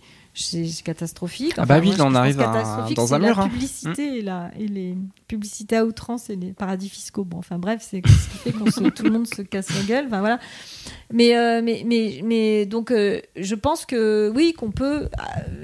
[0.84, 1.54] catastrophique.
[1.56, 3.48] Ah bah oui, là, on arrive à- dans un mur, La hein.
[3.48, 4.96] publicité et, la- et les
[5.36, 7.24] publicités à outrance et les paradis fiscaux.
[7.24, 9.82] Bon, enfin bref, c'est ce qui fait qu'on se- tout le monde se casse la
[9.82, 10.04] gueule.
[10.06, 10.38] Enfin voilà.
[11.12, 15.08] Mais, euh, mais, mais, mais donc, euh, je pense que oui, qu'on peut euh,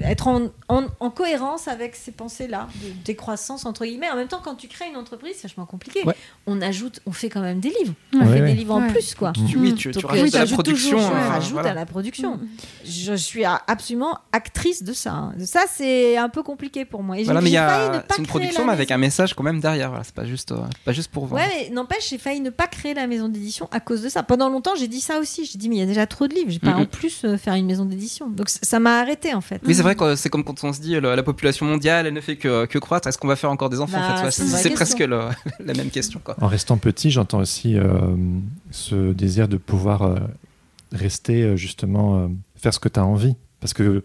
[0.01, 4.09] être en, en, en cohérence avec ces pensées-là, de décroissance, entre guillemets.
[4.09, 6.03] En même temps, quand tu crées une entreprise, c'est vachement compliqué.
[6.05, 6.15] Ouais.
[6.47, 7.93] On ajoute, on fait quand même des livres.
[8.13, 8.19] Ouais.
[8.21, 8.53] On fait Ouais, des ouais.
[8.53, 9.33] livres en plus, quoi.
[9.33, 10.97] Tu- oui, tu, tu Donc, euh, rajoutes oui, à la production.
[10.97, 11.71] toujours, euh, rajoute voilà.
[11.71, 12.39] à la production.
[12.85, 15.11] Je suis a- absolument actrice de ça.
[15.13, 15.33] hein.
[15.45, 17.17] Ça, c'est un peu compliqué pour moi.
[17.19, 19.89] Et Voilà, mais il y a une production, mais avec un message quand même derrière.
[19.89, 21.41] Voilà, c'est pas juste, euh, pas juste pour vendre.
[21.41, 24.23] Ouais, mais n'empêche, j'ai failli ne pas créer la maison d'édition à cause de ça.
[24.23, 25.45] Pendant longtemps, j'ai dit ça aussi.
[25.45, 26.49] J'ai dit, mais il y a déjà trop de livres.
[26.49, 26.81] J'ai pas Mhm.
[26.81, 28.29] en plus euh, faire une maison d'édition.
[28.29, 29.61] Donc ça m'a arrêté en fait.
[29.65, 32.21] Oui, c'est vrai que c'est comme quand on se dit la population mondiale, elle ne
[32.21, 33.07] fait que, que croître.
[33.07, 35.29] Est-ce qu'on va faire encore des enfants Bah, en fait Ouais, c'est presque le-
[35.65, 36.19] la même question.
[36.23, 36.35] Quoi.
[36.41, 37.89] En restant petit, j'entends aussi euh,
[38.71, 40.15] ce désir de pouvoir euh,
[40.91, 43.35] rester justement euh, faire ce que tu as envie.
[43.59, 44.03] Parce que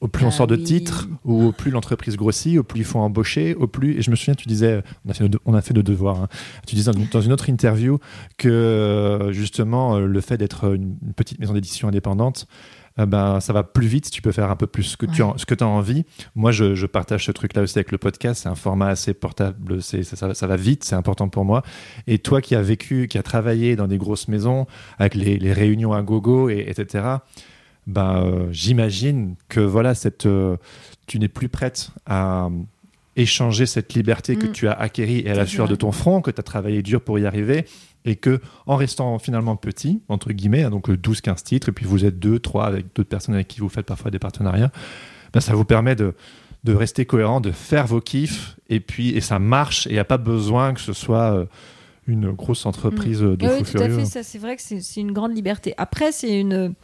[0.00, 0.62] au plus on Ah sort de oui.
[0.64, 3.98] titres, ou au plus l'entreprise grossit, au plus il faut embaucher, au plus.
[3.98, 6.20] Et je me souviens, tu disais, on a fait, nos- on a fait de devoirs.
[6.22, 6.28] hein.
[6.66, 7.98] Tu disais dans, une autre interview
[8.36, 12.46] que justement euh, le fait d'être une, petite maison d'édition indépendante.
[12.98, 15.22] euh, ben, ça va plus vite tu peux faire un peu plus ce que tu
[15.36, 16.04] ce que as envie.
[16.34, 18.42] Moi, je, je partage ce truc-là aussi avec le podcast.
[18.42, 19.82] C'est un format assez portable.
[19.82, 20.84] C'est, ça, ça va- ça va vite.
[20.84, 21.62] C'est important pour moi.
[22.06, 24.66] Et toi qui as vécu, qui as travaillé dans des grosses maisons
[24.98, 27.04] avec les, les réunions à gogo, et, etc.,
[28.22, 30.56] euh, j'imagine que voilà, cette, euh,
[31.06, 32.50] tu n'es plus prête à euh,
[33.16, 34.52] échanger cette liberté que Mm.
[34.52, 37.00] tu as acquérie et à la sueur de ton front, que tu as travaillé dur
[37.00, 37.66] pour y arriver,
[38.04, 42.04] et que en restant finalement petit, entre guillemets, hein, donc 12-15 titres, et puis vous
[42.04, 44.72] êtes deux, trois avec d'autres personnes avec qui vous faites parfois des partenariats,
[45.32, 46.14] ben, ça vous permet de,
[46.64, 49.98] de rester cohérent, de faire vos kiffs, et puis et ça marche, et il n'y
[49.98, 51.44] a pas besoin que ce soit euh,
[52.06, 54.04] une grosse entreprise de Oui, fous oui, tout à fait.
[54.06, 55.72] Ça, c'est vrai que c'est une grande liberté.
[55.78, 56.74] Après, c'est une.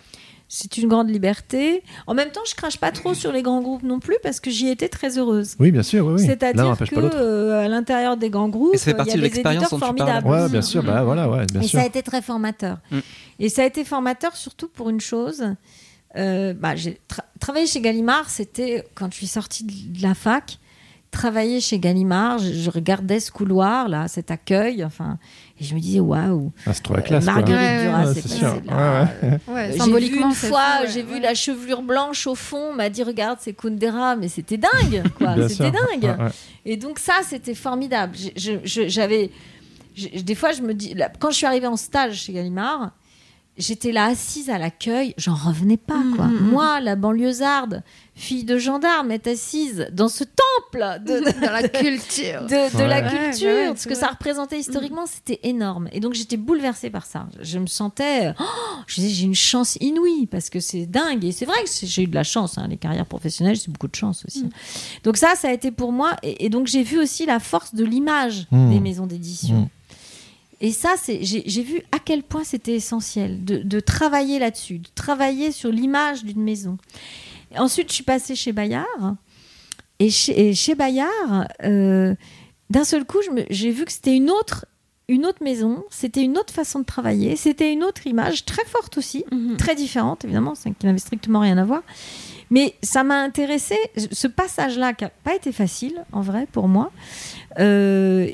[0.52, 1.84] C'est une grande liberté.
[2.08, 4.50] En même temps, je crache pas trop sur les grands groupes non plus parce que
[4.50, 5.54] j'y étais très heureuse.
[5.60, 8.96] Oui, bien sûr, oui, C'est-à-dire que euh, à l'intérieur des grands groupes, fait il y
[8.96, 10.26] partie a de des l'expérience éditeurs formidables.
[10.26, 11.78] Ouais, bien sûr, bah voilà, ouais, bien Et sûr.
[11.78, 12.78] ça a été très formateur.
[12.90, 12.98] Mm.
[13.38, 15.44] Et ça a été formateur surtout pour une chose.
[16.16, 20.58] Euh, bah, j'ai tra- travaillé chez Gallimard, c'était quand je suis sortie de la fac.
[21.10, 25.18] Travailler chez Gallimard, je, je regardais ce couloir là, cet accueil, enfin,
[25.60, 27.24] et je me disais waouh, Ah, c'est trop la classe.
[27.24, 28.28] Marguerite Duras c'est
[29.78, 31.20] symboliquement, vu une fois, j'ai vu ouais.
[31.20, 35.34] la chevelure blanche au fond, on m'a dit regarde c'est Kundera, mais c'était dingue, quoi,
[35.48, 35.72] c'était sûr.
[35.72, 36.04] dingue.
[36.18, 36.30] Ouais, ouais.
[36.64, 38.14] Et donc ça, c'était formidable.
[38.16, 39.30] J'ai- je- je- J'avais,
[40.22, 42.92] des fois, je me dis, là, quand je suis arrivée en stage chez Gallimard,
[43.60, 46.24] j'étais là assise à l'accueil, j'en revenais pas, Mm, quoi.
[46.26, 46.50] mm, mm.
[46.50, 47.82] Moi, la banlieusarde,
[48.14, 52.42] fille de gendarme, est assise dans ce temple de, de- dans la culture.
[52.42, 55.88] de, de la culture, Ouais, ouais, ce que ça représentait historiquement, c'était énorme.
[55.92, 57.28] Et donc j'étais bouleversée par ça.
[57.40, 58.44] Je me sentais, oh,
[58.86, 61.24] je disais, j'ai une chance inouïe parce que c'est dingue.
[61.24, 62.58] Et c'est vrai que j'ai eu de la chance.
[62.58, 62.66] hein.
[62.68, 64.48] Les carrières professionnelles, c'est beaucoup de chance aussi.
[65.04, 66.16] Donc ça, ça a été pour moi.
[66.22, 68.70] Et, et donc j'ai vu aussi la force de l'image Mm.
[68.70, 69.68] des maisons d'édition.
[70.60, 74.88] Et ça, c'est, j'ai, vu à quel point c'était essentiel de, de travailler là-dessus, de
[74.94, 76.76] travailler sur l'image d'une maison.
[77.56, 79.16] Ensuite, je suis passée chez Bayard.
[79.98, 82.14] Et chez, et chez Bayard, euh,
[82.68, 83.18] d'un seul coup,
[83.50, 84.66] j'ai vu que c'était une autre,
[85.08, 88.96] une autre maison, c'était une autre façon de travailler, c'était une autre image, très forte
[88.96, 89.56] aussi, Mhm.
[89.56, 91.82] très différente, évidemment, qui n'avait strictement rien à voir.
[92.50, 96.90] Mais ça m'a intéressé, ce passage-là, qui n'a pas été facile, en vrai, pour moi,
[97.58, 98.28] euh,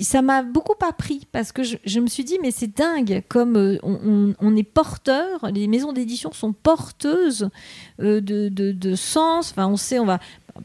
[0.00, 3.78] ça m'a beaucoup appris parce que je, me suis dit, mais c'est dingue, comme euh,
[3.82, 7.48] on est porteur, les maisons d'édition sont porteuses
[8.00, 9.52] euh, de, de, de sens.
[9.52, 10.18] Enfin, on sait, on va.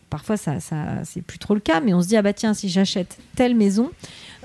[0.09, 2.53] Parfois, ça, ça c'est plus trop le cas, mais on se dit, ah bah tiens,
[2.53, 3.91] si j'achète telle maison,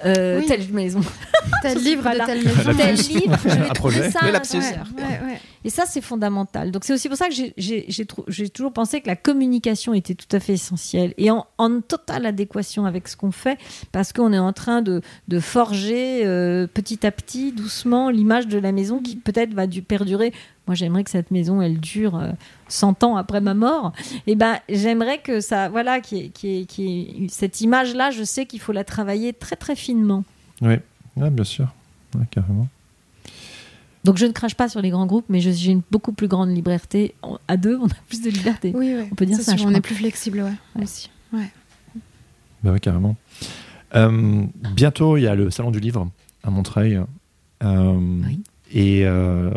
[0.04, 0.46] euh, Oui.
[0.46, 1.00] telle maison,
[1.62, 2.72] Tel livre de telle maison.
[2.76, 4.10] tel livre, je vais trouver projet.
[4.10, 4.20] ça.
[4.24, 5.40] Ouais.
[5.64, 6.70] Et ça, c'est fondamental.
[6.70, 8.06] Donc, c'est aussi pour ça que j'ai-
[8.52, 12.86] toujours pensé que la communication était tout à fait essentielle et en, en totale adéquation
[12.86, 13.58] avec ce qu'on fait,
[13.90, 18.58] parce qu'on est en train de, de forger euh, petit à petit, doucement, l'image de
[18.58, 20.32] la maison qui peut-être va du perdurer.
[20.66, 22.32] Moi, j'aimerais que cette maison, elle dure euh,
[22.68, 23.92] 100 ans après ma mort.
[24.26, 28.24] Et ben, j'aimerais que ça, voilà, qui est, qui est, qui est- cette image-là, je
[28.24, 30.24] sais qu'il faut la travailler très très finement.
[30.62, 30.74] Oui,
[31.16, 31.68] Ouais, bien sûr.
[32.18, 32.68] Ouais, carrément.
[34.04, 36.50] Donc je ne crache pas sur les grands groupes, mais j'ai une beaucoup plus grande
[36.54, 37.14] liberté.
[37.48, 38.72] À deux, on a plus de liberté.
[38.74, 39.08] Oui, oui.
[39.10, 39.78] On peut dire ça, sûr, je on crois.
[39.78, 40.84] est plus flexible, ouais, Ouais.
[40.84, 41.10] aussi.
[41.32, 41.50] Ouais.
[42.62, 43.16] Bah oui, carrément.
[43.94, 44.44] Euh,
[44.74, 46.08] bientôt, il y a le Salon du Livre
[46.44, 47.00] à Montreuil.
[47.62, 47.92] Euh,
[48.26, 48.40] Oui.
[48.72, 49.50] Et euh,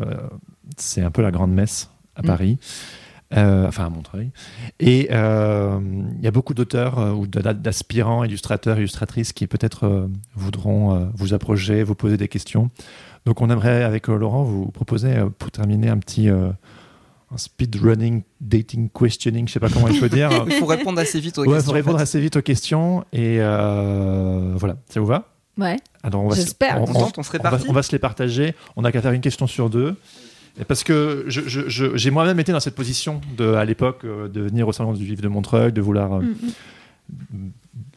[0.82, 2.26] c'est un peu la grande messe à Mm.
[2.26, 2.58] Paris.
[3.38, 4.32] Euh, enfin, à Montreuil.
[4.80, 5.80] Et euh,
[6.18, 11.36] il y a beaucoup d'auteurs euh, ou d'a- d'aspirants, illustrateurs, illustratrices qui peut-être voudront vous
[11.36, 12.72] approcher, vous poser des questions.
[13.28, 19.48] Donc, on aimerait, avec Laurent, vous proposer, pour terminer, un petit un speedrunning dating questioning,
[19.48, 20.32] je sais pas comment il faut dire.
[20.48, 21.70] Il faut répondre assez vite aux Ouais, il questions.
[21.70, 22.04] faut répondre en fait.
[22.04, 23.06] assez vite aux questions.
[23.14, 25.26] Et voilà, ça vous va?
[25.60, 25.76] Ouais.
[26.02, 26.80] Alors, on va, se- J'espère.
[26.82, 27.70] on, On tente, on se on va, répartit.
[27.70, 28.56] on va se les partager.
[28.76, 29.96] On n'a qu'à faire une question sur deux.
[30.68, 34.28] Parce que je- je- je- j'ai moi-même été dans cette position de, à l'époque euh,
[34.28, 37.50] de venir au salon du livre de Montreuil, de vouloir Mm.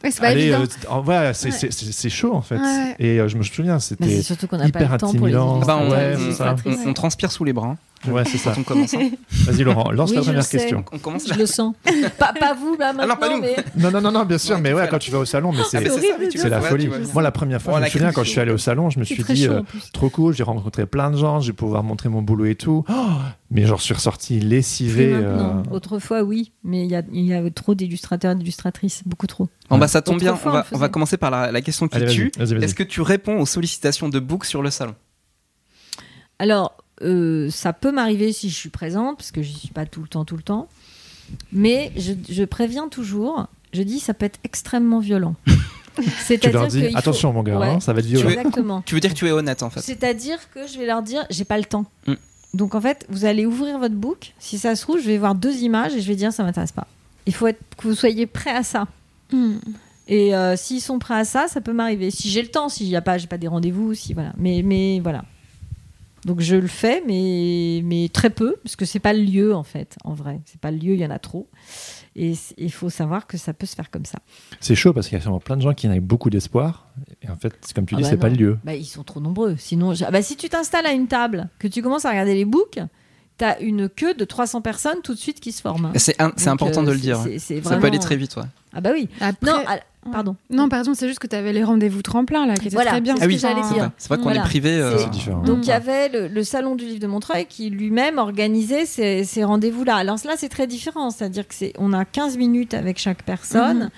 [0.03, 0.23] Ouais, c'est
[0.53, 0.59] euh,
[1.05, 2.09] Ouais.
[2.09, 2.57] chaud en fait.
[2.57, 2.95] Ouais.
[2.99, 5.27] Et euh, je me souviens, c'était c'est surtout qu'on n'a pas hyper le temps pour
[5.27, 5.59] les intimidant.
[5.61, 7.77] Ah bah, on transpire sous les bras
[8.07, 8.51] ouais, c'est ça.
[8.53, 8.93] quand on commence.
[8.93, 9.09] hein.
[9.45, 10.85] Vas-y Laurent, lance Oui, la je première question.
[10.91, 11.73] On commence Je le sens.
[12.17, 13.41] pas, pas vous là Ah non, maintenant, pas nous.
[13.41, 14.99] mais Non, non, non, non, bien sûr, Ouais, mais ouais, quand là.
[14.99, 15.87] tu vas au salon, mais Ah, c'est
[16.39, 16.89] vois, la folie.
[17.13, 18.99] Moi, la première fois, Oh, je me souviens quand je suis allé au salon, je
[18.99, 19.61] me suis dit, chaud euh,
[19.93, 22.83] trop cool, j'ai rencontré plein de gens, je vais pouvoir montrer mon boulot et tout.
[22.89, 22.93] Oh,
[23.51, 25.11] mais j'en suis ressorti lessivé.
[25.13, 29.27] euh, Autrefois, oui, mais il y a, il y a trop d'illustrateurs et d'illustratrices, beaucoup
[29.27, 29.49] trop.
[29.69, 30.89] Bon bah ça tombe bien, on va, on on va faisait.
[30.91, 32.31] commencer par la, la question qui Allez, vas-y, tue.
[32.37, 32.63] vas-y, vas-y.
[32.65, 34.93] Est-ce que tu réponds aux sollicitations de book sur le salon?
[36.39, 40.01] Alors, euh, ça peut m'arriver si je suis présente, parce que je suis pas tout
[40.01, 40.67] le temps, tout le temps.
[41.51, 45.35] Mais je, je préviens toujours, je dis ça peut être extrêmement violent.
[45.95, 47.67] Tu C'est-à-dire leur dis, qu'il faut- attention mon gars, Ouais.
[47.67, 48.27] hein, ça va être violent.
[48.27, 48.81] Exactement.
[48.83, 51.23] Tu veux dire que tu es honnête en fait C'est-à-dire que je vais leur dire,
[51.29, 51.85] j'ai pas le temps.
[52.07, 52.13] Mm.
[52.55, 54.33] Donc en fait, vous allez ouvrir votre book.
[54.39, 56.71] Si ça se trouve, je vais voir deux images et je vais dire, ça m'intéresse
[56.71, 56.87] pas.
[57.27, 58.87] Il faut être, que vous soyez prêts à ça.
[59.31, 59.57] Mm.
[60.07, 62.09] Et euh, s'ils sont prêts à ça, ça peut m'arriver.
[62.09, 64.33] Si j'ai le temps, s'il n'y a pas, j'ai pas des rendez-vous, si voilà.
[64.39, 65.23] Mais, mais voilà.
[66.25, 69.63] Donc je le fais, mais, mais très peu, parce que c'est pas le lieu en
[69.63, 70.39] fait, en vrai.
[70.45, 71.49] C'est pas le lieu, il y en a trop.
[72.15, 74.19] Et c- il faut savoir que ça peut se faire comme ça.
[74.61, 76.87] C'est chaud parce qu'il y a sûrement plein de gens qui en avaient beaucoup d'espoir.
[77.21, 78.57] Et en fait, c'est comme tu Ah dis, bah c'est pas le lieu.
[78.63, 79.55] Bah, ils sont trop nombreux.
[79.57, 82.35] Sinon, je- ah bah, si tu t'installes à une table, que tu commences à regarder
[82.35, 82.79] les books,
[83.37, 85.85] t'as une queue de 300 personnes tout de suite qui se forme.
[85.85, 85.91] hein.
[85.97, 87.17] C'est important euh, de le dire.
[87.23, 88.43] c'est- c'est Ça peut aller très vite, ouais.
[88.73, 89.09] Ah bah oui.
[89.19, 89.79] Après- Non, ah,
[90.11, 90.35] pardon.
[90.49, 93.01] Non, pardon, c'est juste que tu avais les rendez-vous tremplins là, qui étaient Voilà, très
[93.01, 93.15] bien.
[93.15, 93.83] c'est ce Ah oui, c'est dire.
[93.83, 94.41] vrai, c'est vrai qu'on Voilà.
[94.41, 94.71] est privé.
[94.79, 95.41] euh, C'est- différent.
[95.43, 99.23] Donc il y avait le, le salon du livre de Montreuil qui lui-même organisait ces,
[99.23, 99.95] ces rendez-vous-là.
[99.95, 103.89] Alors là, c'est très différent, c'est-à-dire que c'est on a 15 minutes avec chaque personne.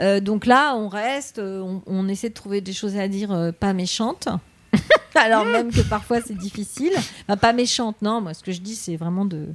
[0.00, 3.32] Euh, donc là, on reste, euh, on, on essaie de trouver des choses à dire
[3.32, 4.28] euh, pas méchantes.
[5.14, 6.92] Alors même que parfois c'est difficile.
[7.28, 8.20] Enfin, pas méchantes, non.
[8.22, 9.46] Moi, ce que je dis, c'est vraiment de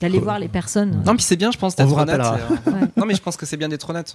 [0.00, 1.02] d'aller voir les personnes.
[1.06, 2.20] Non, puis c'est bien, je pense, On d'être vous honnête.
[2.20, 2.88] euh, Ouais.
[2.96, 4.12] Non, mais je pense que c'est bien d'être honnête.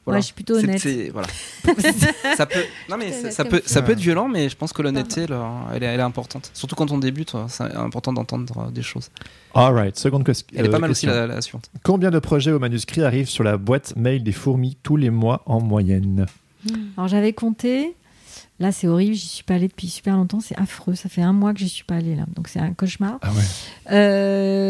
[0.00, 0.16] Euh, voilà.
[0.16, 0.78] Ouais, je suis plutôt honnête.
[0.80, 1.28] c'est- voilà.
[2.36, 4.80] ça peut, non mais Honnête ça, peut, ça peut être violent, mais je pense que
[4.82, 6.50] l'honnêteté, là, elle, est, elle est importante.
[6.54, 9.10] Surtout quand on débute, ouais, c'est important d'entendre euh, des choses.
[9.54, 11.20] All right, seconde ques- Elle est euh, pas mal aussi question.
[11.20, 11.70] la, la suivante.
[11.82, 15.42] Combien de projets au manuscrit arrivent sur la boîte mail des fourmis tous les mois
[15.46, 16.26] en moyenne?
[16.96, 17.94] Alors j'avais compté.
[18.58, 19.14] Là, c'est horrible.
[19.14, 20.40] J'y suis pas allée depuis super longtemps.
[20.40, 20.94] C'est affreux.
[20.94, 22.24] Ça fait un mois que j'y suis pas allée là.
[22.36, 23.18] Donc c'est un cauchemar.
[23.22, 23.94] Ah ouais.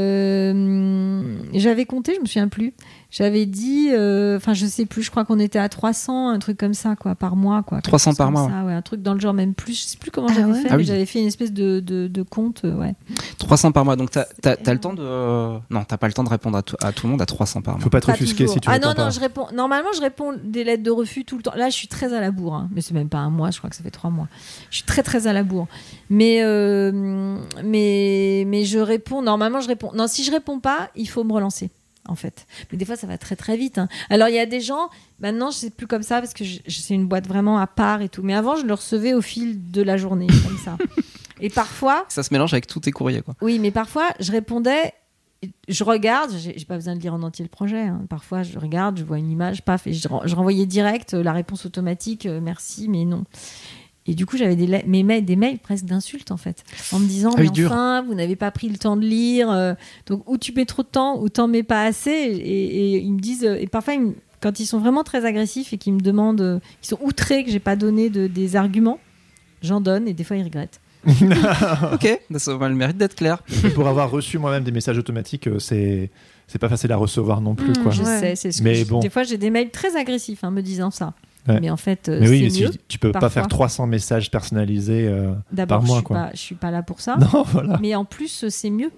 [0.01, 1.23] Euh,
[1.55, 2.73] J'avais compté, je me souviens plus.
[3.11, 5.03] J'avais dit, euh, enfin, je sais plus.
[5.03, 7.79] Je crois qu'on était à 300, un truc comme ça, quoi, par mois, quoi.
[7.79, 9.75] quelque 300 chose par mois, ça, ouais, un truc dans le genre, même plus.
[9.75, 10.69] Je sais plus comment Ah j'avais ouais fait.
[10.69, 10.85] Ah mais oui.
[10.85, 12.95] J'avais fait une espèce de, de, de compte, ouais.
[13.39, 15.03] 300 par mois, donc t'as as, le temps de.
[15.03, 17.27] euh, Non, t'as pas le temps de répondre à, tout- à tout le monde à
[17.27, 17.83] 300 par mois.
[17.83, 18.29] Faut pas te toujours.
[18.29, 19.05] si tu ah réponds non, pas.
[19.07, 19.47] non, je réponds.
[19.53, 21.55] Normalement, je réponds des lettres de refus tout le temps.
[21.57, 22.69] Là, je suis très à la bourre, hein.
[22.73, 24.29] mais c'est même pas un mois, je crois que ça fait trois mois.
[24.71, 25.67] Je suis très, très à la bourre.
[26.11, 29.21] Mais, euh, mais, mais je réponds.
[29.23, 29.91] Normalement, je réponds.
[29.95, 31.71] Non, si je réponds pas, il faut me relancer.
[32.09, 33.79] En fait, mais des fois ça va très très vite.
[33.79, 33.89] hein.
[34.09, 34.89] Alors il y a des gens,
[35.21, 38.09] maintenant je sais plus comme ça parce que c'est une boîte vraiment à part et
[38.09, 38.23] tout.
[38.23, 40.77] Mais avant je le recevais au fil de la journée comme ça.
[41.43, 43.35] Et parfois, Ça se mélange avec tous tes courriers, quoi.
[43.41, 44.93] oui, mais parfois, je répondais,
[45.69, 47.81] je regarde, j'ai pas besoin de lire en entier le projet.
[47.81, 48.03] hein.
[48.11, 51.33] Parfois, je regarde, je vois une image, paf, et je, ren- je renvoyais direct la
[51.33, 53.25] réponse automatique, euh, merci, mais non.
[54.11, 56.99] Et du coup, j'avais des, la- mes mails, des mails presque d'insultes, en fait, en
[56.99, 57.71] me disant, Ah oui, mais dur.
[57.71, 59.49] enfin, vous n'avez pas pris le temps de lire.
[59.51, 59.75] euh,
[60.07, 62.11] donc, ou tu mets trop de temps, ou t'en mets pas assez.
[62.11, 65.25] Et, et ils me disent, euh, et parfois, ils me- quand ils sont vraiment très
[65.27, 68.57] agressifs et qu'ils me demandent, euh, ils sont outrés que j'ai pas donné de- des
[68.57, 68.99] arguments,
[69.63, 70.81] j'en donne, et des fois, ils regrettent.
[71.07, 73.43] ok, ça a le mérite d'être clair.
[73.63, 76.11] Mais pour avoir reçu moi-même des messages automatiques, c'est
[76.47, 77.71] c'est pas facile à recevoir non plus.
[77.71, 77.93] Mm, quoi.
[77.93, 78.19] Je Ouais.
[78.21, 78.99] sais, c'est ce Mais que je- bon.
[78.99, 81.15] Des fois, j'ai des mails très agressifs hein, me disant ça.
[81.49, 81.59] Ouais.
[81.61, 82.71] Mais en fait, euh, Mais oui, c'est mieux.
[82.89, 86.03] tu peux pas faire 300 messages personnalisés euh, D'abord, par mois.
[86.03, 87.17] pas, je suis pas là pour ça.
[87.33, 87.79] Non, voilà.
[87.81, 88.91] Mais en plus, euh, c'est mieux.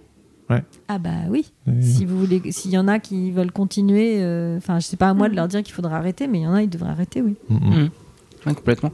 [0.51, 0.63] Ouais.
[0.89, 1.53] Ah bah oui.
[1.67, 1.83] Oui.
[1.85, 5.09] Si vous voulez, s'il y en a qui veulent continuer, euh, enfin, je sais pas
[5.09, 5.37] à moi de Mhm.
[5.37, 7.37] leur dire qu'il faudra arrêter, mais il y en a, ils devraient arrêter, oui.
[7.49, 7.91] Mm, mm.
[8.47, 8.93] Ouais, complètement.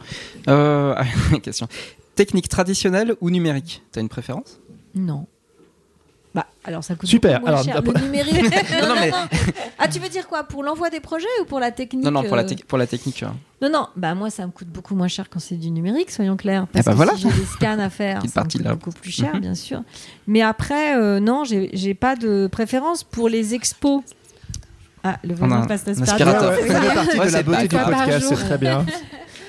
[0.49, 0.95] Euh,
[1.43, 1.67] question.
[2.15, 3.83] technique traditionnelle ou numérique?
[3.93, 4.61] T'as une préférence?
[4.95, 5.27] Non.
[6.35, 7.41] Bah, alors ça coûte Super.
[7.41, 7.83] beaucoup moins Alors, cher.
[7.83, 8.55] Le numérique.
[8.83, 9.11] Non, non, mais-
[9.79, 12.23] Ah, tu veux dire quoi Pour l'envoi des projets ou pour la technique Non, non,
[12.23, 13.23] pour la, euh, tec- pour la technique.
[13.23, 13.35] hein.
[13.63, 16.37] Non, non, bah moi ça me coûte beaucoup moins cher quand c'est du numérique, soyons
[16.37, 16.67] clairs.
[16.73, 17.15] Parce bah que voilà.
[17.17, 18.75] si j'ai des scans à faire, ça me partie coûte là.
[18.75, 19.41] beaucoup plus cher, Mhm.
[19.41, 19.83] bien sûr.
[20.27, 24.03] Mais après, euh, non, j'ai pas de préférence pour les expos.
[25.05, 26.51] Ah, le On a voisin passe l'aspirateur.
[26.53, 28.85] de la c'est beauté pas du podcast, c'est très bien.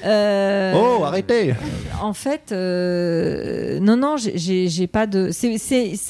[0.05, 1.55] Euh, Oh, arrêtez
[2.01, 5.30] En fait, euh, non, non, j'ai- pas de.
[5.31, 5.49] C'est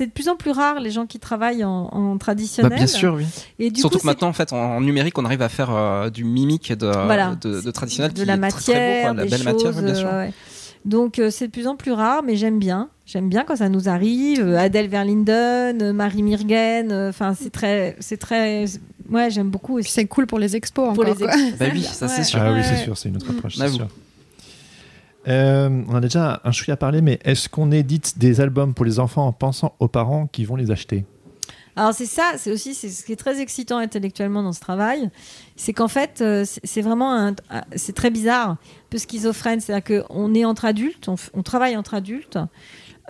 [0.06, 2.74] de plus en plus rare les gens qui travaillent en, en Bah, traditionnel.
[2.78, 3.26] bien sûr, oui.
[3.58, 5.72] Et du Surtout coup, que maintenant, en fait, en, en numérique, on arrive à faire
[5.72, 7.36] euh, du mimique de, Voilà.
[7.42, 8.14] de, de traditionnel.
[8.14, 9.14] de qui la est très, très beau, matière, quoi.
[9.14, 10.08] la des belle matière, choses, bien sûr.
[10.08, 10.34] euh, ouais.
[10.86, 12.90] Donc euh, c'est de plus en plus rare, mais j'aime bien.
[13.12, 14.54] J'aime bien quand ça nous arrive.
[14.56, 16.92] Adèle Verlinden, euh, Marie Mirgen.
[16.92, 18.66] euh, Enfin, c'est très, c'est très.
[19.10, 21.18] Ouais, j'aime beaucoup c'est cool pour les expos Pour encore.
[21.18, 21.34] les quoi.
[21.34, 21.58] expos.
[21.58, 22.40] Bah oui, ça c'est sûr.
[22.40, 23.78] Ah oui, c'est sûr, c'est une autre approche, c'est Avoue.
[23.78, 23.88] sûr.
[25.28, 28.86] Euh, on a déjà un chouïa à parler, mais est-ce qu'on édite des albums pour
[28.86, 31.04] les enfants en pensant aux parents qui vont les acheter?
[31.76, 35.10] Alors c'est ça, c'est aussi c'est ce qui est très excitant intellectuellement dans ce travail,
[35.56, 37.34] c'est qu'en fait euh, c'est c'est vraiment
[37.76, 38.58] c'est très bizarre, un
[38.90, 42.38] peu schizophrène, c'est-à-dire qu'on est entre adultes, on travaille entre adultes,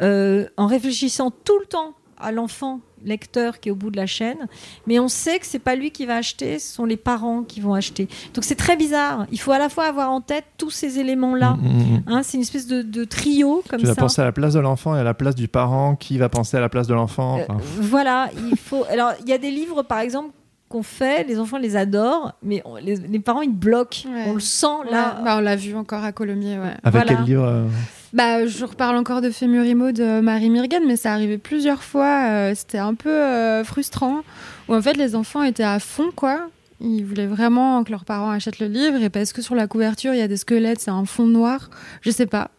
[0.01, 4.05] euh, en réfléchissant tout le temps à l'enfant lecteur qui est au bout de la
[4.05, 4.47] chaîne,
[4.85, 7.61] mais on sait que c'est pas lui qui va acheter, ce sont les parents qui
[7.61, 8.09] vont acheter.
[8.33, 9.25] Donc c'est très bizarre.
[9.31, 11.51] Il faut à la fois avoir en tête tous ces éléments-là.
[11.61, 12.03] Mm, mm, mm.
[12.07, 14.01] Hein, c'est une espèce de, de trio comme Tu vas ça.
[14.01, 15.95] penser à la place de l'enfant et à la place du parent.
[15.95, 17.43] Qui va penser à la place de l'enfant Euh,
[17.79, 18.83] voilà, il faut.
[18.91, 20.31] Alors, il y a des livres, par exemple,
[20.67, 24.09] qu'on fait, les enfants les adorent, mais on- les, les parents ils bloquent.
[24.09, 24.25] Ouais.
[24.27, 25.21] On le sent Ouais, là.
[25.23, 26.73] bah, on l'a vu encore à Colomiers, ouais.
[26.83, 27.15] Avec voilà.
[27.15, 27.63] quel livre euh,
[28.11, 32.23] Bah, je reparle encore de Fémurimo de Marie Mirgan, mais ça arrivait plusieurs fois.
[32.27, 34.21] euh, C'était un peu euh, frustrant.
[34.67, 36.49] Où en fait, les enfants étaient à fond, quoi.
[36.81, 39.01] Ils voulaient vraiment que leurs parents achètent le livre.
[39.03, 41.69] Et parce que sur la couverture, il y a des squelettes, c'est un fond noir.
[42.01, 42.49] Je sais pas.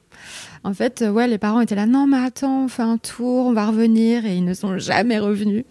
[0.62, 1.86] En fait, euh, ouais, les parents étaient là.
[1.86, 4.26] Non, mais attends, on fait un tour, on va revenir.
[4.26, 5.64] Et ils ne sont jamais revenus.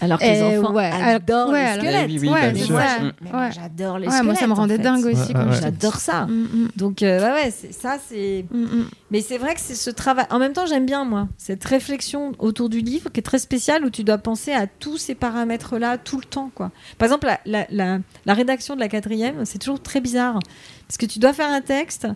[0.00, 2.06] Alors que les enfants ouais, adorent ouais, les squelettes.
[2.08, 2.78] Eh oui, oui, ouais, bien c'est sûr.
[2.78, 2.98] ça.
[3.22, 3.50] Mais moi, Ouais.
[3.52, 4.24] j'adore les Ouais, squelettes.
[4.26, 4.82] moi, ça me en rendait fait.
[4.84, 6.26] dingue aussi quand J'adore ça.
[6.26, 8.44] Mm, mm, Donc, euh, ouais, ça, c'est.
[8.52, 8.84] mm.
[9.10, 10.26] Mais c'est vrai que c'est ce travail.
[10.30, 13.84] En même temps, j'aime bien, moi, cette réflexion autour du livre qui est très spéciale
[13.84, 16.70] où tu dois penser à tous ces paramètres-là tout le temps, quoi.
[16.98, 20.38] Par exemple, la, la, la- la rédaction de la quatrième, c'est toujours très bizarre.
[20.86, 22.06] Parce que tu dois faire un texte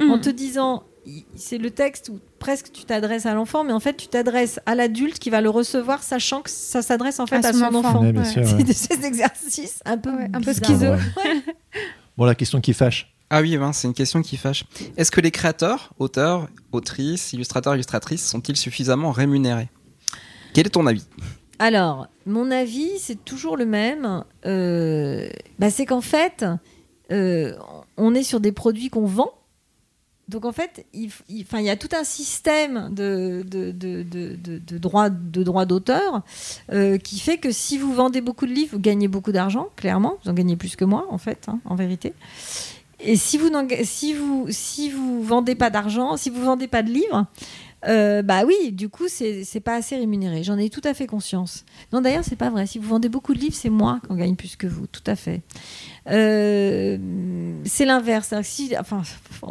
[0.00, 0.82] en te disant.
[1.34, 4.74] C'est le texte où presque tu t'adresses à l'enfant, mais en fait tu t'adresses à
[4.74, 7.64] l'adulte qui va le recevoir, sachant que ça s'adresse en fait À à, son son
[7.76, 7.78] enfant.
[7.88, 8.00] enfant.
[8.02, 8.18] Ouais, ouais.
[8.18, 8.24] ouais.
[8.44, 10.86] C'est de ces exercices un peu, Ouais, un peu schizo.
[10.92, 11.42] Ouais.
[12.16, 13.14] Bon, la question qui fâche.
[13.30, 14.64] Ah oui, ben, c'est une question qui fâche.
[14.96, 19.68] Est-ce que les créateurs, auteurs, autrices, illustrateurs, illustratrices sont-ils suffisamment rémunérés?
[20.54, 21.04] Quel est ton avis?
[21.58, 24.24] Alors, mon avis, c'est toujours le même.
[24.46, 25.28] Euh,
[25.58, 26.44] bah, c'est qu'en fait,
[27.12, 27.52] euh,
[27.98, 29.32] on est sur des produits qu'on vend.
[30.28, 33.42] Donc en fait, il, y a tout un système de,
[34.78, 36.22] droits d'auteur
[36.70, 40.16] euh, qui fait que si vous vendez beaucoup de livres, vous gagnez beaucoup d'argent, clairement.
[40.22, 42.12] Vous en gagnez plus que moi, en fait, hein, en vérité.
[43.00, 43.48] Et si vous,
[43.84, 44.16] si
[44.50, 47.26] si vous vendez pas d'argent, si vous vendez pas de livres,
[47.86, 50.42] euh, bah oui, du coup, c'est pas assez rémunéré.
[50.42, 51.64] J'en ai tout à fait conscience.
[51.92, 52.66] Non, d'ailleurs, c'est pas vrai.
[52.66, 55.02] Si vous vendez beaucoup de livres, c'est moi qui en gagne plus que vous, tout
[55.06, 55.42] à fait.
[56.10, 56.98] Euh,
[57.64, 58.32] c'est l'inverse.
[58.42, 59.02] Si, enfin,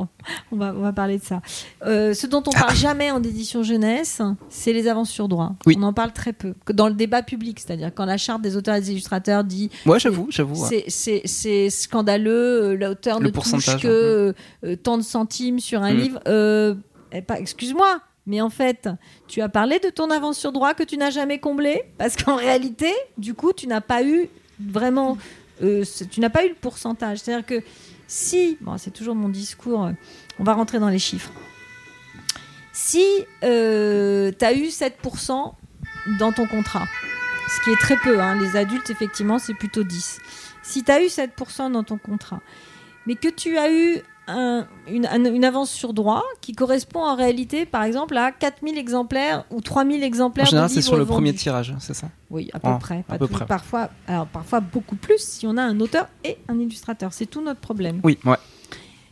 [0.51, 1.41] on va, on va parler de ça.
[1.85, 5.53] Euh, ce dont on parle jamais en édition jeunesse, c'est les avances sur droit.
[5.65, 5.75] Oui.
[5.77, 6.53] On en parle très peu.
[6.73, 9.97] Dans le débat public, c'est-à-dire quand la charte des auteurs et des illustrateurs dit Moi,
[9.99, 10.55] j'avoue, j'avoue.
[10.67, 10.83] ouais.
[10.87, 14.33] c'est- scandaleux, euh, l'auteur ne touche que
[14.63, 15.97] euh, tant de centimes sur un Mm.
[15.97, 16.19] livre.
[16.27, 16.75] Euh,
[17.11, 18.89] eh, excuse-moi, mais en fait,
[19.27, 22.35] tu as parlé de ton avance sur droit que tu n'as jamais comblé parce qu'en
[22.35, 24.29] réalité, du coup, tu n'as pas eu
[24.59, 25.17] vraiment,
[25.63, 27.19] euh, tu n'as pas eu le pourcentage.
[27.19, 27.63] C'est-à-dire que
[28.05, 29.91] si, bon, c'est toujours mon discours, euh,
[30.39, 31.31] on va rentrer dans les chiffres.
[32.73, 33.03] Si
[33.41, 35.53] tu as eu 7%
[36.19, 36.85] dans ton contrat,
[37.47, 40.19] ce qui est très peu, hein, les adultes, effectivement, c'est plutôt 10.
[40.63, 42.41] Si tu as eu 7% dans ton contrat,
[43.05, 47.15] mais que tu as eu un- une, un- une avance sur droit qui correspond en
[47.15, 51.03] réalité, par exemple, à 4000 exemplaires ou 3000 En exemplaires général, de c'est sur le
[51.03, 51.13] vendus.
[51.13, 52.09] premier tirage, c'est ça?
[52.29, 52.99] Oui, à peu Ah, près.
[52.99, 53.45] à Pas peu tout- près.
[53.45, 57.13] Parfois, alors parfois beaucoup plus si on a un auteur et un illustrateur.
[57.13, 57.99] C'est tout notre problème.
[58.03, 58.37] Oui, ouais.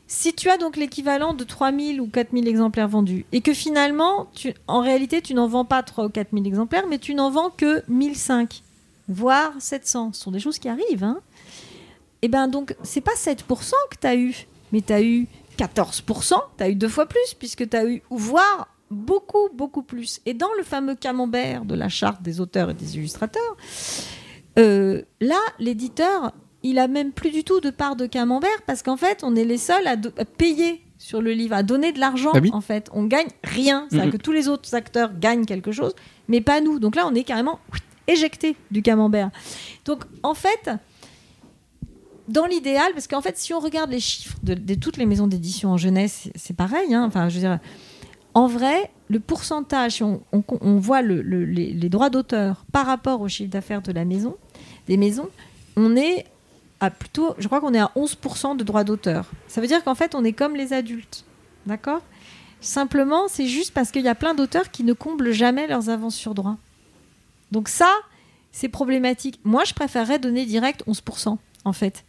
[0.07, 4.53] Si tu as donc l'équivalent de 3000 ou 4000 exemplaires vendus et que finalement, tu,
[4.67, 7.83] en réalité, tu n'en vends pas 3 ou 4000 exemplaires, mais tu n'en vends que
[7.87, 8.61] 1005,
[9.09, 10.11] voire 700.
[10.13, 11.03] Ce sont des choses qui arrivent.
[11.03, 11.17] Hein.
[12.21, 15.25] Et bien donc, c'est pas 7% que tu as eu, mais tu as eu
[15.57, 20.19] 14%, tu as eu deux fois plus, puisque tu as eu, voire beaucoup, beaucoup plus.
[20.25, 23.55] Et dans le fameux camembert de la charte des auteurs et des illustrateurs,
[24.59, 28.97] euh, là, l'éditeur, il a même plus du tout de part de camembert parce qu'en
[28.97, 29.95] fait, on est les seuls à,
[30.25, 32.49] payer sur le livre, à donner de l'argent Ah oui.
[32.51, 32.89] en fait.
[32.91, 33.87] On gagne rien.
[33.89, 35.95] C'est-à-dire que tous les autres acteurs gagnent quelque chose,
[36.27, 36.79] mais pas nous.
[36.79, 37.61] Donc là, on est carrément
[38.07, 39.29] éjecté du camembert.
[39.85, 40.69] Donc en fait,
[42.27, 45.69] dans l'idéal, parce qu'en fait, si on regarde les chiffres de, toutes les maisons d'édition
[45.71, 46.93] en jeunesse, c'est- pareil.
[46.93, 47.03] hein.
[47.05, 47.59] Enfin, je veux dire,
[48.33, 50.21] en vrai, le pourcentage, si on,
[50.79, 54.35] voit le- le- les, les droits d'auteur par rapport au chiffre d'affaires de la maison,
[54.87, 55.29] des maisons,
[55.77, 56.25] on est
[56.79, 59.31] à plutôt, je crois qu'on est à 11% de droits d'auteur.
[59.47, 61.23] Ça veut dire qu'en fait, on est comme les adultes.
[61.65, 62.01] D'accord?
[62.59, 66.15] Simplement, c'est juste parce qu'il y a plein d'auteurs qui ne comblent jamais leurs avances
[66.15, 66.57] sur droit.
[67.51, 67.89] Donc ça,
[68.51, 69.39] c'est problématique.
[69.43, 72.03] Moi, je préférerais donner direct 11%, en fait.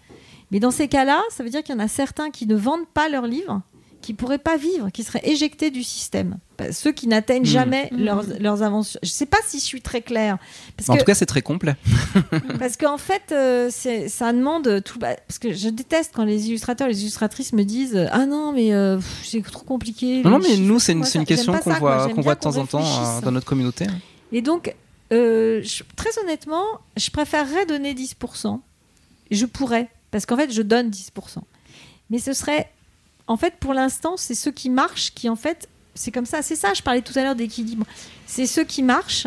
[0.51, 2.87] Mais dans ces cas-là, ça veut dire qu'il y en a certains qui ne vendent
[2.95, 3.63] pas leurs livres,
[4.03, 6.39] qui pourraient pas vivre, qui seraient éjectés du système.
[6.59, 7.49] Bah, Ceux qui n'atteignent Mhm.
[7.49, 8.05] jamais Mhm.
[8.05, 8.97] leurs, leurs avances.
[9.03, 10.39] Je sais pas si je suis très claire.
[10.77, 11.75] Parce En que- tout cas, c'est très complet.
[12.61, 15.01] parce qu'en fait, euh, ça demande tout.
[15.01, 18.73] bah, parce que je déteste quand les illustrateurs, les illustratrices me disent Ah non, mais
[18.73, 20.23] euh, c'est trop compliqué.
[20.23, 22.85] Non, mais nous, c'est une, une question qu'on voit, qu'on voit de temps en temps
[22.85, 23.87] euh, dans notre communauté.
[24.31, 24.73] Et donc,
[25.13, 26.65] euh, je- très honnêtement,
[26.97, 28.61] je préférerais donner 10%.
[29.33, 31.39] Je pourrais, parce qu'en fait, je donne 10%.
[32.11, 32.71] Mais ce serait,
[33.27, 36.43] en fait, pour l'instant, c'est ceux qui marchent qui, en fait, c'est comme ça.
[36.43, 37.85] C'est ça, je parlais tout à l'heure d'équilibre.
[38.27, 39.27] C'est ceux qui marchent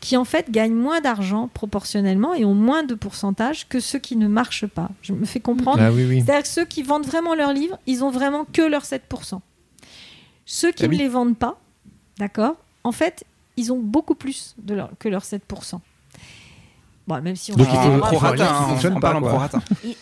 [0.00, 4.16] qui, en fait, gagnent moins d'argent proportionnellement et ont moins de pourcentage que ceux qui
[4.16, 4.90] ne marchent pas.
[5.02, 5.80] Je me fais comprendre.
[5.82, 6.20] Ah oui, oui.
[6.22, 9.40] C'est-à-dire que ceux qui vendent vraiment leurs livres, ils ont vraiment que leurs 7%.
[10.46, 10.98] Ceux qui Ah ne oui.
[10.98, 11.58] les vendent pas,
[12.18, 13.24] d'accord, en fait,
[13.56, 15.80] ils ont beaucoup plus de leur- que leurs 7%.
[17.06, 19.20] Bon, même si on Donc il En prorata, hein, fonctionne on pas, en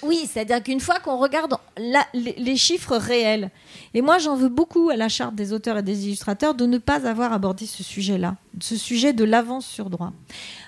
[0.04, 3.50] Oui, c'est-à-dire qu'une fois qu'on regarde la- les, les chiffres réels,
[3.92, 6.78] et moi j'en veux beaucoup à la charte des auteurs et des illustrateurs de ne
[6.78, 10.12] pas avoir abordé ce sujet-là, ce sujet de l'avance sur droit.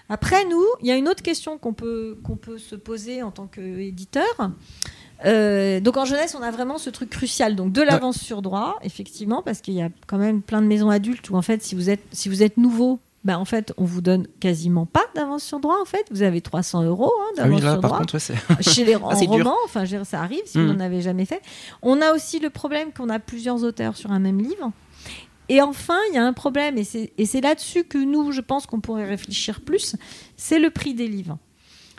[0.09, 3.31] Après, nous, il y a une autre question qu'on peut, qu'on peut se poser en
[3.31, 4.24] tant qu'éditeur.
[5.24, 8.77] Euh, donc en jeunesse, on a vraiment ce truc crucial, donc de l'avance sur droit,
[8.82, 11.74] effectivement, parce qu'il y a quand même plein de maisons adultes où en fait, si
[11.74, 15.42] vous êtes, si vous êtes nouveau, ben, en fait, on vous donne quasiment pas d'avance
[15.42, 15.80] sur droit.
[15.80, 18.14] En fait, vous avez 300 euros hein, Ah d'avance oui, là, sur par droit contre,
[18.16, 19.38] ouais, chez les Ah, c'est dur.
[19.38, 21.40] roman, enfin, ça arrive si vous n'en avez jamais fait.
[21.82, 24.72] On a aussi le problème qu'on a plusieurs auteurs sur un même livre.
[25.48, 28.40] Et enfin, il y a un problème, et c'est et c'est là-dessus que nous, je
[28.40, 29.96] pense qu'on pourrait réfléchir plus,
[30.36, 31.38] c'est le prix des livres.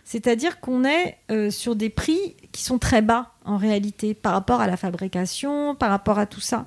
[0.04, 4.62] C'est-à-dire qu'on est euh, sur des prix qui sont très bas en réalité par rapport
[4.62, 6.66] à la fabrication, par rapport à tout ça.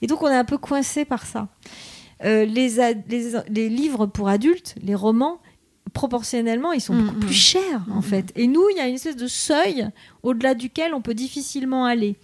[0.00, 1.48] Et donc on est un peu coincé par ça.
[2.24, 5.40] Euh, les, ad- les, les livres pour adultes, les romans,
[5.94, 7.20] proportionnellement, ils sont Mm, beaucoup mm.
[7.20, 8.32] plus chers en Mm, fait.
[8.36, 9.88] Et nous, il y a une espèce de seuil
[10.22, 12.16] au-delà duquel on peut difficilement aller.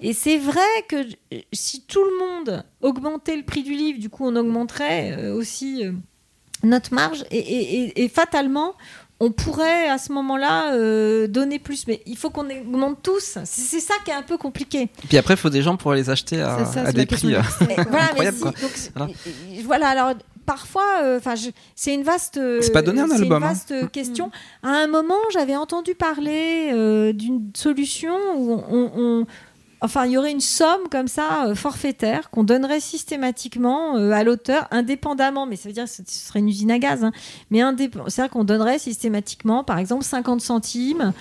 [0.00, 0.96] Et c'est vrai que
[1.52, 5.84] si tout le monde augmentait le prix du livre, du coup, on augmenterait euh, aussi
[5.84, 5.92] euh,
[6.62, 8.74] notre marge et, et- et- et fatalement,
[9.20, 11.86] on pourrait à ce moment-là euh, donner plus.
[11.86, 13.38] Mais il faut qu'on augmente tous.
[13.44, 14.88] C'est ça qui est un peu compliqué.
[15.08, 17.34] Puis après, il faut des gens pour les acheter à, ça, des prix.
[17.34, 18.50] euh, Et voilà, mais Incroyable, si- quoi.
[18.52, 19.12] donc, c'est- Voilà.
[19.12, 20.14] euh, voilà, alors
[20.46, 20.82] parfois,
[21.16, 21.34] enfin,
[21.76, 22.38] c'est une vaste.
[22.38, 23.48] euh, C'est pas donné un album, Une hein.
[23.48, 24.30] vaste question.
[24.62, 29.26] À un moment, j'avais entendu parler d'une solution où on, on- on-
[29.80, 34.24] enfin, il y aurait une somme comme ça euh, forfaitaire qu'on donnerait systématiquement euh, à
[34.24, 35.46] l'auteur, indépendamment.
[35.46, 37.04] Mais ça veut dire que ce serait une usine à gaz.
[37.04, 37.12] hein.
[37.50, 37.60] mais
[38.08, 41.12] c'est-à-dire qu'on donnerait systématiquement, par exemple, 50 centimes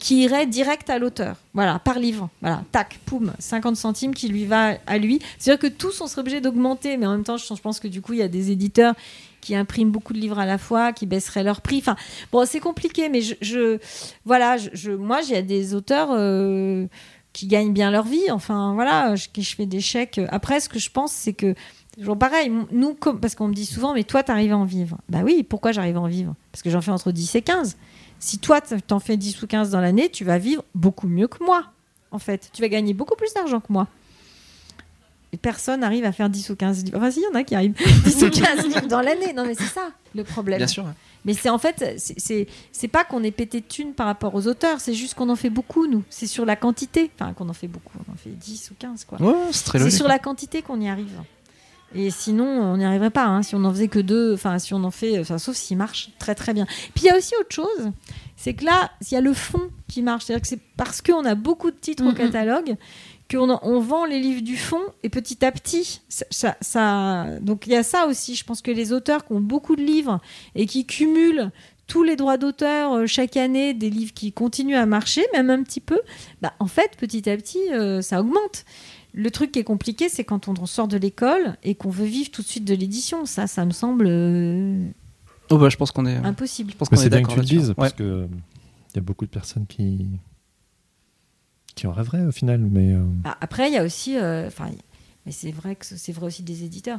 [0.00, 4.46] qui irait direct à l'auteur, voilà, par livre, voilà, tac, poum, 50 centimes qui lui
[4.46, 5.20] va à lui.
[5.38, 8.00] C'est-à-dire que tous on serait obligé d'augmenter, mais en même temps, je, pense que du
[8.00, 8.94] coup, il y a des éditeurs
[9.40, 11.78] qui impriment beaucoup de livres à la fois, qui baisseraient leur prix.
[11.78, 11.96] Enfin,
[12.30, 13.78] bon, c'est compliqué, mais je,
[14.24, 14.56] voilà,
[14.98, 16.86] moi, j'ai des auteurs euh,
[17.32, 18.30] qui gagnent bien leur vie.
[18.30, 20.20] Enfin, voilà, je, je fais des chèques.
[20.28, 21.54] Après, ce que je pense, c'est que
[21.98, 24.96] Toujours pareil, nous, parce qu'on me dit souvent, mais toi, tu arrives à en vivre.
[25.10, 26.34] Bah oui, pourquoi j'arrive à en vivre?
[26.50, 27.76] Parce que j'en fais entre 10 et 15.
[28.18, 31.44] Si toi, t'en fais 10 ou 15 dans l'année, tu vas vivre beaucoup mieux que
[31.44, 31.64] moi,
[32.10, 32.48] en fait.
[32.54, 33.88] Tu vas gagner beaucoup plus d'argent que moi.
[35.40, 36.98] Personne n'arrive à faire 10 ou 15 livres.
[36.98, 37.72] Enfin, si, il y en a qui arrivent
[38.04, 39.32] 10 ou 15 livres dans l'année.
[39.32, 40.58] Non, mais c'est ça, le problème.
[40.58, 40.84] Bien sûr.
[41.24, 44.80] Mais c'est en fait, c'est- pas qu'on est pété de thunes par rapport aux auteurs,
[44.80, 46.02] c'est juste qu'on en fait beaucoup, nous.
[46.10, 47.10] C'est sur la quantité.
[47.18, 47.96] Enfin, qu'on en fait beaucoup.
[48.08, 49.20] On en fait 10 ou 15, quoi.
[49.22, 51.18] Ouais, c'est très C'est sur la quantité qu'on y arrive.
[51.94, 53.26] Et sinon, on n'y arriverait pas.
[53.26, 53.42] hein.
[53.42, 56.10] Si on en faisait que deux, enfin, si on en fait, enfin, sauf s'il marche
[56.18, 56.64] très très bien.
[56.94, 57.92] Puis il y a aussi autre chose,
[58.36, 60.24] c'est que là, il y a le fond qui marche.
[60.24, 62.14] C'est-à-dire que c'est parce qu'on a beaucoup de titres au Mhm.
[62.14, 62.76] catalogue
[63.36, 67.26] qu'on en- on vend les livres du fond et petit à petit, ça, ça- ça-
[67.40, 68.34] donc il y a ça aussi.
[68.34, 70.20] Je pense que les auteurs qui ont beaucoup de livres
[70.54, 71.50] et qui cumulent
[71.86, 75.62] tous les droits d'auteur euh, chaque année, des livres qui continuent à marcher, même un
[75.62, 76.00] petit peu,
[76.40, 78.64] bah, en fait, petit à petit, euh, ça augmente.
[79.14, 82.30] Le truc qui est compliqué, c'est quand on sort de l'école et qu'on veut vivre
[82.30, 83.26] tout de suite de l'édition.
[83.26, 84.86] Ça, ça me semble euh,
[85.50, 86.16] Oh, bah, je pense qu'on est.
[86.16, 86.70] impossible.
[86.72, 87.96] Je pense qu'on est c'est bien que d'accord tu le dises, parce Ouais.
[87.98, 88.26] que
[88.90, 90.06] il y a beaucoup de personnes qui
[91.74, 92.60] qui en rêverait au final.
[92.60, 94.68] Mais euh, Bah, après, il y a aussi, euh, enfin,
[95.26, 96.98] mais c'est vrai que c'est vrai aussi des éditeurs.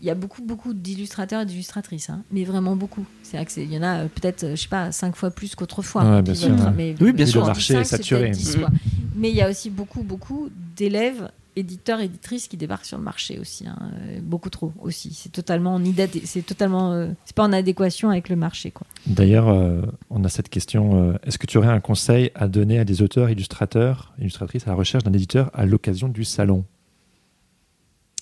[0.00, 3.06] Il y a beaucoup, beaucoup d'illustrateurs et d'illustratrices, hein, mais vraiment beaucoup.
[3.22, 6.02] C'est il y en a euh, peut-être, je sais pas, cinq fois plus qu'autrefois.
[6.04, 6.72] Ouais, Puis bien sûr, votre- ouais.
[6.76, 7.40] mais- Oui, bien sûr.
[7.42, 8.22] Le marché est saturé.
[8.22, 8.70] peut-être 10, quoi.
[9.14, 13.38] Mais il y a aussi beaucoup, beaucoup d'élèves, éditeurs, éditrices qui débarquent sur le marché
[13.38, 13.66] aussi.
[13.66, 15.12] hein, euh, beaucoup trop aussi.
[15.14, 15.80] C'est totalement,
[16.24, 18.86] c'est totalement, euh, c'est pas en adéquation avec le marché, quoi.
[19.06, 22.78] d'ailleurs, euh, on a cette question euh, est-ce que tu aurais un conseil à donner
[22.78, 26.64] à des auteurs, illustrateurs, illustratrices à la recherche d'un éditeur à l'occasion du salon?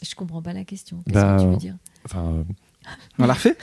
[0.02, 1.02] Je comprends pas la question.
[1.07, 1.77] Qu'est-ce Bah, que tu veux dire?
[2.07, 2.43] Enfin, euh,
[3.19, 3.57] On la refait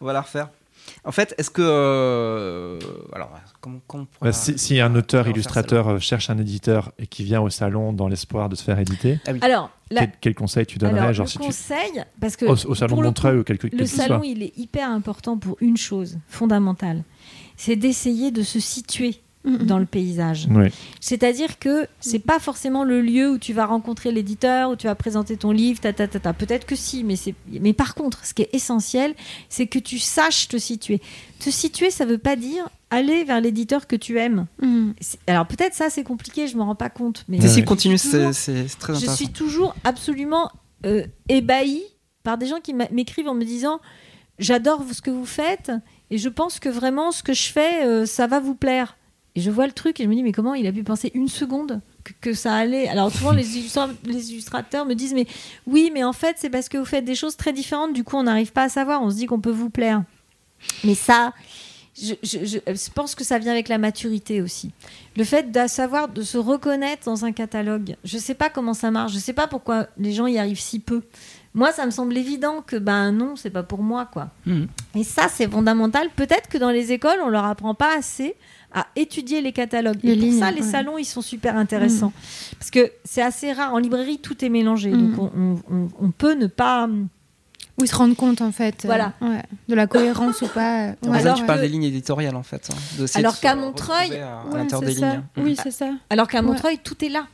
[0.00, 0.48] On va la refaire.
[1.04, 1.62] En fait, est-ce que.
[1.64, 2.78] euh,
[3.12, 3.30] Alors,
[3.60, 7.06] comment, comment on pourrait bah, si, si un auteur, illustrateur euh, cherche un éditeur et
[7.06, 10.66] qui vient au salon dans l'espoir de se faire éditer, Alors, la- quel, quel conseil
[10.66, 13.44] tu donnerais alors, genre le si tu- conseil, parce que au, au salon Montreuil ou
[13.44, 17.02] quelque, quel Le salon, soit il est hyper important pour une chose fondamentale,
[17.56, 20.48] c'est d'essayer de se situer Dans le paysage.
[20.50, 20.68] Oui.
[21.00, 24.96] C'est-à-dire que c'est pas forcément le lieu où tu vas rencontrer l'éditeur, où tu vas
[24.96, 26.32] présenter ton livre, ta, ta, ta, ta.
[26.32, 29.14] peut-être que si, mais c'est mais par contre, ce qui est essentiel,
[29.48, 31.00] c'est que tu saches te situer.
[31.38, 34.46] Te situer, ça veut pas dire aller vers l'éditeur que tu aimes.
[35.00, 37.98] C'est- Alors peut-être ça c'est compliqué, je me rends pas compte, mais Si, si, continue,
[37.98, 39.16] Je toujours- c'est très je intéressant.
[39.16, 40.50] suis toujours absolument
[40.84, 41.82] euh, ébahie
[42.24, 43.80] par des gens qui m'écrivent en me disant
[44.38, 45.72] j'adore ce que vous faites
[46.10, 48.96] et je pense que vraiment ce que je fais euh, ça va vous plaire
[49.36, 51.12] et je vois le truc et je me dis mais comment il a pu penser
[51.14, 52.88] une seconde que, que ça allait?
[52.88, 55.26] Alors souvent les, illustra- les illustrateurs me disent mais
[55.66, 58.16] oui mais en fait c'est parce que vous faites des choses très différentes du coup
[58.16, 60.02] on n'arrive pas à savoir on se dit qu'on peut vous plaire
[60.82, 61.32] mais ça
[61.98, 64.70] je, je- je- je pense que ça vient avec la maturité aussi.
[65.16, 67.96] Le fait de savoir de se reconnaître dans un catalogue.
[68.04, 69.14] Je sais pas comment ça marche.
[69.14, 71.00] Je sais pas pourquoi les gens y arrivent si peu.
[71.54, 74.28] Moi, ça me semble évident que ben non, c'est pas pour moi quoi.
[74.44, 74.68] Mhm.
[74.94, 76.10] Et ça, c'est fondamental.
[76.14, 78.34] Peut-être que dans les écoles, on leur apprend pas assez
[78.76, 79.98] à étudier les catalogues.
[80.02, 80.70] Les Et pour ça, les ouais.
[80.70, 82.12] salons, ils sont super intéressants.
[82.58, 83.72] Parce que c'est assez rare.
[83.74, 84.90] En librairie, tout est mélangé.
[84.92, 86.86] Donc, on, on- on- on peut ne pas.
[87.78, 88.84] Où ils se rendent compte, en fait.
[88.84, 89.12] euh, Voilà.
[89.20, 90.88] ouais, de la cohérence ou pas.
[90.88, 91.18] euh, En ouais.
[91.18, 92.70] alors tu que- parles des lignes éditoriales en fait.
[92.72, 95.10] hein, Alors qu'à retrouver Montreuil- à, à Ouais, l'intérieur c'est des ça.
[95.10, 95.22] lignes.
[95.38, 95.90] Oui, c'est ça.
[96.08, 96.46] Alors qu'à Ouais.
[96.46, 97.26] Montreuil, tout est là.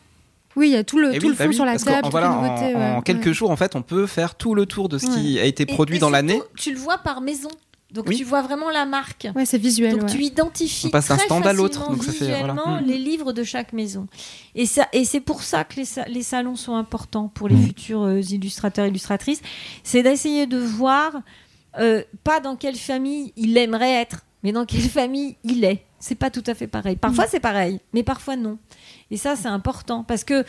[0.56, 1.78] Oui, il y a tout le, Et tout oui, le bah fond oui, sur la
[1.78, 2.74] table, toutes voilà, en, ouais.
[2.96, 3.32] en quelques Ouais.
[3.34, 5.66] jours, en fait, on peut faire tout le tour de ce qui a été Et-
[5.66, 6.42] produit et dans l'année.
[6.56, 7.48] Tu le vois par maison.
[7.92, 8.16] Donc Oui.
[8.16, 9.28] tu vois vraiment la marque.
[9.36, 9.92] Ouais, c'est visuel.
[9.92, 10.08] Donc ouais.
[10.08, 12.54] tu identifies On passe très stand à l'autre, facilement donc ça fait- voilà.
[12.54, 12.84] Mm.
[12.86, 14.06] les livres de chaque maison.
[14.54, 17.54] Et, ça, et c'est pour ça que les, sa- les salons sont importants pour les
[17.56, 17.66] Mm.
[17.66, 19.42] futurs euh, illustrateurs, illustratrices.
[19.84, 21.12] C'est d'essayer de voir,
[21.78, 25.84] euh, pas dans quelle famille il aimerait être, mais dans quelle famille il est.
[26.00, 26.96] C'est pas tout à fait pareil.
[26.96, 28.58] Parfois c'est pareil, mais parfois non.
[29.10, 30.44] Et ça c'est important parce que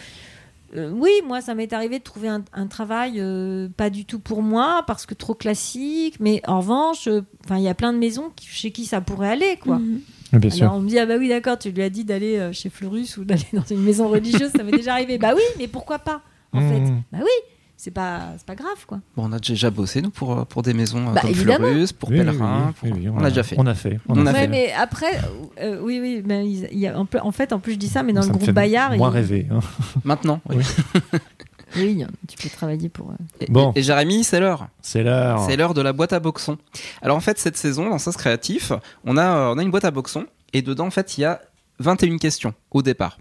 [0.76, 4.20] euh, oui, moi, ça m'est arrivé de trouver un, un travail euh, pas du tout
[4.20, 6.16] pour moi, parce que trop classique.
[6.20, 9.02] Mais en revanche, euh, enfin, il y a plein de maisons qui- chez qui ça
[9.02, 9.78] pourrait aller, quoi.
[9.80, 10.02] Mhm.
[10.40, 10.64] Bien sûr.
[10.66, 12.72] Alors on me dit ah bah oui d'accord, tu lui as dit d'aller euh, chez
[12.72, 15.20] Fleurus ou d'aller dans une maison religieuse, ça m'est déjà arrivé.
[15.20, 16.22] Bah oui, mais pourquoi pas
[16.54, 16.70] en Mmh.
[16.70, 19.00] fait Bah oui, c'est pas c'est pas grave quoi.
[19.16, 21.68] Bon, on a déjà bossé nous pour, euh, pour des maisons euh, Bah, comme évidemment.
[21.68, 22.68] Fleurus, pour Oui, Pèlerin.
[22.68, 23.56] oui, pour- oui, oui, on a déjà fait.
[23.60, 24.00] On a fait.
[24.08, 24.48] On a fait.
[24.48, 25.20] mais après
[25.62, 28.14] euh, oui oui, mais il y a en fait en plus je dis ça, mais
[28.14, 29.48] dans Ça le groupe Bayard, Moins il- rêver.
[29.52, 29.60] hein.
[30.04, 30.40] Maintenant.
[30.50, 30.58] oui.
[30.58, 31.14] Oui.
[31.78, 33.12] oui, tu peux travailler pour.
[33.12, 33.72] euh, Et, Bon.
[33.76, 34.68] et Jérémy, c'est l'heure.
[34.82, 35.44] C'est l'heure.
[35.48, 36.58] C'est l'heure de la boîte à boxon.
[37.02, 38.72] Alors en fait, cette saison, dans Sens Créatif,
[39.06, 41.26] on a, euh, on a une boîte à boxon et dedans, en fait, il y
[41.26, 41.42] a
[41.80, 43.18] 21 questions au départ.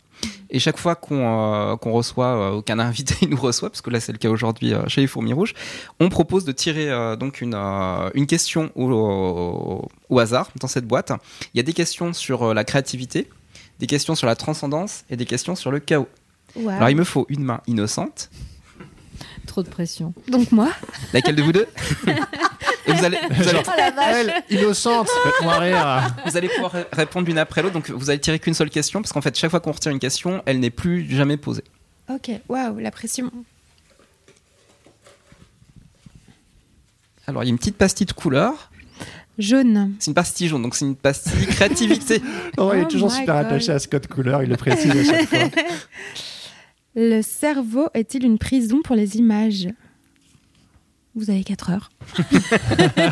[0.51, 1.21] Et chaque fois qu'on
[1.73, 4.75] euh, qu'on reçoit, euh, aucun invité nous reçoit, parce que là c'est le cas aujourd'hui
[4.75, 5.55] euh, chez les Fourmis Rouges,
[5.99, 10.69] on propose de tirer euh, donc une, euh, une question au, au- au hasard dans
[10.69, 11.11] cette boîte.
[11.55, 13.31] Il y a des questions sur euh, la créativité,
[13.79, 16.09] des questions sur la transcendance et des questions sur le chaos.
[16.55, 16.69] Wow.
[16.69, 18.29] Alors il me faut une main innocente.
[19.47, 20.13] Trop de pression.
[20.29, 20.69] Donc moi,
[21.15, 21.67] Laquelle de vous deux?
[22.87, 24.15] Et vous allez, vous allez, Oh la vache
[24.51, 26.15] Elle, innocente, faites-moi rire.
[26.27, 29.01] Vous allez pouvoir ré- répondre l'une après l'autre, donc vous allez tirer qu'une seule question,
[29.03, 31.65] parce qu'en fait, chaque fois qu'on retire une question, elle n'est plus jamais posée.
[32.09, 33.31] ok, waouh, la pression.
[37.27, 38.71] Alors, il y a une petite pastille de couleur,
[39.39, 39.95] Jaune.
[39.99, 42.21] c'est une pastille jaune, donc c'est une pastille créativité.
[42.59, 43.47] Non, il est Oh toujours super God.
[43.47, 45.39] attaché à Scott Couleur, il le précise à chaque fois.
[46.95, 49.69] Le cerveau est-il une prison pour les images?
[51.15, 51.91] Vous avez 4 heures.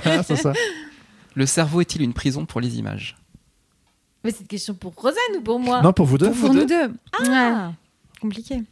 [0.04, 0.52] Ah, c'est ça.
[1.34, 3.16] Le cerveau est-il une prison pour les images?
[4.24, 5.80] Mais c'est une question pour Rosanne ou pour moi?
[5.82, 6.26] Non, pour vous deux.
[6.26, 6.94] Pour vous Pour deux nous deux.
[7.30, 7.72] Ah
[8.20, 8.62] compliqué.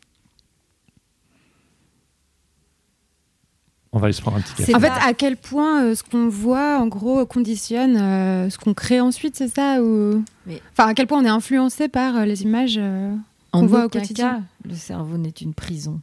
[3.93, 4.75] On va aller se prendre un petit café.
[4.75, 8.75] En fait, à quel point euh, ce qu'on voit, en gros, conditionne euh, ce qu'on
[8.75, 10.23] crée ensuite, c'est ça ou...
[10.47, 13.15] Mais- Enfin, à quel point on est influencé par euh, les images euh,
[13.53, 14.31] En qu'on voit au aucun quotidien.
[14.31, 16.01] cas, le cerveau n'est une prison.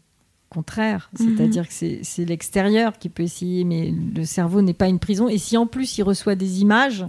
[0.55, 1.35] Contraire, Mhm.
[1.35, 5.27] c'est-à-dire que c'est- l'extérieur qui peut essayer, mais le cerveau n'est pas une prison.
[5.27, 7.05] Et si en plus il reçoit des images,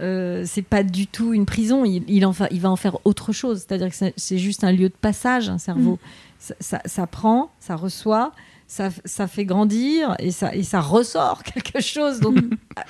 [0.00, 1.84] euh, c'est pas du tout une prison.
[1.84, 3.58] Il, il, en fa- il va en faire autre chose.
[3.66, 5.98] C'est-à-dire que c'est- juste un lieu de passage, un cerveau.
[6.38, 8.30] Ça, ça- ça prend, ça reçoit,
[8.68, 12.20] ça, ça fait grandir et ça, et ça ressort quelque chose.
[12.20, 12.80] Donc, euh,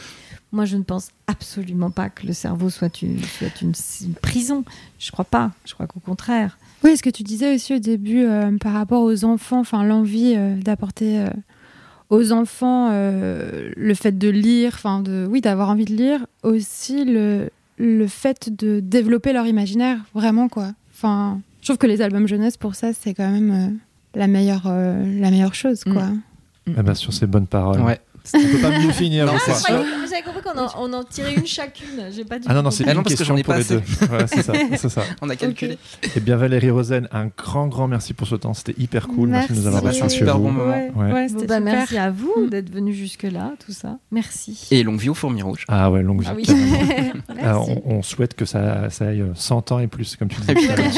[0.52, 4.64] moi, je ne pense absolument pas que le cerveau soit une, soit une, une prison.
[4.98, 5.52] Je crois pas.
[5.64, 6.58] Je crois qu'au contraire.
[6.84, 10.34] Oui, ce que tu disais aussi au début euh, par rapport aux enfants, enfin l'envie
[10.36, 11.28] euh, d'apporter euh,
[12.10, 17.04] aux enfants euh, le fait de lire, enfin de oui d'avoir envie de lire, aussi
[17.04, 17.50] le
[17.80, 20.72] le fait de développer leur imaginaire vraiment quoi.
[20.92, 24.64] Enfin, je trouve que les albums jeunesse pour ça c'est quand même euh, la meilleure
[24.66, 26.08] euh, la meilleure chose quoi.
[26.76, 27.80] Ah bah, sur ces bonnes paroles.
[27.80, 27.98] Ouais.
[28.34, 29.26] On peut pas mieux finir.
[29.26, 29.84] Non, je crois.
[30.08, 32.04] J'avais compris qu'on en, on en tirait une chacune.
[32.14, 32.84] J'ai pas du Ah non, non, c'est.
[32.84, 33.82] Ah non, une parce que question j'en ai pour pas les deux.
[34.08, 35.02] Voilà, c'est ça, c'est ça.
[35.22, 35.78] On a calculé.
[36.16, 38.54] Eh bien, Valérie Rosen, un grand, grand merci pour ce temps.
[38.54, 39.28] C'était hyper cool.
[39.28, 40.02] Merci, de nous avoir Merci.
[40.02, 40.44] reçus chez Super vous.
[40.44, 40.70] bon moment.
[40.70, 41.12] Ouais, Ouais.
[41.12, 41.72] ouais, Bon, c'était bah, super.
[41.74, 42.50] merci à vous Mm.
[42.50, 43.98] d'être venu jusque-là, tout ça.
[44.10, 44.66] Merci.
[44.70, 45.64] Et longue vie aux fourmis rouges.
[45.68, 46.28] Ah ouais, longue vie.
[46.30, 46.46] Ah oui.
[47.42, 50.52] Ah, on, on souhaite que ça, ça aille 100 ans et plus, comme tu disais.
[50.52, 50.92] Et puis, tout à l'heure.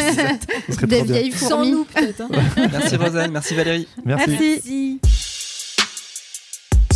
[0.69, 1.15] Ce serait Des trop bien.
[1.15, 1.70] vieilles Sans fourmis.
[1.73, 2.20] nous, peut-être.
[2.23, 2.28] hein.
[2.73, 3.89] Merci Rosanne, merci Valérie.
[4.05, 4.31] Merci.
[4.62, 5.30] Merci.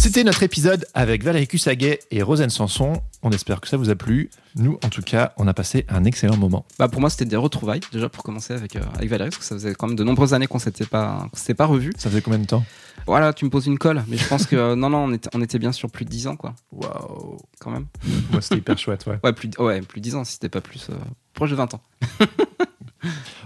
[0.04, 2.92] C'était notre épisode avec Valérie Cussaguet et Rosen Sanson.
[3.22, 4.28] On espère que ça vous a plu.
[4.54, 6.66] Nous, en tout cas, on a passé un excellent moment.
[6.78, 9.44] Bah pour moi c'était des retrouvailles déjà pour commencer avec, euh, avec Valérie parce que
[9.46, 11.94] ça faisait quand même de nombreuses années qu'on s'était pas qu'on s'était pas revus.
[11.96, 12.66] Ça faisait combien de temps?
[13.06, 15.30] Voilà tu me poses une colle mais je pense que euh, non non on était,
[15.32, 17.86] on était bien sur plus de 10 ans quoi Waouh quand même.
[18.30, 19.18] Moi, c'était hyper chouette, ouais.
[19.24, 20.94] Ouais plus de- ouais plus de 10 ans si c'était pas plus euh,
[21.32, 21.80] proche de 20 ans.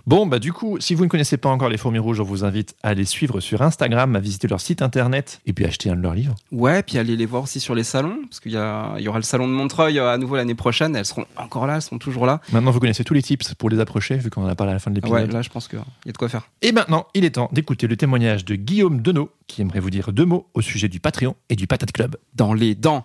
[0.09, 2.43] Bon, bah du coup, si vous ne connaissez pas encore les Fourmis Rouges, on vous
[2.43, 5.97] invite à les suivre sur Instagram, à visiter leur site internet et puis acheter un
[5.97, 6.35] de leurs livres.
[6.51, 9.09] Ouais puis aller les voir aussi sur les salons parce qu'il y, a- il y
[9.09, 11.83] aura le salon de Montreuil euh, à nouveau l'année prochaine elles seront encore là elles
[11.83, 12.41] sont toujours là.
[12.55, 14.77] Maintenant, vous connaissez tous les tips pour les approcher, vu qu'on en a parlé à
[14.77, 15.15] la fin de l'épisode.
[15.15, 16.49] Ouais là je pense qu'il y a de quoi faire.
[16.63, 20.11] Et maintenant, il est temps d'écouter le témoignage de Guillaume Denot, qui aimerait vous dire
[20.15, 22.17] deux mots au sujet du Patreon et du Patate Club.
[22.35, 23.05] Dans les dents.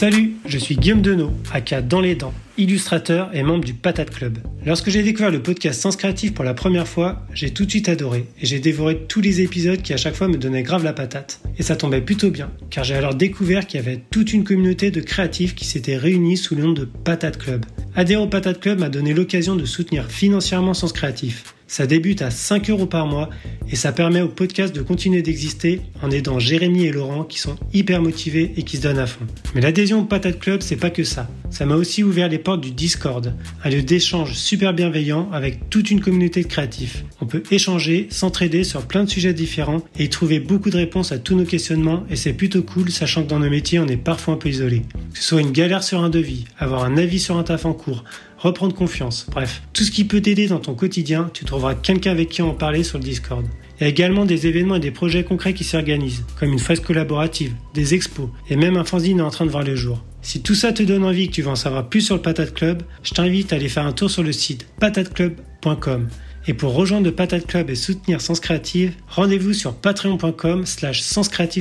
[0.00, 4.38] Salut, je suis Guillaume Denot, aka Dans les Dents, illustrateur et membre du Patate Club.
[4.64, 7.90] Lorsque j'ai découvert le podcast Sens Créatif pour la première fois, j'ai tout de suite
[7.90, 10.94] adoré et j'ai dévoré tous les épisodes qui à chaque fois me donnaient grave la
[10.94, 11.42] patate.
[11.58, 14.90] Et ça tombait plutôt bien, car j'ai alors découvert qu'il y avait toute une communauté
[14.90, 17.66] de créatifs qui s'étaient réunis sous le nom de Patate Club.
[17.94, 21.54] Adhérer au Patate Club m'a donné l'occasion de soutenir financièrement Sens Créatif.
[21.70, 23.30] Ça débute à 5 euros par mois
[23.70, 27.54] et ça permet au podcast de continuer d'exister en aidant Jérémy et Laurent qui sont
[27.72, 29.24] hyper motivés et qui se donnent à fond.
[29.54, 31.28] Mais l'adhésion au Patate Club, c'est pas que ça.
[31.48, 33.32] Ça m'a aussi ouvert les portes du Discord,
[33.62, 37.04] un lieu d'échange super bienveillant avec toute une communauté de créatifs.
[37.20, 41.12] On peut échanger, s'entraider sur plein de sujets différents et y trouver beaucoup de réponses
[41.12, 43.96] à tous nos questionnements et c'est plutôt cool sachant que dans nos métiers on est
[43.96, 44.82] parfois un peu isolé.
[45.12, 47.74] Que ce soit une galère sur un devis, avoir un avis sur un taf en
[47.74, 48.02] cours,
[48.40, 52.30] reprendre confiance, bref, tout ce qui peut t'aider dans ton quotidien, tu trouveras quelqu'un avec
[52.30, 53.46] qui en parler sur le Discord.
[53.78, 56.84] Il y a également des événements et des projets concrets qui s'organisent, comme une fresque
[56.84, 60.02] collaborative, des expos, et même un fanzine en train de voir le jour.
[60.22, 62.52] Si tout ça te donne envie que tu veux en savoir plus sur le Patate
[62.52, 66.08] Club, je t'invite à aller faire un tour sur le site patateclub.com.
[66.46, 71.02] Et pour rejoindre Patate Club et soutenir Sens Créative, rendez-vous sur patreon.com slash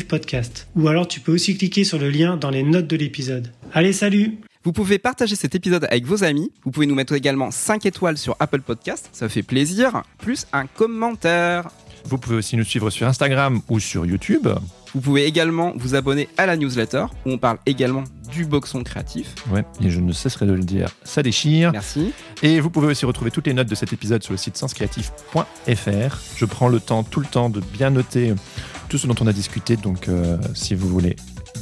[0.07, 0.67] podcast.
[0.75, 3.51] Ou alors tu peux aussi cliquer sur le lien dans les notes de l'épisode.
[3.73, 6.51] Allez, salut Vous pouvez partager cet épisode avec vos amis.
[6.65, 10.67] Vous pouvez nous mettre également 5 étoiles sur Apple Podcast, ça fait plaisir, plus un
[10.67, 11.69] commentaire.
[12.03, 14.49] Vous pouvez aussi nous suivre sur Instagram ou sur YouTube.
[14.93, 18.03] Vous pouvez également vous abonner à la newsletter où on parle également
[18.33, 19.33] du boxon créatif.
[19.49, 21.71] Ouais, et je ne cesserai de le dire, ça déchire.
[21.71, 22.11] Merci.
[22.43, 26.17] Et vous pouvez aussi retrouver toutes les notes de cet épisode sur le site senscreatif.fr.
[26.35, 28.33] Je prends le temps, tout le temps, de bien noter
[28.89, 29.77] tout ce dont on a discuté.
[29.77, 31.15] Donc, euh, si vous voulez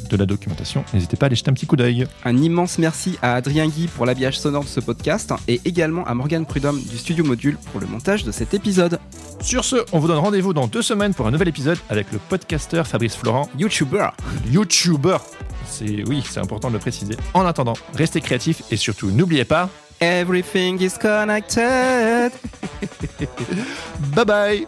[0.10, 2.08] de la documentation, n'hésitez pas à aller jeter un petit coup d'œil.
[2.24, 6.14] Un immense merci à Adrien Guy pour l'habillage sonore de ce podcast et également à
[6.14, 9.00] Morgane Prudhomme du Studio Module pour le montage de cet épisode.
[9.42, 12.20] Sur ce, on vous donne rendez-vous dans deux semaines pour un nouvel épisode avec le
[12.20, 14.10] podcasteur Fabrice Florent, YouTuber.
[14.50, 15.18] YouTuber.
[15.66, 17.16] C'est oui, c'est important de le préciser.
[17.34, 19.70] En attendant, restez créatifs et surtout n'oubliez pas.
[20.00, 22.32] Everything is connected.
[24.16, 24.68] Bye bye.